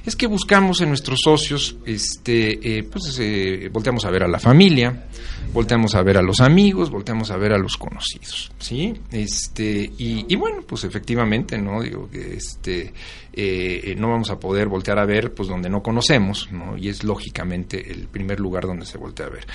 es 0.04 0.16
que 0.16 0.26
buscamos 0.26 0.80
en 0.80 0.88
nuestros 0.88 1.20
socios, 1.22 1.76
este, 1.86 2.78
eh, 2.78 2.82
pues 2.84 3.18
eh, 3.20 3.68
volteamos 3.72 4.04
a 4.04 4.10
ver 4.10 4.24
a 4.24 4.28
la 4.28 4.38
familia, 4.38 5.06
volteamos 5.52 5.94
a 5.94 6.02
ver 6.02 6.18
a 6.18 6.22
los 6.22 6.40
amigos, 6.40 6.90
volteamos 6.90 7.30
a 7.30 7.36
ver 7.36 7.52
a 7.52 7.58
los 7.58 7.76
conocidos, 7.76 8.50
¿sí? 8.58 8.94
Este, 9.10 9.90
y, 9.98 10.34
bueno, 10.36 10.62
pues 10.66 10.84
efectivamente, 10.84 11.58
¿no? 11.58 11.82
Digo 11.82 12.08
que 12.10 12.34
este, 12.34 12.92
eh, 13.32 13.94
no 13.98 14.10
vamos 14.10 14.30
a 14.30 14.40
poder 14.40 14.68
voltear 14.68 14.98
a 14.98 15.04
ver, 15.04 15.34
pues 15.34 15.48
donde 15.48 15.68
no 15.68 15.82
conocemos, 15.82 16.48
¿no? 16.50 16.76
Y 16.76 16.88
es 16.88 17.04
lógicamente 17.04 17.92
el 17.92 18.08
primer 18.08 18.40
lugar 18.40 18.66
donde 18.66 18.86
se 18.86 18.98
voltea 18.98 19.26
a 19.26 19.30
ver. 19.30 19.46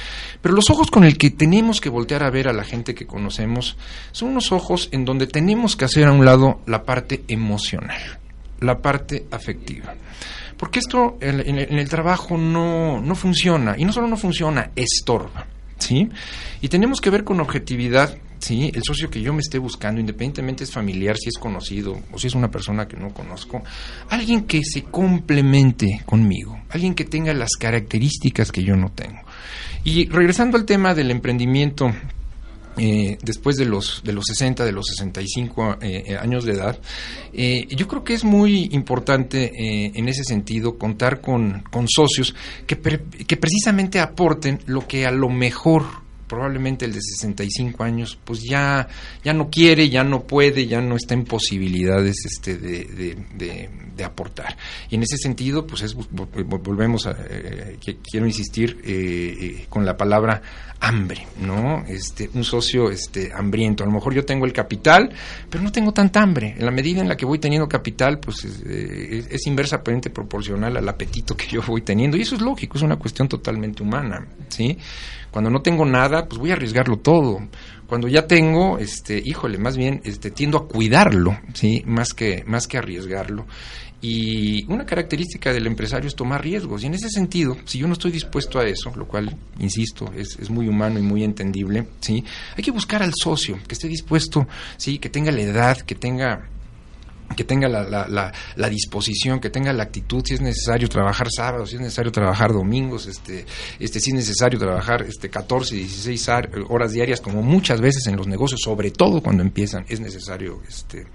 Pero 0.41 0.55
los 0.55 0.69
ojos 0.69 0.91
con 0.91 1.03
el 1.03 1.17
que 1.17 1.31
tenemos 1.31 1.81
que 1.81 1.89
voltear 1.89 2.23
a 2.23 2.29
ver 2.29 2.47
a 2.47 2.53
la 2.53 2.63
gente 2.63 2.95
que 2.95 3.05
conocemos 3.05 3.77
son 4.11 4.29
unos 4.29 4.51
ojos 4.51 4.89
en 4.91 5.05
donde 5.05 5.27
tenemos 5.27 5.75
que 5.75 5.85
hacer 5.85 6.05
a 6.05 6.11
un 6.11 6.25
lado 6.25 6.61
la 6.65 6.83
parte 6.83 7.23
emocional, 7.27 8.19
la 8.59 8.79
parte 8.79 9.25
afectiva. 9.31 9.93
Porque 10.57 10.79
esto 10.79 11.17
en, 11.21 11.57
el 11.57 11.89
trabajo 11.89 12.37
no, 12.37 12.99
no 12.99 13.15
funciona, 13.15 13.75
y 13.77 13.85
no 13.85 13.93
solo 13.93 14.07
no 14.07 14.17
funciona, 14.17 14.71
estorba. 14.75 15.45
¿Sí? 15.77 16.09
Y 16.59 16.69
tenemos 16.69 16.99
que 16.99 17.11
ver 17.11 17.23
con 17.23 17.39
objetividad, 17.39 18.17
¿sí? 18.39 18.71
El 18.73 18.81
socio 18.83 19.11
que 19.11 19.21
yo 19.21 19.31
me 19.31 19.41
esté 19.41 19.59
buscando, 19.59 20.01
independientemente 20.01 20.63
es 20.63 20.71
familiar, 20.71 21.15
si 21.17 21.29
es 21.29 21.37
conocido 21.37 21.99
o 22.11 22.17
si 22.17 22.25
es 22.25 22.33
una 22.33 22.49
persona 22.49 22.87
que 22.87 22.97
no 22.97 23.13
conozco, 23.13 23.61
alguien 24.09 24.45
que 24.45 24.61
se 24.63 24.81
complemente 24.81 26.01
conmigo, 26.03 26.59
alguien 26.69 26.95
que 26.95 27.05
tenga 27.05 27.31
las 27.35 27.51
características 27.59 28.51
que 28.51 28.63
yo 28.63 28.75
no 28.75 28.91
tengo. 28.91 29.19
Y 29.83 30.09
regresando 30.09 30.57
al 30.57 30.65
tema 30.65 30.95
del 30.95 31.11
emprendimiento 31.11 31.93
eh, 32.77 33.17
después 33.21 33.55
de 33.55 33.65
los, 33.65 34.01
de 34.03 34.13
los 34.13 34.25
60, 34.25 34.65
de 34.65 34.71
los 34.71 34.87
65 34.87 35.77
eh, 35.81 36.03
eh, 36.07 36.17
años 36.17 36.45
de 36.45 36.53
edad, 36.53 36.79
yo 37.33 37.87
creo 37.87 38.03
que 38.03 38.13
es 38.13 38.23
muy 38.23 38.69
importante 38.71 39.51
en 39.55 40.07
ese 40.07 40.23
sentido 40.23 40.77
contar 40.77 41.21
con, 41.21 41.63
con 41.69 41.87
socios 41.87 42.33
que, 42.65 42.77
que 42.77 43.37
precisamente 43.37 43.99
aporten 43.99 44.59
lo 44.65 44.87
que 44.87 45.05
a 45.05 45.11
lo 45.11 45.29
mejor 45.29 46.06
probablemente 46.27 46.85
el 46.85 46.93
de 46.93 47.01
65 47.01 47.83
años, 47.83 48.17
pues 48.23 48.43
ya, 48.43 48.87
ya 49.23 49.33
no 49.33 49.49
quiere, 49.49 49.89
ya 49.89 50.03
no 50.03 50.23
puede, 50.23 50.67
ya 50.67 50.81
no 50.81 50.95
está 50.95 51.13
en 51.13 51.23
posibilidades 51.23 52.25
este, 52.25 52.57
de, 52.57 53.69
aportar. 54.03 54.55
Y 54.89 54.95
en 54.95 55.03
ese 55.03 55.17
sentido, 55.17 55.65
pues 55.65 55.81
es, 55.81 55.95
volvemos 55.95 57.07
a, 57.07 57.15
eh, 57.29 57.77
quiero 58.03 58.27
insistir 58.27 58.79
eh, 58.83 59.37
eh, 59.39 59.65
con 59.69 59.85
la 59.85 59.97
palabra 59.97 60.41
hambre, 60.79 61.25
¿no? 61.41 61.83
Este, 61.87 62.29
un 62.35 62.43
socio 62.43 62.91
este, 62.91 63.31
hambriento. 63.33 63.83
A 63.83 63.87
lo 63.87 63.93
mejor 63.93 64.13
yo 64.13 64.23
tengo 64.23 64.45
el 64.45 64.53
capital, 64.53 65.11
pero 65.49 65.63
no 65.63 65.71
tengo 65.71 65.93
tanta 65.93 66.21
hambre. 66.21 66.53
En 66.57 66.65
la 66.65 66.71
medida 66.71 67.01
en 67.01 67.09
la 67.09 67.17
que 67.17 67.25
voy 67.25 67.39
teniendo 67.39 67.67
capital, 67.67 68.19
pues 68.19 68.45
es, 68.45 68.61
es 68.63 69.47
inversamente 69.47 70.11
proporcional 70.11 70.77
al 70.77 70.87
apetito 70.87 71.35
que 71.35 71.47
yo 71.47 71.63
voy 71.63 71.81
teniendo. 71.81 72.17
Y 72.17 72.21
eso 72.21 72.35
es 72.35 72.41
lógico, 72.41 72.77
es 72.77 72.83
una 72.83 72.97
cuestión 72.97 73.27
totalmente 73.27 73.81
humana, 73.81 74.27
¿sí? 74.49 74.77
Cuando 75.31 75.49
no 75.49 75.61
tengo 75.61 75.85
nada, 75.85 76.16
pues 76.25 76.39
voy 76.39 76.51
a 76.51 76.53
arriesgarlo 76.53 76.97
todo. 76.97 77.39
Cuando 77.87 78.07
ya 78.07 78.27
tengo, 78.27 78.77
este, 78.79 79.21
híjole, 79.23 79.57
más 79.57 79.77
bien, 79.77 80.01
este, 80.03 80.31
tiendo 80.31 80.57
a 80.57 80.67
cuidarlo, 80.67 81.39
sí, 81.53 81.83
más 81.85 82.13
que, 82.13 82.43
más 82.45 82.67
que 82.67 82.77
arriesgarlo. 82.77 83.45
Y 84.01 84.65
una 84.71 84.85
característica 84.85 85.51
del 85.51 85.65
empresario 85.65 86.07
es 86.07 86.15
tomar 86.15 86.43
riesgos. 86.43 86.83
Y 86.83 86.87
en 86.87 86.93
ese 86.93 87.09
sentido, 87.09 87.57
si 87.65 87.79
yo 87.79 87.87
no 87.87 87.93
estoy 87.93 88.11
dispuesto 88.11 88.59
a 88.59 88.65
eso, 88.65 88.91
lo 88.95 89.07
cual, 89.07 89.35
insisto, 89.59 90.11
es, 90.15 90.37
es, 90.39 90.49
muy 90.49 90.67
humano 90.67 90.99
y 90.99 91.01
muy 91.01 91.23
entendible, 91.23 91.87
¿sí? 91.99 92.23
hay 92.55 92.63
que 92.63 92.71
buscar 92.71 93.01
al 93.01 93.13
socio 93.15 93.57
que 93.67 93.73
esté 93.73 93.87
dispuesto, 93.87 94.47
¿sí? 94.77 94.99
que 94.99 95.09
tenga 95.09 95.31
la 95.31 95.41
edad, 95.41 95.77
que 95.81 95.95
tenga 95.95 96.47
que 97.35 97.43
tenga 97.43 97.67
la, 97.67 97.83
la, 97.83 98.31
la, 98.55 98.69
disposición, 98.69 99.39
que 99.39 99.49
tenga 99.49 99.73
la 99.73 99.83
actitud, 99.83 100.23
si 100.25 100.35
es 100.35 100.41
necesario 100.41 100.87
trabajar 100.87 101.27
sábados, 101.29 101.69
si 101.69 101.75
es 101.75 101.81
necesario 101.81 102.11
trabajar 102.11 102.53
domingos, 102.53 103.05
este, 103.07 103.45
este, 103.79 103.99
si 103.99 104.11
es 104.11 104.15
necesario 104.15 104.57
trabajar 104.59 105.03
este, 105.03 105.29
14, 105.29 105.75
16 105.75 106.29
horas 106.69 106.91
diarias, 106.91 107.21
como 107.21 107.41
muchas 107.41 107.81
veces 107.81 108.07
en 108.07 108.15
los 108.15 108.27
negocios, 108.27 108.61
sobre 108.63 108.91
todo 108.91 109.21
cuando 109.21 109.43
empiezan, 109.43 109.85
es 109.89 109.99
necesario 109.99 110.61
este, 110.67 111.05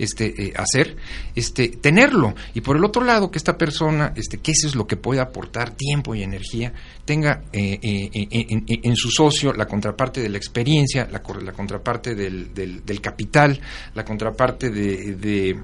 este, 0.00 0.46
eh, 0.46 0.52
hacer, 0.56 0.96
este, 1.34 1.68
tenerlo. 1.68 2.34
Y 2.54 2.62
por 2.62 2.76
el 2.76 2.84
otro 2.84 3.04
lado, 3.04 3.30
que 3.30 3.38
esta 3.38 3.58
persona, 3.58 4.12
este, 4.16 4.38
que 4.38 4.52
eso 4.52 4.66
es 4.66 4.74
lo 4.74 4.86
que 4.86 4.96
puede 4.96 5.20
aportar 5.20 5.70
tiempo 5.70 6.14
y 6.14 6.22
energía, 6.22 6.72
tenga 7.04 7.42
eh, 7.52 7.78
eh, 7.82 8.46
en, 8.66 8.96
su 8.96 9.10
socio 9.10 9.52
la 9.52 9.66
contraparte 9.66 10.20
de 10.20 10.30
la 10.30 10.38
experiencia, 10.38 11.06
la, 11.10 11.20
contraparte 11.20 12.14
del, 12.14 13.00
capital, 13.00 13.60
la 13.94 14.04
contraparte 14.04 14.70
de 14.70 15.60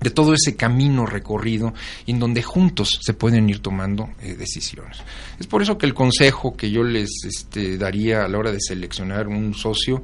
de 0.00 0.10
todo 0.10 0.32
ese 0.32 0.56
camino 0.56 1.04
recorrido 1.04 1.74
en 2.06 2.18
donde 2.18 2.42
juntos 2.42 2.98
se 3.02 3.12
pueden 3.12 3.50
ir 3.50 3.60
tomando 3.60 4.08
decisiones. 4.22 4.96
Es 5.38 5.46
por 5.46 5.60
eso 5.62 5.76
que 5.76 5.84
el 5.84 5.92
consejo 5.92 6.56
que 6.56 6.70
yo 6.70 6.82
les 6.82 7.10
este, 7.26 7.76
daría 7.76 8.24
a 8.24 8.28
la 8.28 8.38
hora 8.38 8.50
de 8.50 8.60
seleccionar 8.60 9.28
un 9.28 9.52
socio 9.52 10.02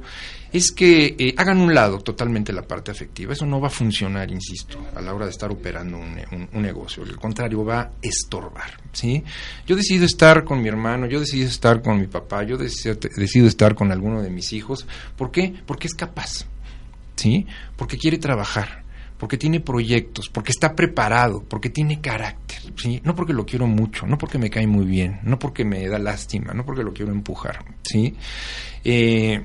es 0.57 0.71
que 0.71 1.15
eh, 1.17 1.33
hagan 1.37 1.59
un 1.59 1.73
lado 1.73 1.99
totalmente 1.99 2.51
la 2.51 2.63
parte 2.63 2.91
afectiva. 2.91 3.33
Eso 3.33 3.45
no 3.45 3.59
va 3.59 3.67
a 3.67 3.71
funcionar, 3.71 4.29
insisto, 4.31 4.79
a 4.95 5.01
la 5.01 5.13
hora 5.13 5.25
de 5.25 5.31
estar 5.31 5.51
operando 5.51 5.97
un, 5.97 6.61
negocio. 6.61 7.03
Al 7.03 7.17
contrario, 7.17 7.63
va 7.63 7.81
a 7.81 7.91
estorbar. 8.01 8.79
¿sí? 8.91 9.23
Yo 9.65 9.75
decido 9.75 10.05
estar 10.05 10.43
con 10.43 10.61
mi 10.61 10.67
hermano, 10.67 11.07
yo 11.07 11.19
decido 11.19 11.47
estar 11.47 11.81
con 11.81 11.99
mi 11.99 12.07
papá, 12.07 12.43
yo 12.43 12.57
decido, 12.57 12.95
decido 13.15 13.47
estar 13.47 13.75
con 13.75 13.91
alguno 13.91 14.21
de 14.21 14.29
mis 14.29 14.53
hijos. 14.53 14.85
¿Por 15.15 15.31
qué? 15.31 15.53
Porque 15.65 15.87
es 15.87 15.93
capaz. 15.93 16.45
¿sí? 17.15 17.45
Porque 17.75 17.97
quiere 17.97 18.17
trabajar 18.17 18.87
porque 19.17 19.37
tiene 19.37 19.59
proyectos, 19.59 20.29
porque 20.29 20.51
está 20.51 20.75
preparado, 20.75 21.43
porque 21.43 21.69
tiene 21.69 21.99
carácter, 22.01 22.59
¿sí? 22.75 23.01
No 23.03 23.15
porque 23.15 23.33
lo 23.33 23.45
quiero 23.45 23.65
mucho, 23.65 24.05
no 24.05 24.17
porque 24.17 24.37
me 24.37 24.49
cae 24.49 24.67
muy 24.67 24.85
bien, 24.85 25.19
no 25.23 25.39
porque 25.39 25.65
me 25.65 25.87
da 25.87 25.97
lástima, 25.97 26.53
no 26.53 26.63
porque 26.65 26.83
lo 26.83 26.93
quiero 26.93 27.11
empujar, 27.11 27.65
¿sí? 27.83 28.15
Eh, 28.83 29.43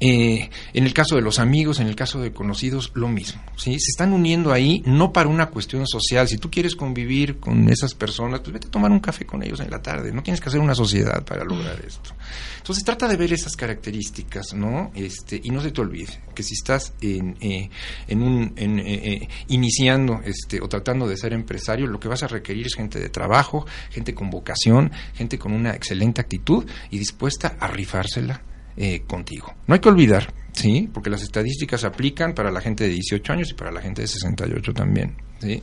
eh, 0.00 0.50
en 0.74 0.84
el 0.84 0.92
caso 0.92 1.16
de 1.16 1.22
los 1.22 1.38
amigos, 1.38 1.80
en 1.80 1.86
el 1.86 1.96
caso 1.96 2.20
de 2.20 2.32
conocidos, 2.32 2.92
lo 2.94 3.08
mismo. 3.08 3.42
¿sí? 3.56 3.72
Se 3.78 3.90
están 3.90 4.12
uniendo 4.12 4.52
ahí 4.52 4.82
no 4.84 5.12
para 5.12 5.28
una 5.28 5.46
cuestión 5.46 5.86
social. 5.86 6.28
Si 6.28 6.38
tú 6.38 6.50
quieres 6.50 6.76
convivir 6.76 7.38
con 7.38 7.68
esas 7.70 7.94
personas, 7.94 8.40
pues 8.40 8.52
vete 8.52 8.68
a 8.68 8.70
tomar 8.70 8.90
un 8.90 9.00
café 9.00 9.24
con 9.24 9.42
ellos 9.42 9.60
en 9.60 9.70
la 9.70 9.80
tarde. 9.80 10.12
No 10.12 10.22
tienes 10.22 10.40
que 10.40 10.48
hacer 10.48 10.60
una 10.60 10.74
sociedad 10.74 11.24
para 11.24 11.44
lograr 11.44 11.82
esto. 11.86 12.10
Entonces 12.58 12.84
trata 12.84 13.08
de 13.08 13.16
ver 13.16 13.32
esas 13.32 13.56
características, 13.56 14.52
¿no? 14.52 14.90
Este, 14.94 15.40
y 15.42 15.50
no 15.50 15.62
se 15.62 15.70
te 15.70 15.80
olvide 15.80 16.20
que 16.34 16.42
si 16.42 16.54
estás 16.54 16.92
en, 17.00 17.36
eh, 17.40 17.70
en 18.08 18.22
un, 18.22 18.52
en, 18.56 18.78
eh, 18.80 19.28
iniciando 19.48 20.20
este, 20.24 20.60
o 20.60 20.68
tratando 20.68 21.08
de 21.08 21.16
ser 21.16 21.32
empresario, 21.32 21.86
lo 21.86 22.00
que 22.00 22.08
vas 22.08 22.22
a 22.22 22.26
requerir 22.26 22.66
es 22.66 22.74
gente 22.74 22.98
de 22.98 23.08
trabajo, 23.08 23.66
gente 23.90 24.14
con 24.14 24.30
vocación, 24.30 24.92
gente 25.14 25.38
con 25.38 25.52
una 25.52 25.74
excelente 25.74 26.20
actitud 26.20 26.66
y 26.90 26.98
dispuesta 26.98 27.56
a 27.58 27.68
rifársela 27.68 28.42
eh, 28.76 29.02
contigo. 29.06 29.54
No 29.66 29.74
hay 29.74 29.80
que 29.80 29.88
olvidar, 29.88 30.32
¿sí? 30.52 30.88
Porque 30.92 31.10
las 31.10 31.22
estadísticas 31.22 31.84
aplican 31.84 32.34
para 32.34 32.50
la 32.50 32.60
gente 32.60 32.84
de 32.84 32.90
18 32.90 33.32
años 33.32 33.50
y 33.50 33.54
para 33.54 33.72
la 33.72 33.80
gente 33.80 34.02
de 34.02 34.08
68 34.08 34.72
también, 34.72 35.16
¿sí? 35.40 35.62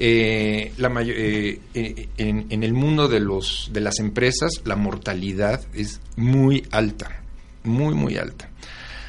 Eh, 0.00 0.72
la 0.76 0.92
eh, 1.04 1.60
en, 1.74 2.46
en, 2.48 2.62
el 2.62 2.72
mundo 2.72 3.08
de, 3.08 3.18
los, 3.18 3.68
de 3.72 3.80
las 3.80 3.98
empresas 3.98 4.62
la 4.64 4.76
mortalidad 4.76 5.60
es 5.74 6.00
muy 6.16 6.64
alta, 6.70 7.22
muy, 7.64 7.94
muy 7.94 8.16
alta. 8.16 8.48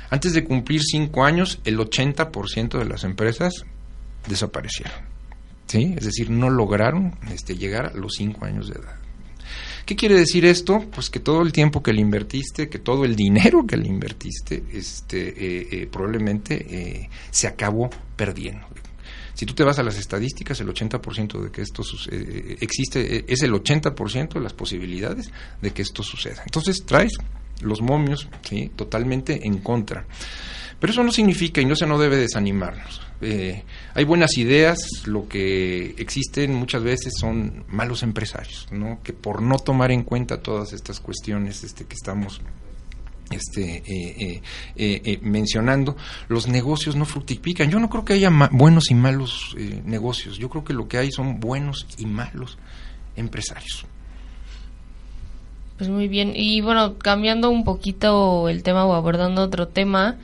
Antes 0.09 0.33
de 0.33 0.43
cumplir 0.43 0.81
5 0.81 1.23
años, 1.23 1.59
el 1.63 1.77
80% 1.77 2.79
de 2.79 2.85
las 2.85 3.03
empresas 3.03 3.65
desaparecieron. 4.27 4.97
¿sí? 5.67 5.93
Es 5.95 6.05
decir, 6.05 6.31
no 6.31 6.49
lograron 6.49 7.15
este, 7.31 7.55
llegar 7.55 7.87
a 7.87 7.93
los 7.93 8.13
5 8.17 8.45
años 8.45 8.69
de 8.69 8.79
edad. 8.79 8.95
¿Qué 9.89 9.95
quiere 9.95 10.19
decir 10.19 10.45
esto? 10.45 10.85
Pues 10.93 11.09
que 11.09 11.19
todo 11.19 11.41
el 11.41 11.51
tiempo 11.51 11.81
que 11.81 11.91
le 11.91 11.99
invertiste, 11.99 12.69
que 12.69 12.77
todo 12.77 13.05
el 13.05 13.15
dinero 13.15 13.65
que 13.65 13.75
le 13.75 13.87
invertiste, 13.87 14.63
este, 14.71 15.29
eh, 15.29 15.67
eh, 15.71 15.87
probablemente 15.91 16.63
eh, 16.69 17.09
se 17.31 17.47
acabó 17.47 17.89
perdiendo. 18.15 18.67
Si 19.33 19.47
tú 19.47 19.55
te 19.55 19.63
vas 19.63 19.79
a 19.79 19.83
las 19.83 19.97
estadísticas, 19.97 20.61
el 20.61 20.67
80% 20.67 21.41
de 21.41 21.49
que 21.49 21.63
esto 21.63 21.81
existe, 22.61 23.25
es 23.33 23.41
el 23.41 23.51
80% 23.51 24.33
de 24.33 24.39
las 24.41 24.53
posibilidades 24.53 25.31
de 25.59 25.71
que 25.71 25.81
esto 25.81 26.03
suceda. 26.03 26.43
Entonces 26.45 26.85
traes 26.85 27.13
los 27.61 27.81
momios. 27.81 28.29
Totalmente 28.75 29.47
en 29.47 29.57
contra. 29.57 30.05
Pero 30.79 30.93
eso 30.93 31.03
no 31.03 31.11
significa 31.11 31.61
y 31.61 31.65
no 31.65 31.75
se 31.75 31.85
no 31.85 31.97
debe 31.99 32.17
desanimarnos. 32.17 33.01
Eh, 33.21 33.63
hay 33.93 34.03
buenas 34.05 34.37
ideas, 34.37 34.79
lo 35.05 35.27
que 35.27 35.93
existen 35.97 36.53
muchas 36.55 36.83
veces 36.83 37.13
son 37.19 37.65
malos 37.67 38.01
empresarios, 38.01 38.67
¿no? 38.71 38.99
que 39.03 39.11
por 39.11 39.41
no 39.41 39.57
tomar 39.59 39.91
en 39.91 40.03
cuenta 40.03 40.41
todas 40.41 40.71
estas 40.71 41.01
cuestiones 41.01 41.65
este, 41.65 41.83
que 41.83 41.95
estamos 41.95 42.41
este, 43.29 43.83
eh, 43.85 44.41
eh, 44.77 45.19
mencionando, 45.21 45.97
los 46.29 46.47
negocios 46.47 46.95
no 46.95 47.03
fructifican. 47.05 47.69
Yo 47.69 47.79
no 47.79 47.89
creo 47.89 48.05
que 48.05 48.13
haya 48.13 48.31
buenos 48.51 48.89
y 48.89 48.95
malos 48.95 49.55
negocios, 49.83 50.37
yo 50.37 50.49
creo 50.49 50.63
que 50.63 50.73
lo 50.73 50.87
que 50.87 50.97
hay 50.97 51.11
son 51.11 51.41
buenos 51.41 51.87
y 51.97 52.05
malos 52.05 52.57
empresarios. 53.17 53.85
Pues 55.77 55.89
muy 55.89 56.07
bien, 56.07 56.33
y 56.35 56.61
bueno, 56.61 56.97
cambiando 56.97 57.49
un 57.49 57.63
poquito 57.63 58.49
el 58.49 58.63
tema 58.63 58.85
o 58.85 58.93
abordando 58.93 59.43
otro 59.43 59.67
tema, 59.67 60.17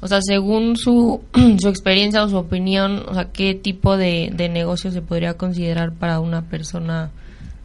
o 0.00 0.08
sea, 0.08 0.20
según 0.22 0.76
su, 0.76 1.20
su 1.60 1.68
experiencia 1.68 2.22
o 2.22 2.28
su 2.28 2.36
opinión, 2.36 3.04
o 3.08 3.14
sea, 3.14 3.32
¿qué 3.32 3.54
tipo 3.54 3.96
de, 3.96 4.30
de 4.32 4.48
negocio 4.48 4.90
se 4.90 5.02
podría 5.02 5.34
considerar 5.34 5.92
para 5.92 6.20
una 6.20 6.42
persona 6.42 7.10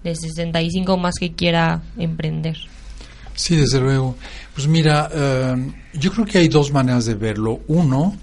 de 0.04 0.16
65 0.16 0.98
más 0.98 1.16
que 1.16 1.34
quiera 1.34 1.82
emprender? 1.98 2.58
Sí, 3.36 3.56
desde 3.56 3.80
luego. 3.80 4.16
Pues 4.54 4.68
mira, 4.68 5.10
eh, 5.12 5.72
yo 5.94 6.12
creo 6.12 6.26
que 6.26 6.38
hay 6.38 6.48
dos 6.48 6.72
maneras 6.72 7.06
de 7.06 7.16
verlo. 7.16 7.62
Uno 7.68 8.16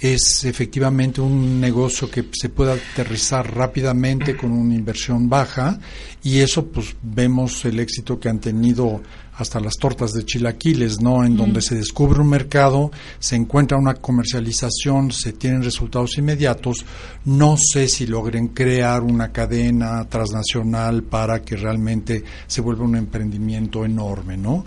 es 0.00 0.44
efectivamente 0.44 1.20
un 1.20 1.60
negocio 1.60 2.10
que 2.10 2.26
se 2.32 2.48
puede 2.50 2.72
aterrizar 2.72 3.52
rápidamente 3.54 4.36
con 4.36 4.52
una 4.52 4.74
inversión 4.74 5.28
baja 5.28 5.80
y 6.22 6.38
eso 6.38 6.66
pues 6.66 6.94
vemos 7.02 7.64
el 7.64 7.80
éxito 7.80 8.18
que 8.20 8.28
han 8.28 8.38
tenido 8.38 9.02
hasta 9.38 9.60
las 9.60 9.74
tortas 9.76 10.12
de 10.12 10.24
chilaquiles, 10.24 11.00
¿no? 11.00 11.24
En 11.24 11.36
donde 11.36 11.62
se 11.62 11.76
descubre 11.76 12.20
un 12.20 12.28
mercado, 12.28 12.90
se 13.20 13.36
encuentra 13.36 13.78
una 13.78 13.94
comercialización, 13.94 15.12
se 15.12 15.32
tienen 15.32 15.62
resultados 15.62 16.18
inmediatos. 16.18 16.84
No 17.24 17.56
sé 17.56 17.86
si 17.86 18.06
logren 18.06 18.48
crear 18.48 19.02
una 19.02 19.30
cadena 19.30 20.08
transnacional 20.08 21.04
para 21.04 21.42
que 21.42 21.56
realmente 21.56 22.24
se 22.48 22.60
vuelva 22.60 22.84
un 22.84 22.96
emprendimiento 22.96 23.84
enorme, 23.84 24.36
¿no? 24.36 24.64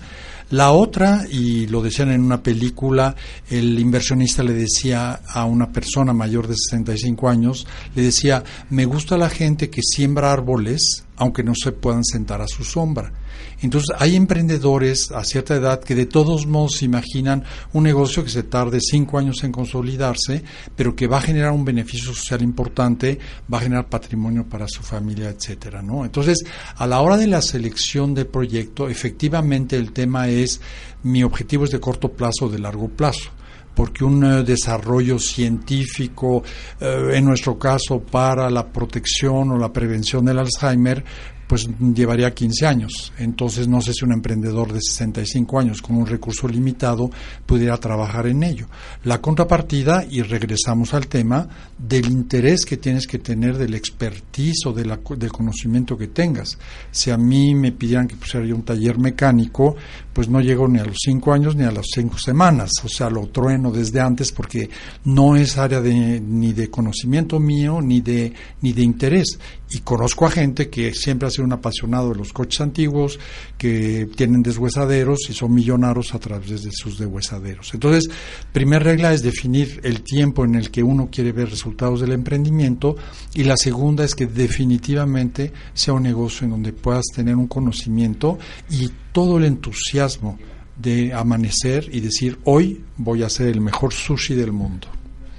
La 0.52 0.72
otra, 0.72 1.26
y 1.30 1.68
lo 1.68 1.82
decían 1.82 2.12
en 2.12 2.22
una 2.22 2.44
película, 2.44 3.16
el 3.50 3.80
inversionista 3.80 4.44
le 4.44 4.54
decía 4.54 5.22
a 5.28 5.46
una 5.46 5.72
persona 5.72 6.12
mayor 6.12 6.48
de 6.48 6.56
65 6.56 7.30
años, 7.30 7.66
le 7.96 8.04
decía, 8.04 8.44
me 8.70 8.84
gusta 8.84 9.18
la 9.18 9.30
gente 9.30 9.70
que 9.70 9.82
siembra 9.82 10.32
árboles 10.32 11.06
aunque 11.16 11.44
no 11.44 11.54
se 11.56 11.72
puedan 11.72 12.04
sentar 12.04 12.42
a 12.42 12.48
su 12.48 12.64
sombra. 12.64 13.14
Entonces 13.62 13.96
hay 14.00 14.16
emprendedores 14.16 15.12
a 15.12 15.24
cierta 15.24 15.56
edad 15.56 15.82
que 15.82 15.96
de 15.96 16.06
todos 16.06 16.48
modos 16.48 16.82
imaginan 16.82 17.44
un 17.74 17.84
negocio 17.84 18.24
que 18.24 18.30
se 18.30 18.44
tarde 18.44 18.80
cinco 18.82 19.18
años 19.18 19.44
en 19.44 19.52
consolidarse, 19.52 20.44
pero 20.76 20.96
que 20.96 21.08
va 21.08 21.18
a 21.18 21.22
generar 21.22 21.52
un 21.52 21.66
beneficio 21.66 22.14
social 22.14 22.42
importante, 22.42 23.20
va 23.52 23.60
a 23.60 23.62
generar 23.62 23.88
patrimonio 23.88 24.48
para 24.48 24.68
su 24.68 24.82
familia, 24.82 25.30
etcétera, 25.30 25.82
¿no? 25.82 26.06
Entonces, 26.06 26.44
a 26.76 26.88
la 26.88 27.02
hora 27.02 27.18
de 27.18 27.28
la 27.28 27.42
selección 27.42 28.14
de 28.14 28.26
proyecto, 28.26 28.90
efectivamente 28.90 29.78
el 29.78 29.92
tema 29.92 30.28
es 30.28 30.62
mi 31.04 31.24
objetivo 31.24 31.66
es 31.66 31.72
de 31.72 31.80
corto 31.80 32.12
plazo 32.12 32.46
o 32.46 32.50
de 32.50 32.60
largo 32.60 32.88
plazo 32.88 33.32
porque 33.74 34.04
un 34.04 34.24
eh, 34.24 34.44
desarrollo 34.44 35.18
científico, 35.18 36.44
eh, 36.80 37.12
en 37.14 37.26
nuestro 37.26 37.58
caso 37.58 38.00
para 38.00 38.50
la 38.50 38.68
protección 38.68 39.52
o 39.52 39.58
la 39.58 39.72
prevención 39.72 40.26
del 40.26 40.40
Alzheimer, 40.40 41.04
pues 41.52 41.68
llevaría 41.94 42.34
15 42.34 42.66
años. 42.66 43.12
Entonces 43.18 43.68
no 43.68 43.82
sé 43.82 43.92
si 43.92 44.06
un 44.06 44.14
emprendedor 44.14 44.72
de 44.72 44.80
65 44.80 45.60
años 45.60 45.82
con 45.82 45.98
un 45.98 46.08
recurso 46.08 46.48
limitado 46.48 47.10
pudiera 47.46 47.76
trabajar 47.76 48.28
en 48.28 48.42
ello. 48.44 48.68
La 49.04 49.20
contrapartida, 49.20 50.06
y 50.10 50.22
regresamos 50.22 50.94
al 50.94 51.08
tema, 51.08 51.50
del 51.78 52.10
interés 52.10 52.66
que 52.66 52.78
tienes 52.78 53.06
que 53.06 53.20
tener 53.20 53.58
del 53.58 53.74
expertise 53.74 54.66
o 54.66 54.72
del 54.72 54.98
conocimiento 55.34 55.98
que 55.98 56.08
tengas. 56.08 56.58
Si 56.90 57.12
a 57.12 57.18
mí 57.18 57.54
me 57.54 57.74
pidieran 57.74 58.08
que 58.08 58.16
pusiera 58.16 58.46
un 58.56 58.64
taller 58.64 58.98
mecánico, 58.98 59.76
pues 60.14 60.30
no 60.30 60.40
llego 60.40 60.70
ni 60.70 60.80
a 60.80 60.86
los 60.86 61.00
5 61.04 61.34
años 61.34 61.58
ni 61.58 61.66
a 61.66 61.72
las 61.72 61.88
5 61.94 62.18
semanas. 62.18 62.72
O 62.86 62.88
sea, 62.88 63.10
lo 63.10 63.28
trueno 63.28 63.72
desde 63.72 64.00
antes 64.00 64.32
porque 64.32 64.70
no 65.04 65.36
es 65.36 65.58
área 65.58 65.82
de, 65.82 66.22
ni 66.22 66.54
de 66.54 66.70
conocimiento 66.70 67.42
mío 67.42 67.82
ni 67.82 68.00
de, 68.00 68.32
ni 68.62 68.72
de 68.72 68.84
interés. 68.84 69.38
Y 69.70 69.80
conozco 69.80 70.26
a 70.26 70.32
gente 70.32 70.70
que 70.70 70.94
siempre 70.94 71.28
ha 71.28 71.32
un 71.44 71.54
apasionado 71.54 72.10
de 72.10 72.16
los 72.16 72.34
coches 72.34 72.62
antiguos, 72.62 73.20
que 73.58 74.10
tienen 74.16 74.44
deshuesaderos 74.44 75.20
y 75.30 75.34
son 75.34 75.54
millonarios 75.54 76.14
a 76.14 76.20
través 76.20 76.64
de 76.64 76.72
sus 76.72 76.98
deshuesaderos. 76.98 77.74
Entonces, 77.74 78.10
primera 78.52 78.84
regla 78.84 79.14
es 79.14 79.22
definir 79.22 79.80
el 79.84 80.02
tiempo 80.02 80.46
en 80.46 80.56
el 80.56 80.72
que 80.72 80.84
uno 80.84 81.10
quiere 81.12 81.32
ver 81.32 81.50
resultados 81.50 82.02
del 82.02 82.12
emprendimiento 82.12 82.96
y 83.34 83.44
la 83.44 83.58
segunda 83.58 84.04
es 84.04 84.16
que 84.16 84.26
definitivamente 84.26 85.52
sea 85.74 85.94
un 85.94 86.04
negocio 86.04 86.46
en 86.46 86.52
donde 86.52 86.74
puedas 86.74 87.06
tener 87.14 87.36
un 87.36 87.48
conocimiento 87.48 88.38
y 88.70 88.90
todo 89.12 89.38
el 89.38 89.46
entusiasmo 89.46 90.38
de 90.78 91.14
amanecer 91.14 91.90
y 91.94 92.00
decir, 92.00 92.40
hoy 92.46 92.84
voy 92.98 93.24
a 93.24 93.30
ser 93.30 93.48
el 93.48 93.62
mejor 93.62 93.94
sushi 93.94 94.34
del 94.34 94.52
mundo. 94.52 94.88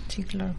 Sí, 0.09 0.23
claro. 0.23 0.55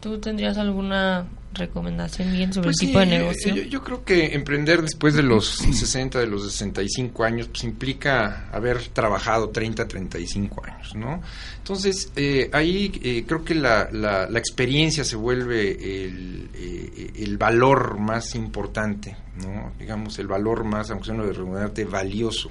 ¿Tú 0.00 0.18
tendrías 0.18 0.56
alguna 0.56 1.26
recomendación 1.52 2.32
bien 2.32 2.52
sobre 2.52 2.70
el 2.70 2.74
pues 2.74 2.88
tipo 2.88 2.98
de 3.00 3.06
negocio? 3.06 3.54
Yo, 3.54 3.82
creo 3.82 4.04
que 4.04 4.34
emprender 4.34 4.82
después 4.82 5.14
de 5.14 5.22
los 5.22 5.46
60, 5.48 6.18
de 6.18 6.26
los 6.26 6.50
65 6.50 7.24
años, 7.24 7.48
pues 7.48 7.64
implica 7.64 8.48
haber 8.52 8.78
trabajado 8.88 9.50
30, 9.50 9.86
35 9.88 10.64
años, 10.64 10.94
¿no? 10.94 11.20
Entonces, 11.58 12.12
eh, 12.16 12.50
ahí 12.52 12.92
eh, 13.02 13.24
creo 13.26 13.44
que 13.44 13.54
la, 13.54 13.88
la, 13.90 14.38
experiencia 14.38 15.04
se 15.04 15.16
vuelve 15.16 15.70
el, 16.04 16.48
eh, 16.54 17.12
el 17.16 17.36
valor 17.36 17.98
más 17.98 18.34
importante, 18.34 19.16
¿no? 19.44 19.72
Digamos, 19.78 20.18
el 20.18 20.26
valor 20.26 20.64
más, 20.64 20.90
aunque 20.90 21.06
sea 21.06 21.14
uno 21.14 21.26
de 21.26 21.32
redundante, 21.32 21.84
valioso 21.84 22.50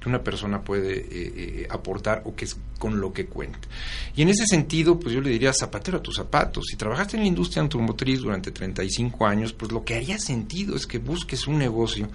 que 0.00 0.08
una 0.08 0.22
persona 0.22 0.62
puede 0.62 1.66
aportar 1.70 2.22
o 2.24 2.34
que 2.34 2.44
es 2.44 2.56
con 2.78 2.98
lo 2.98 3.12
que 3.12 3.26
cuenta. 3.26 3.58
Y 4.16 4.22
en 4.22 4.30
ese 4.30 4.46
sentido, 4.46 4.98
pues 4.98 5.14
yo 5.14 5.20
le 5.20 5.30
diría 5.30 5.52
zapatero 5.52 5.98
a 5.98 6.02
tus 6.02 6.16
zapatos. 6.16 6.64
Si 6.70 6.76
trabajaste 6.76 7.16
en 7.16 7.22
la 7.24 7.28
industria 7.28 7.62
automotriz 7.62 8.20
durante 8.20 8.50
35 8.50 9.26
años, 9.26 9.52
pues 9.52 9.70
lo 9.70 9.84
que 9.84 9.94
haría 9.94 10.18
sentido 10.18 10.74
es 10.74 10.86
que 10.86 10.98
busques 10.98 11.46
un 11.46 11.58
negocio. 11.58 12.08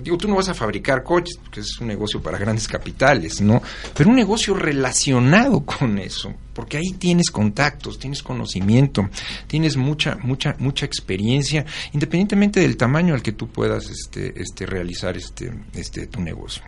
Digo, 0.00 0.16
tú 0.16 0.28
no 0.28 0.36
vas 0.36 0.48
a 0.48 0.54
fabricar 0.54 1.02
coches, 1.02 1.36
porque 1.42 1.60
es 1.60 1.80
un 1.80 1.88
negocio 1.88 2.22
para 2.22 2.38
grandes 2.38 2.68
capitales, 2.68 3.40
¿no? 3.40 3.60
Pero 3.94 4.10
un 4.10 4.16
negocio 4.16 4.54
relacionado 4.54 5.64
con 5.64 5.98
eso, 5.98 6.32
porque 6.54 6.76
ahí 6.76 6.92
tienes 6.98 7.30
contactos, 7.30 7.98
tienes 7.98 8.22
conocimiento, 8.22 9.08
tienes 9.48 9.76
mucha, 9.76 10.16
mucha, 10.22 10.54
mucha 10.60 10.86
experiencia, 10.86 11.66
independientemente 11.92 12.60
del 12.60 12.76
tamaño 12.76 13.14
al 13.14 13.22
que 13.22 13.32
tú 13.32 13.48
puedas 13.56 13.88
este, 13.88 14.34
este, 14.38 14.66
realizar 14.66 15.16
este, 15.16 15.50
este, 15.72 16.06
tu 16.08 16.20
negocio. 16.20 16.62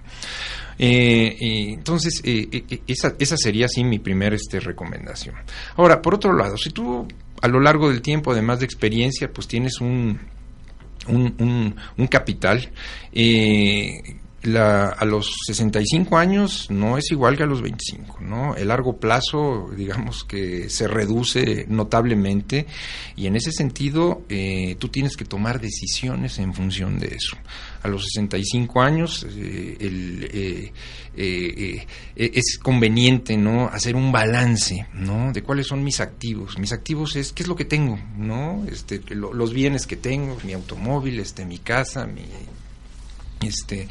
Eh, 0.78 1.36
entonces, 1.74 2.22
eh, 2.24 2.48
eh, 2.50 2.80
esa, 2.86 3.14
esa 3.18 3.36
sería 3.36 3.66
así 3.66 3.84
mi 3.84 3.98
primera 3.98 4.34
este, 4.34 4.58
recomendación. 4.58 5.34
Ahora, 5.76 6.00
por 6.00 6.14
otro 6.14 6.32
lado, 6.32 6.56
si 6.56 6.70
tú 6.70 7.06
a 7.42 7.46
lo 7.46 7.60
largo 7.60 7.90
del 7.90 8.00
tiempo, 8.00 8.32
además 8.32 8.60
de 8.60 8.64
experiencia, 8.64 9.30
pues 9.30 9.46
tienes 9.46 9.82
un, 9.82 10.18
un, 11.08 11.76
un, 11.98 12.06
capital. 12.06 12.70
La, 14.42 14.90
a 14.90 15.04
los 15.04 15.34
65 15.46 16.16
años 16.16 16.70
no 16.70 16.96
es 16.96 17.10
igual 17.10 17.36
que 17.36 17.42
a 17.42 17.46
los 17.46 17.60
25, 17.60 18.18
¿no? 18.20 18.54
El 18.54 18.68
largo 18.68 18.98
plazo, 18.98 19.68
digamos 19.76 20.22
que 20.22 20.70
se 20.70 20.86
reduce 20.86 21.66
notablemente 21.68 22.66
y 23.16 23.26
en 23.26 23.34
ese 23.34 23.50
sentido 23.50 24.22
tú 24.78 24.88
tienes 24.88 25.16
que 25.16 25.24
tomar 25.24 25.60
decisiones 25.60 26.38
en 26.38 26.54
función 26.54 26.98
de 26.98 27.08
eso. 27.08 27.36
A 27.82 27.88
los 27.88 28.04
65 28.04 28.80
años 28.80 29.24
eh, 29.28 29.76
eh, 29.80 30.72
eh, 31.16 31.86
es 32.16 32.58
conveniente 32.62 33.36
no 33.36 33.68
hacer 33.68 33.94
un 33.94 34.10
balance 34.10 34.86
no 34.94 35.32
de 35.32 35.42
cuáles 35.42 35.68
son 35.68 35.84
mis 35.84 36.00
activos. 36.00 36.58
Mis 36.58 36.72
activos 36.72 37.16
es 37.16 37.32
qué 37.32 37.44
es 37.44 37.48
lo 37.48 37.56
que 37.56 37.64
tengo 37.64 37.98
no 38.16 38.64
este 38.70 39.00
los 39.14 39.52
bienes 39.52 39.86
que 39.86 39.96
tengo 39.96 40.36
mi 40.44 40.52
automóvil 40.52 41.20
este 41.20 41.44
mi 41.44 41.58
casa 41.58 42.06
mi 42.06 42.22
este 43.40 43.88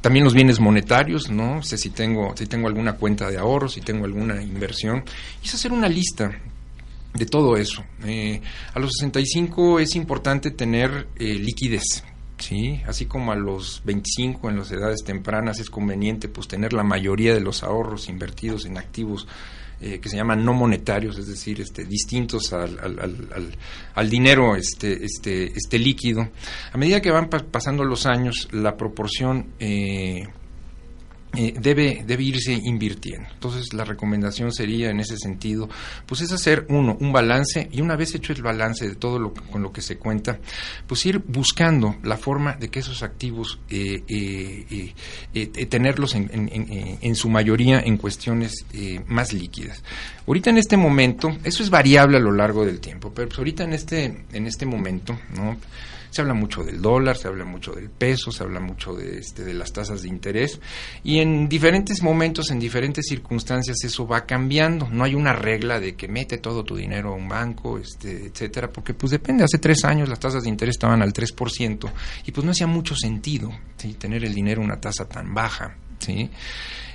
también 0.00 0.24
los 0.24 0.34
bienes 0.34 0.60
monetarios 0.60 1.30
no 1.30 1.62
sé 1.62 1.78
si 1.78 1.90
tengo 1.90 2.34
si 2.36 2.46
tengo 2.46 2.68
alguna 2.68 2.94
cuenta 2.94 3.30
de 3.30 3.38
ahorros 3.38 3.74
si 3.74 3.80
tengo 3.80 4.04
alguna 4.04 4.42
inversión 4.42 5.04
y 5.42 5.46
es 5.46 5.54
hacer 5.54 5.72
una 5.72 5.88
lista 5.88 6.30
de 7.14 7.26
todo 7.26 7.56
eso. 7.56 7.82
a 8.74 8.78
los 8.78 8.92
65 8.98 9.80
es 9.80 9.96
importante 9.96 10.50
tener 10.50 11.08
liquidez, 11.18 12.04
Sí, 12.38 12.82
así 12.86 13.06
como 13.06 13.32
a 13.32 13.34
los 13.34 13.80
25 13.84 14.50
en 14.50 14.58
las 14.58 14.70
edades 14.70 15.02
tempranas 15.04 15.58
es 15.58 15.70
conveniente 15.70 16.28
pues 16.28 16.46
tener 16.46 16.74
la 16.74 16.82
mayoría 16.82 17.32
de 17.32 17.40
los 17.40 17.62
ahorros 17.62 18.10
invertidos 18.10 18.66
en 18.66 18.76
activos 18.76 19.26
eh, 19.80 19.98
que 20.00 20.08
se 20.08 20.16
llaman 20.16 20.44
no 20.44 20.54
monetarios, 20.54 21.18
es 21.18 21.26
decir, 21.26 21.60
este, 21.60 21.84
distintos 21.84 22.52
al, 22.52 22.78
al, 22.78 23.58
al, 23.94 24.10
dinero 24.10 24.56
este, 24.56 25.04
este, 25.04 25.52
este 25.54 25.78
líquido. 25.78 26.28
A 26.72 26.78
medida 26.78 27.02
que 27.02 27.10
van 27.10 27.28
pasando 27.28 27.84
los 27.84 28.06
años, 28.06 28.48
la 28.52 28.76
proporción 28.76 29.52
eh, 29.58 30.28
eh, 31.36 31.54
debe, 31.58 32.04
debe 32.06 32.22
irse 32.22 32.52
invirtiendo. 32.52 33.28
Entonces 33.32 33.72
la 33.72 33.84
recomendación 33.84 34.52
sería 34.52 34.90
en 34.90 35.00
ese 35.00 35.16
sentido, 35.16 35.68
pues 36.06 36.20
es 36.20 36.32
hacer 36.32 36.66
uno, 36.68 36.96
un 37.00 37.12
balance 37.12 37.68
y 37.70 37.80
una 37.80 37.96
vez 37.96 38.14
hecho 38.14 38.32
el 38.32 38.42
balance 38.42 38.88
de 38.88 38.94
todo 38.94 39.18
lo 39.18 39.34
con 39.34 39.62
lo 39.62 39.72
que 39.72 39.82
se 39.82 39.96
cuenta, 39.96 40.38
pues 40.86 41.04
ir 41.06 41.18
buscando 41.18 41.96
la 42.02 42.16
forma 42.16 42.54
de 42.54 42.68
que 42.68 42.80
esos 42.80 43.02
activos 43.02 43.58
eh, 43.68 44.02
eh, 44.08 45.66
tenerlos 45.66 46.14
en, 46.14 46.30
en, 46.32 46.98
en, 47.00 47.14
su 47.14 47.28
mayoría 47.28 47.80
en 47.80 47.96
cuestiones 47.96 48.64
más 49.06 49.32
líquidas. 49.32 49.82
Ahorita 50.26 50.50
en 50.50 50.58
este 50.58 50.76
momento, 50.76 51.36
eso 51.44 51.62
es 51.62 51.70
variable 51.70 52.16
a 52.16 52.20
lo 52.20 52.32
largo 52.32 52.64
del 52.64 52.80
tiempo, 52.80 53.12
pero 53.14 53.28
pues 53.28 53.38
ahorita 53.38 53.64
en 53.64 53.72
este, 53.72 54.24
en 54.32 54.46
este 54.46 54.66
momento, 54.66 55.18
¿no? 55.34 55.56
Se 56.16 56.22
habla 56.22 56.32
mucho 56.32 56.64
del 56.64 56.80
dólar, 56.80 57.18
se 57.18 57.28
habla 57.28 57.44
mucho 57.44 57.72
del 57.72 57.90
peso, 57.90 58.32
se 58.32 58.42
habla 58.42 58.58
mucho 58.58 58.94
de, 58.94 59.18
este, 59.18 59.44
de 59.44 59.52
las 59.52 59.70
tasas 59.70 60.00
de 60.00 60.08
interés 60.08 60.58
y 61.04 61.18
en 61.18 61.46
diferentes 61.46 62.02
momentos, 62.02 62.50
en 62.50 62.58
diferentes 62.58 63.04
circunstancias 63.06 63.84
eso 63.84 64.06
va 64.06 64.24
cambiando. 64.24 64.88
No 64.88 65.04
hay 65.04 65.14
una 65.14 65.34
regla 65.34 65.78
de 65.78 65.94
que 65.94 66.08
mete 66.08 66.38
todo 66.38 66.64
tu 66.64 66.74
dinero 66.74 67.12
a 67.12 67.16
un 67.16 67.28
banco, 67.28 67.76
este, 67.76 68.28
etcétera, 68.28 68.72
porque 68.72 68.94
pues 68.94 69.10
depende. 69.10 69.44
Hace 69.44 69.58
tres 69.58 69.84
años 69.84 70.08
las 70.08 70.18
tasas 70.18 70.44
de 70.44 70.48
interés 70.48 70.76
estaban 70.76 71.02
al 71.02 71.12
3% 71.12 71.92
y 72.24 72.32
pues 72.32 72.44
no 72.46 72.52
hacía 72.52 72.66
mucho 72.66 72.96
sentido 72.96 73.52
tener 73.98 74.24
el 74.24 74.32
dinero 74.32 74.62
a 74.62 74.64
una 74.64 74.80
tasa 74.80 75.06
tan 75.06 75.34
baja. 75.34 75.76
¿sí? 75.98 76.30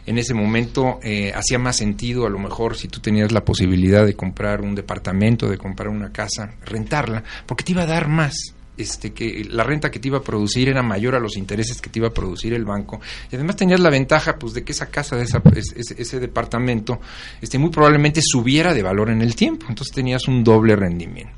en 0.08 0.18
ese 0.18 0.34
momento 0.34 1.00
eh, 1.04 1.32
hacía 1.36 1.60
más 1.60 1.78
sentido 1.78 2.26
a 2.26 2.30
lo 2.32 2.40
mejor 2.40 2.76
si 2.76 2.88
tú 2.88 3.00
tenías 3.02 3.32
la 3.32 3.46
posibilidad 3.46 4.04
de 4.04 4.16
comprar 4.16 4.62
un 4.62 4.74
departamento, 4.74 5.48
de 5.48 5.60
comprar 5.60 5.90
una 5.90 6.12
casa, 6.12 6.56
rentarla, 6.66 7.24
porque 7.46 7.64
te 7.64 7.74
iba 7.74 7.84
a 7.84 7.86
dar 7.86 8.08
más 8.08 8.56
este, 8.82 9.14
que 9.14 9.46
la 9.50 9.64
renta 9.64 9.90
que 9.90 10.00
te 10.00 10.08
iba 10.08 10.18
a 10.18 10.24
producir 10.24 10.70
era 10.70 10.84
mayor 10.84 11.16
a 11.16 11.20
los 11.20 11.38
intereses 11.38 11.82
que 11.82 11.90
te 11.90 12.00
iba 12.00 12.10
a 12.10 12.14
producir 12.14 12.54
el 12.54 12.66
banco. 12.66 13.00
Y 13.32 13.36
además 13.36 13.56
tenías 13.56 13.80
la 13.80 13.90
ventaja 13.90 14.38
pues 14.38 14.54
de 14.54 14.64
que 14.64 14.72
esa 14.72 14.88
casa 14.88 15.16
de 15.16 15.24
ese, 15.24 16.20
departamento 16.20 17.00
este, 17.42 17.58
muy 17.58 17.70
probablemente 17.70 18.22
subiera 18.24 18.74
de 18.74 18.84
valor 18.84 19.10
en 19.10 19.22
el 19.22 19.36
tiempo. 19.36 19.68
Entonces 19.70 19.94
tenías 19.94 20.28
un 20.28 20.44
doble 20.44 20.76
rendimiento. 20.76 21.34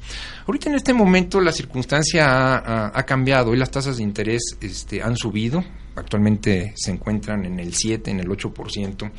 Ahorita 0.46 0.70
en 0.70 0.76
este 0.76 0.94
momento 0.94 1.39
la 1.39 1.52
circunstancia 1.52 2.91
ha, 2.98 3.04
cambiado 3.04 3.54
y 3.54 3.58
las 3.58 3.72
tasas 3.72 3.98
de 3.98 4.04
interés 4.04 4.41
este, 4.60 5.02
han 5.02 5.16
subido. 5.16 5.64
Actualmente 5.96 6.74
se 6.76 6.91
encuentran 6.91 7.46
en 7.46 7.60
el 7.60 7.74
7, 7.74 8.10
en 8.10 8.20
el 8.20 8.28
8%, 8.28 9.12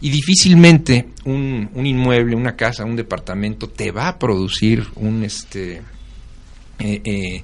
y 0.00 0.10
difícilmente 0.10 1.08
un, 1.24 1.68
un, 1.74 1.86
inmueble, 1.86 2.36
una 2.36 2.54
casa, 2.54 2.84
un 2.84 2.94
departamento 2.94 3.68
te 3.68 3.90
va 3.90 4.06
a 4.06 4.18
producir 4.18 4.86
un, 4.94 5.24
este, 5.24 5.82
eh, 6.80 7.42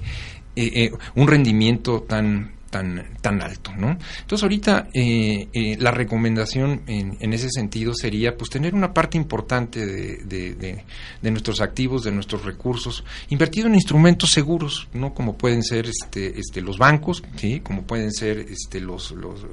eh, 0.55 0.91
un 1.15 1.27
rendimiento 1.27 2.01
tan 2.01 2.57
tan, 2.69 3.17
tan 3.21 3.41
alto, 3.41 3.71
¿no? 3.77 3.97
Entonces 4.21 4.43
ahorita 4.43 4.89
eh, 4.93 5.47
eh, 5.53 5.77
la 5.79 5.91
recomendación 5.91 6.81
en, 6.87 7.17
en, 7.19 7.33
ese 7.33 7.49
sentido 7.49 7.93
sería 7.93 8.35
pues 8.35 8.49
tener 8.49 8.75
una 8.75 8.93
parte 8.93 9.17
importante 9.17 9.85
de, 9.85 10.17
de, 10.23 10.83
de, 11.21 11.31
nuestros 11.31 11.61
activos, 11.61 12.03
de 12.03 12.11
nuestros 12.11 12.43
recursos, 12.43 13.03
invertido 13.29 13.67
en 13.67 13.75
instrumentos 13.75 14.31
seguros, 14.31 14.87
¿no? 14.93 15.13
Como 15.13 15.37
pueden 15.37 15.63
ser 15.63 15.87
este, 15.87 16.39
este, 16.39 16.61
los 16.61 16.77
bancos, 16.77 17.23
¿sí? 17.35 17.61
Como 17.61 17.83
pueden 17.83 18.11
ser 18.11 18.39
este, 18.39 18.79
los, 18.79 19.11
los, 19.11 19.45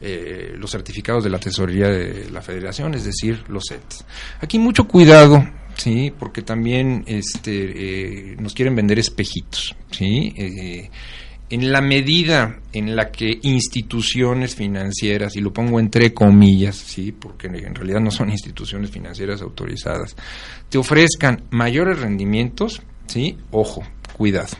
eh, 0.00 0.54
los 0.56 0.70
certificados 0.70 1.24
de 1.24 1.30
la 1.30 1.38
tesorería 1.38 1.88
de 1.88 2.30
la 2.30 2.42
federación, 2.42 2.94
es 2.94 3.04
decir, 3.04 3.44
los 3.48 3.64
SETs. 3.66 4.04
Aquí 4.40 4.58
mucho 4.58 4.86
cuidado 4.86 5.44
sí, 5.78 6.12
porque 6.16 6.42
también 6.42 7.04
este, 7.06 8.36
nos 8.38 8.52
quieren 8.52 8.76
vender 8.76 8.98
espejitos, 8.98 9.74
sí. 9.90 10.34
Eh, 10.36 10.90
en 11.50 11.72
la 11.72 11.80
medida 11.80 12.60
en 12.74 12.94
la 12.94 13.10
que 13.10 13.38
instituciones 13.42 14.54
financieras, 14.54 15.34
y 15.34 15.40
lo 15.40 15.52
pongo 15.52 15.80
entre 15.80 16.12
comillas, 16.12 16.76
sí, 16.76 17.12
porque 17.12 17.46
en 17.46 17.74
realidad 17.74 18.00
no 18.00 18.10
son 18.10 18.28
instituciones 18.28 18.90
financieras 18.90 19.40
autorizadas, 19.40 20.14
te 20.68 20.76
ofrezcan 20.76 21.44
mayores 21.50 22.00
rendimientos, 22.00 22.82
sí, 23.06 23.38
ojo, 23.50 23.82
cuidado, 24.12 24.56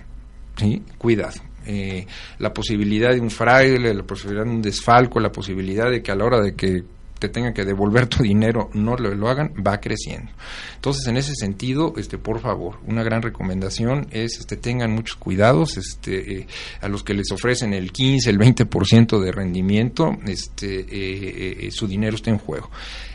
sí, 0.57 0.83
cuidado. 0.97 1.43
Eh, 1.67 2.07
la 2.39 2.55
posibilidad 2.55 3.13
de 3.13 3.21
un 3.21 3.31
fraude, 3.31 3.93
la 3.93 4.03
posibilidad 4.03 4.45
de 4.45 4.51
un 4.51 4.63
desfalco, 4.63 5.21
la 5.21 5.31
posibilidad 5.31 5.91
de 5.91 6.03
que 6.03 6.11
a 6.11 6.15
la 6.15 6.25
hora 6.25 6.41
de 6.41 6.55
que 6.55 6.83
te 7.19 7.29
tengan 7.29 7.53
que 7.53 7.65
devolver 7.65 8.07
tu 8.07 8.23
dinero 8.23 8.71
no 8.75 8.97
lo, 8.97 9.15
lo, 9.15 9.29
hagan, 9.29 9.53
va 9.67 9.81
creciendo. 9.81 10.31
Entonces, 10.77 11.07
en 11.07 11.17
ese 11.17 11.35
sentido, 11.35 11.95
este, 11.97 12.19
por 12.19 12.41
favor, 12.41 12.79
una 12.87 13.03
gran 13.03 13.23
recomendación 13.23 14.07
es 14.11 14.39
este, 14.39 14.57
tengan 14.57 14.93
muchos 14.93 15.17
cuidados, 15.17 15.77
este, 15.77 16.41
eh, 16.41 16.47
a 16.81 16.89
los 16.89 17.03
que 17.03 17.15
les 17.15 17.31
ofrecen 17.31 17.75
el 17.75 17.93
15, 17.93 18.31
el 18.31 18.39
20% 18.39 19.21
de 19.21 19.33
rendimiento, 19.33 20.17
este, 20.27 20.81
eh, 20.81 21.67
eh, 21.67 21.71
su 21.71 21.87
dinero 21.87 22.17
está 22.17 22.31
en 22.31 22.39
juego 22.39 22.71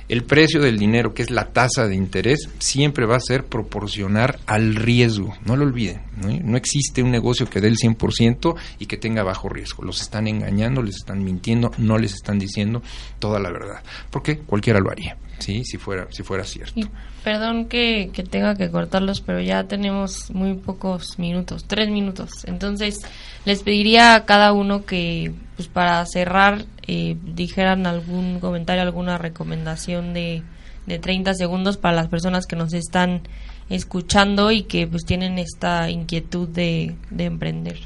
el 0.10 0.24
precio 0.24 0.62
del 0.62 0.78
dinero, 0.78 1.14
que 1.14 1.24
es 1.24 1.30
la 1.30 1.46
tasa 1.46 1.88
de 1.88 1.96
interés, 1.96 2.50
siempre 2.60 3.06
va 3.06 3.16
a 3.16 3.22
ser 3.22 3.46
proporcionar 3.46 4.40
al 4.46 4.76
riesgo. 4.76 5.34
No 5.46 5.56
lo 5.56 5.66
olviden. 5.66 6.02
No, 6.44 6.58
existe 6.58 7.02
un 7.02 7.12
negocio 7.12 7.50
que 7.50 7.62
dé 7.62 7.68
el 7.68 7.78
100% 7.78 8.56
y 8.80 8.86
que 8.86 8.98
tenga 8.98 9.24
bajo 9.24 9.50
riesgo. 9.50 9.84
Los 9.84 10.02
están 10.02 10.28
engañando, 10.28 10.82
les 10.82 10.98
están 10.98 11.24
mintiendo, 11.24 11.72
no 11.78 11.98
les 11.98 12.14
están 12.14 12.38
diciendo 12.38 12.82
toda 13.20 13.40
la 13.40 13.50
verdad. 13.50 13.82
Porque 14.12 14.40
cualquiera 14.40 14.80
lo 14.80 14.92
haría, 14.92 15.18
¿sí? 15.40 15.64
si, 15.64 15.78
fuera, 15.78 16.08
si 16.12 16.24
fuera 16.24 16.44
cierto. 16.44 16.80
perdón 17.24 17.66
que, 17.66 18.10
que 18.14 18.24
tenga 18.24 18.56
que 18.56 18.70
cortarlos, 18.70 19.22
pero 19.22 19.42
ya 19.42 19.64
tenemos 19.66 20.30
muy 20.32 20.56
pocos 20.56 21.18
minutos, 21.18 21.66
tres 21.66 21.90
minutos. 21.90 22.30
Entonces, 22.46 23.02
les 23.46 23.64
pediría 23.64 24.16
a 24.16 24.26
cada 24.26 24.54
uno 24.54 24.86
que, 24.86 25.34
pues 25.56 25.68
para 25.68 26.06
cerrar, 26.06 26.66
eh, 26.88 27.18
dijeran 27.24 27.88
algún 27.88 28.40
comentario, 28.40 28.84
alguna 28.84 29.18
recomendación 29.18 30.14
de, 30.14 30.44
de 30.86 31.00
30 31.00 31.34
segundos 31.34 31.78
para 31.78 31.96
las 31.96 32.08
personas 32.08 32.46
que 32.46 32.56
nos 32.56 32.74
están 32.74 33.22
escuchando 33.70 34.52
y 34.52 34.64
que 34.64 34.88
pues 34.88 35.06
tienen 35.06 35.40
esta 35.40 35.90
inquietud 35.90 36.48
de, 36.50 36.96
emprender. 37.18 37.80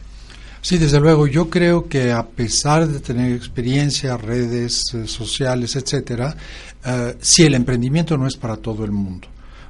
Sí, 0.62 0.78
desde 0.78 1.00
luego. 1.00 1.28
Yo 1.28 1.50
creo 1.50 1.88
que 1.88 2.12
a 2.12 2.26
pesar 2.26 2.88
de 2.88 3.00
tener 3.00 3.32
experiencia, 3.32 4.18
redes 4.18 4.84
eh, 4.94 5.08
sociales, 5.08 5.76
etcétera, 5.76 6.36
eh, 6.86 7.16
sí 7.22 7.44
el 7.44 7.54
emprendimiento 7.54 8.18
no 8.18 8.28
es 8.28 8.36
para 8.36 8.58
todo 8.58 8.84
el 8.84 8.92
mundo. 8.92 9.28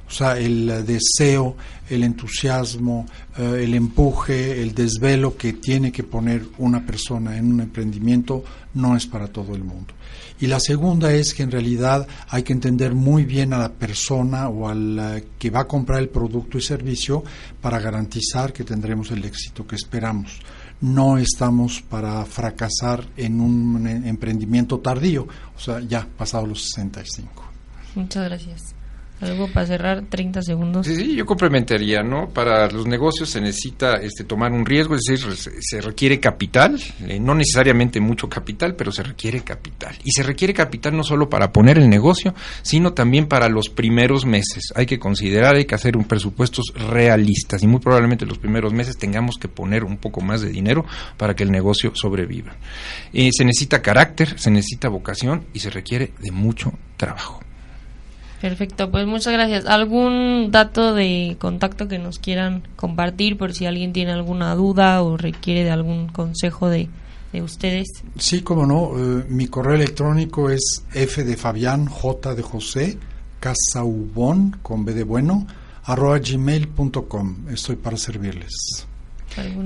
O 0.08 0.10
sea, 0.10 0.38
el 0.38 0.86
deseo, 0.86 1.54
el 1.90 2.02
entusiasmo, 2.02 3.06
eh, 3.36 3.60
el 3.64 3.74
empuje, 3.74 4.62
el 4.62 4.74
desvelo 4.74 5.36
que 5.36 5.52
tiene 5.52 5.92
que 5.92 6.02
poner 6.02 6.46
una 6.58 6.84
persona 6.84 7.36
en 7.36 7.52
un 7.52 7.60
emprendimiento 7.60 8.42
no 8.74 8.96
es 8.96 9.06
para 9.06 9.28
todo 9.28 9.54
el 9.54 9.64
mundo. 9.64 9.94
Y 10.40 10.46
la 10.46 10.60
segunda 10.60 11.12
es 11.12 11.34
que 11.34 11.42
en 11.42 11.50
realidad 11.50 12.06
hay 12.28 12.42
que 12.42 12.52
entender 12.52 12.94
muy 12.94 13.24
bien 13.24 13.52
a 13.52 13.58
la 13.58 13.72
persona 13.72 14.48
o 14.48 14.68
al 14.68 15.24
que 15.38 15.50
va 15.50 15.60
a 15.60 15.68
comprar 15.68 15.98
el 15.98 16.08
producto 16.08 16.58
y 16.58 16.62
servicio 16.62 17.24
para 17.60 17.80
garantizar 17.80 18.52
que 18.52 18.64
tendremos 18.64 19.10
el 19.10 19.24
éxito 19.24 19.66
que 19.66 19.76
esperamos. 19.76 20.40
No 20.80 21.18
estamos 21.18 21.82
para 21.82 22.24
fracasar 22.24 23.04
en 23.16 23.40
un 23.40 23.86
emprendimiento 23.86 24.78
tardío, 24.78 25.26
o 25.56 25.60
sea, 25.60 25.80
ya 25.80 26.06
pasado 26.16 26.46
los 26.46 26.62
65. 26.62 27.42
Muchas 27.96 28.24
gracias. 28.24 28.77
Algo 29.20 29.48
para 29.48 29.66
cerrar, 29.66 30.04
30 30.08 30.42
segundos. 30.42 30.86
Sí, 30.86 30.96
sí, 30.96 31.16
yo 31.16 31.24
complementaría, 31.24 32.02
¿no? 32.02 32.28
Para 32.28 32.68
los 32.70 32.86
negocios 32.86 33.30
se 33.30 33.40
necesita 33.40 33.94
este, 33.94 34.24
tomar 34.24 34.52
un 34.52 34.66
riesgo, 34.66 34.94
es 34.94 35.02
decir, 35.06 35.52
se 35.60 35.80
requiere 35.80 36.20
capital, 36.20 36.78
eh, 37.06 37.18
no 37.20 37.34
necesariamente 37.34 38.00
mucho 38.00 38.28
capital, 38.28 38.74
pero 38.74 38.92
se 38.92 39.02
requiere 39.02 39.40
capital. 39.42 39.96
Y 40.04 40.10
se 40.12 40.22
requiere 40.22 40.52
capital 40.52 40.96
no 40.96 41.04
solo 41.04 41.28
para 41.28 41.52
poner 41.52 41.78
el 41.78 41.88
negocio, 41.88 42.34
sino 42.62 42.92
también 42.92 43.26
para 43.26 43.48
los 43.48 43.68
primeros 43.68 44.26
meses. 44.26 44.72
Hay 44.74 44.86
que 44.86 44.98
considerar, 44.98 45.54
hay 45.56 45.64
que 45.64 45.74
hacer 45.74 45.96
un 45.96 46.08
presupuestos 46.08 46.72
realistas 46.74 47.62
y 47.62 47.68
muy 47.68 47.80
probablemente 47.80 48.26
los 48.26 48.38
primeros 48.38 48.72
meses 48.72 48.96
tengamos 48.96 49.36
que 49.38 49.46
poner 49.46 49.84
un 49.84 49.98
poco 49.98 50.20
más 50.20 50.40
de 50.40 50.48
dinero 50.48 50.84
para 51.16 51.34
que 51.36 51.44
el 51.44 51.52
negocio 51.52 51.92
sobreviva. 51.94 52.56
Eh, 53.12 53.30
se 53.32 53.44
necesita 53.44 53.80
carácter, 53.80 54.38
se 54.38 54.50
necesita 54.50 54.88
vocación 54.88 55.44
y 55.52 55.60
se 55.60 55.70
requiere 55.70 56.12
de 56.18 56.32
mucho 56.32 56.72
trabajo. 56.96 57.47
Perfecto, 58.40 58.90
pues 58.90 59.06
muchas 59.06 59.32
gracias. 59.32 59.66
¿Algún 59.66 60.50
dato 60.52 60.94
de 60.94 61.36
contacto 61.40 61.88
que 61.88 61.98
nos 61.98 62.18
quieran 62.18 62.62
compartir 62.76 63.36
por 63.36 63.52
si 63.52 63.66
alguien 63.66 63.92
tiene 63.92 64.12
alguna 64.12 64.54
duda 64.54 65.02
o 65.02 65.16
requiere 65.16 65.64
de 65.64 65.70
algún 65.70 66.08
consejo 66.08 66.68
de, 66.68 66.88
de 67.32 67.42
ustedes? 67.42 67.88
Sí, 68.16 68.42
como 68.42 68.64
no. 68.64 68.92
Eh, 68.96 69.24
mi 69.28 69.48
correo 69.48 69.74
electrónico 69.74 70.50
es 70.50 70.84
f 70.94 71.24
de 71.24 71.36
Fabián, 71.36 71.86
j 71.86 72.34
de 72.34 72.42
José, 72.42 72.98
casaubón, 73.40 74.58
con 74.62 74.84
b 74.84 74.94
de 74.94 75.02
bueno, 75.02 75.46
arroba 75.84 76.20
gmail.com. 76.20 77.48
Estoy 77.50 77.74
para 77.76 77.96
servirles. 77.96 78.87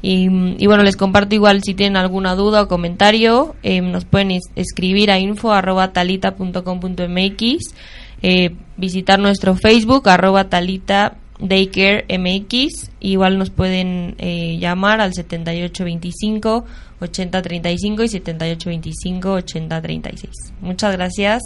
Y, 0.00 0.28
bueno, 0.66 0.84
les 0.84 0.96
comparto 0.96 1.34
igual 1.34 1.62
si 1.64 1.74
tienen 1.74 1.96
alguna 1.96 2.36
duda 2.36 2.62
o 2.62 2.68
comentario, 2.68 3.56
eh, 3.64 3.80
nos 3.80 4.04
pueden 4.04 4.38
escribir 4.54 5.10
a 5.10 5.18
info 5.18 5.52
arroba 5.52 5.92
talita.com.mx, 5.92 7.74
eh, 8.22 8.54
visitar 8.76 9.18
nuestro 9.18 9.56
Facebook 9.56 10.08
arroba 10.08 10.48
talita 10.48 11.16
Daycare 11.40 12.06
MX. 12.18 12.90
Igual 13.00 13.38
nos 13.38 13.50
pueden 13.50 14.16
eh, 14.18 14.58
llamar 14.58 15.00
al 15.00 15.14
7825 15.14 16.64
8035 17.00 18.02
y 18.02 18.08
7825 18.08 19.32
8036. 19.32 20.30
Muchas 20.60 20.92
gracias 20.92 21.42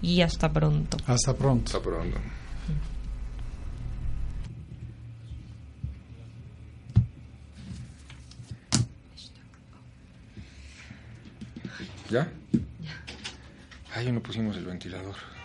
y 0.00 0.20
hasta 0.22 0.52
pronto. 0.52 0.96
Hasta 1.06 1.34
pronto. 1.34 1.64
Hasta 1.66 1.80
pronto. 1.80 2.18
¿Ya? 12.08 12.28
Ya. 12.52 13.02
Ahí 13.94 14.12
no 14.12 14.20
pusimos 14.20 14.56
el 14.56 14.64
ventilador. 14.64 15.35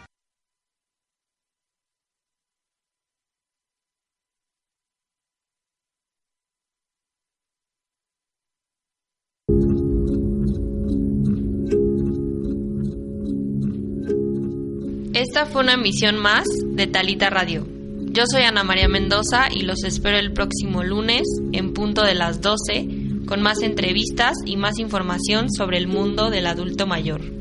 Esta 15.14 15.46
fue 15.46 15.64
una 15.64 15.74
emisión 15.74 16.16
más 16.16 16.46
de 16.68 16.88
Talita 16.88 17.30
Radio. 17.30 17.68
Yo 18.14 18.24
soy 18.32 18.44
Ana 18.44 18.64
María 18.64 18.88
Mendoza 18.88 19.50
y 19.52 19.64
los 19.64 19.84
espero 19.84 20.18
el 20.18 20.32
próximo 20.32 20.84
lunes 20.84 21.24
en 21.52 21.74
punto 21.74 22.04
de 22.04 22.16
las 22.16 22.40
12 22.40 23.26
con 23.26 23.42
más 23.42 23.62
entrevistas 23.62 24.38
y 24.46 24.56
más 24.56 24.80
información 24.80 25.52
sobre 25.52 25.80
el 25.80 25.88
mundo 25.88 26.30
del 26.30 26.48
adulto 26.48 26.88
mayor. 26.88 27.41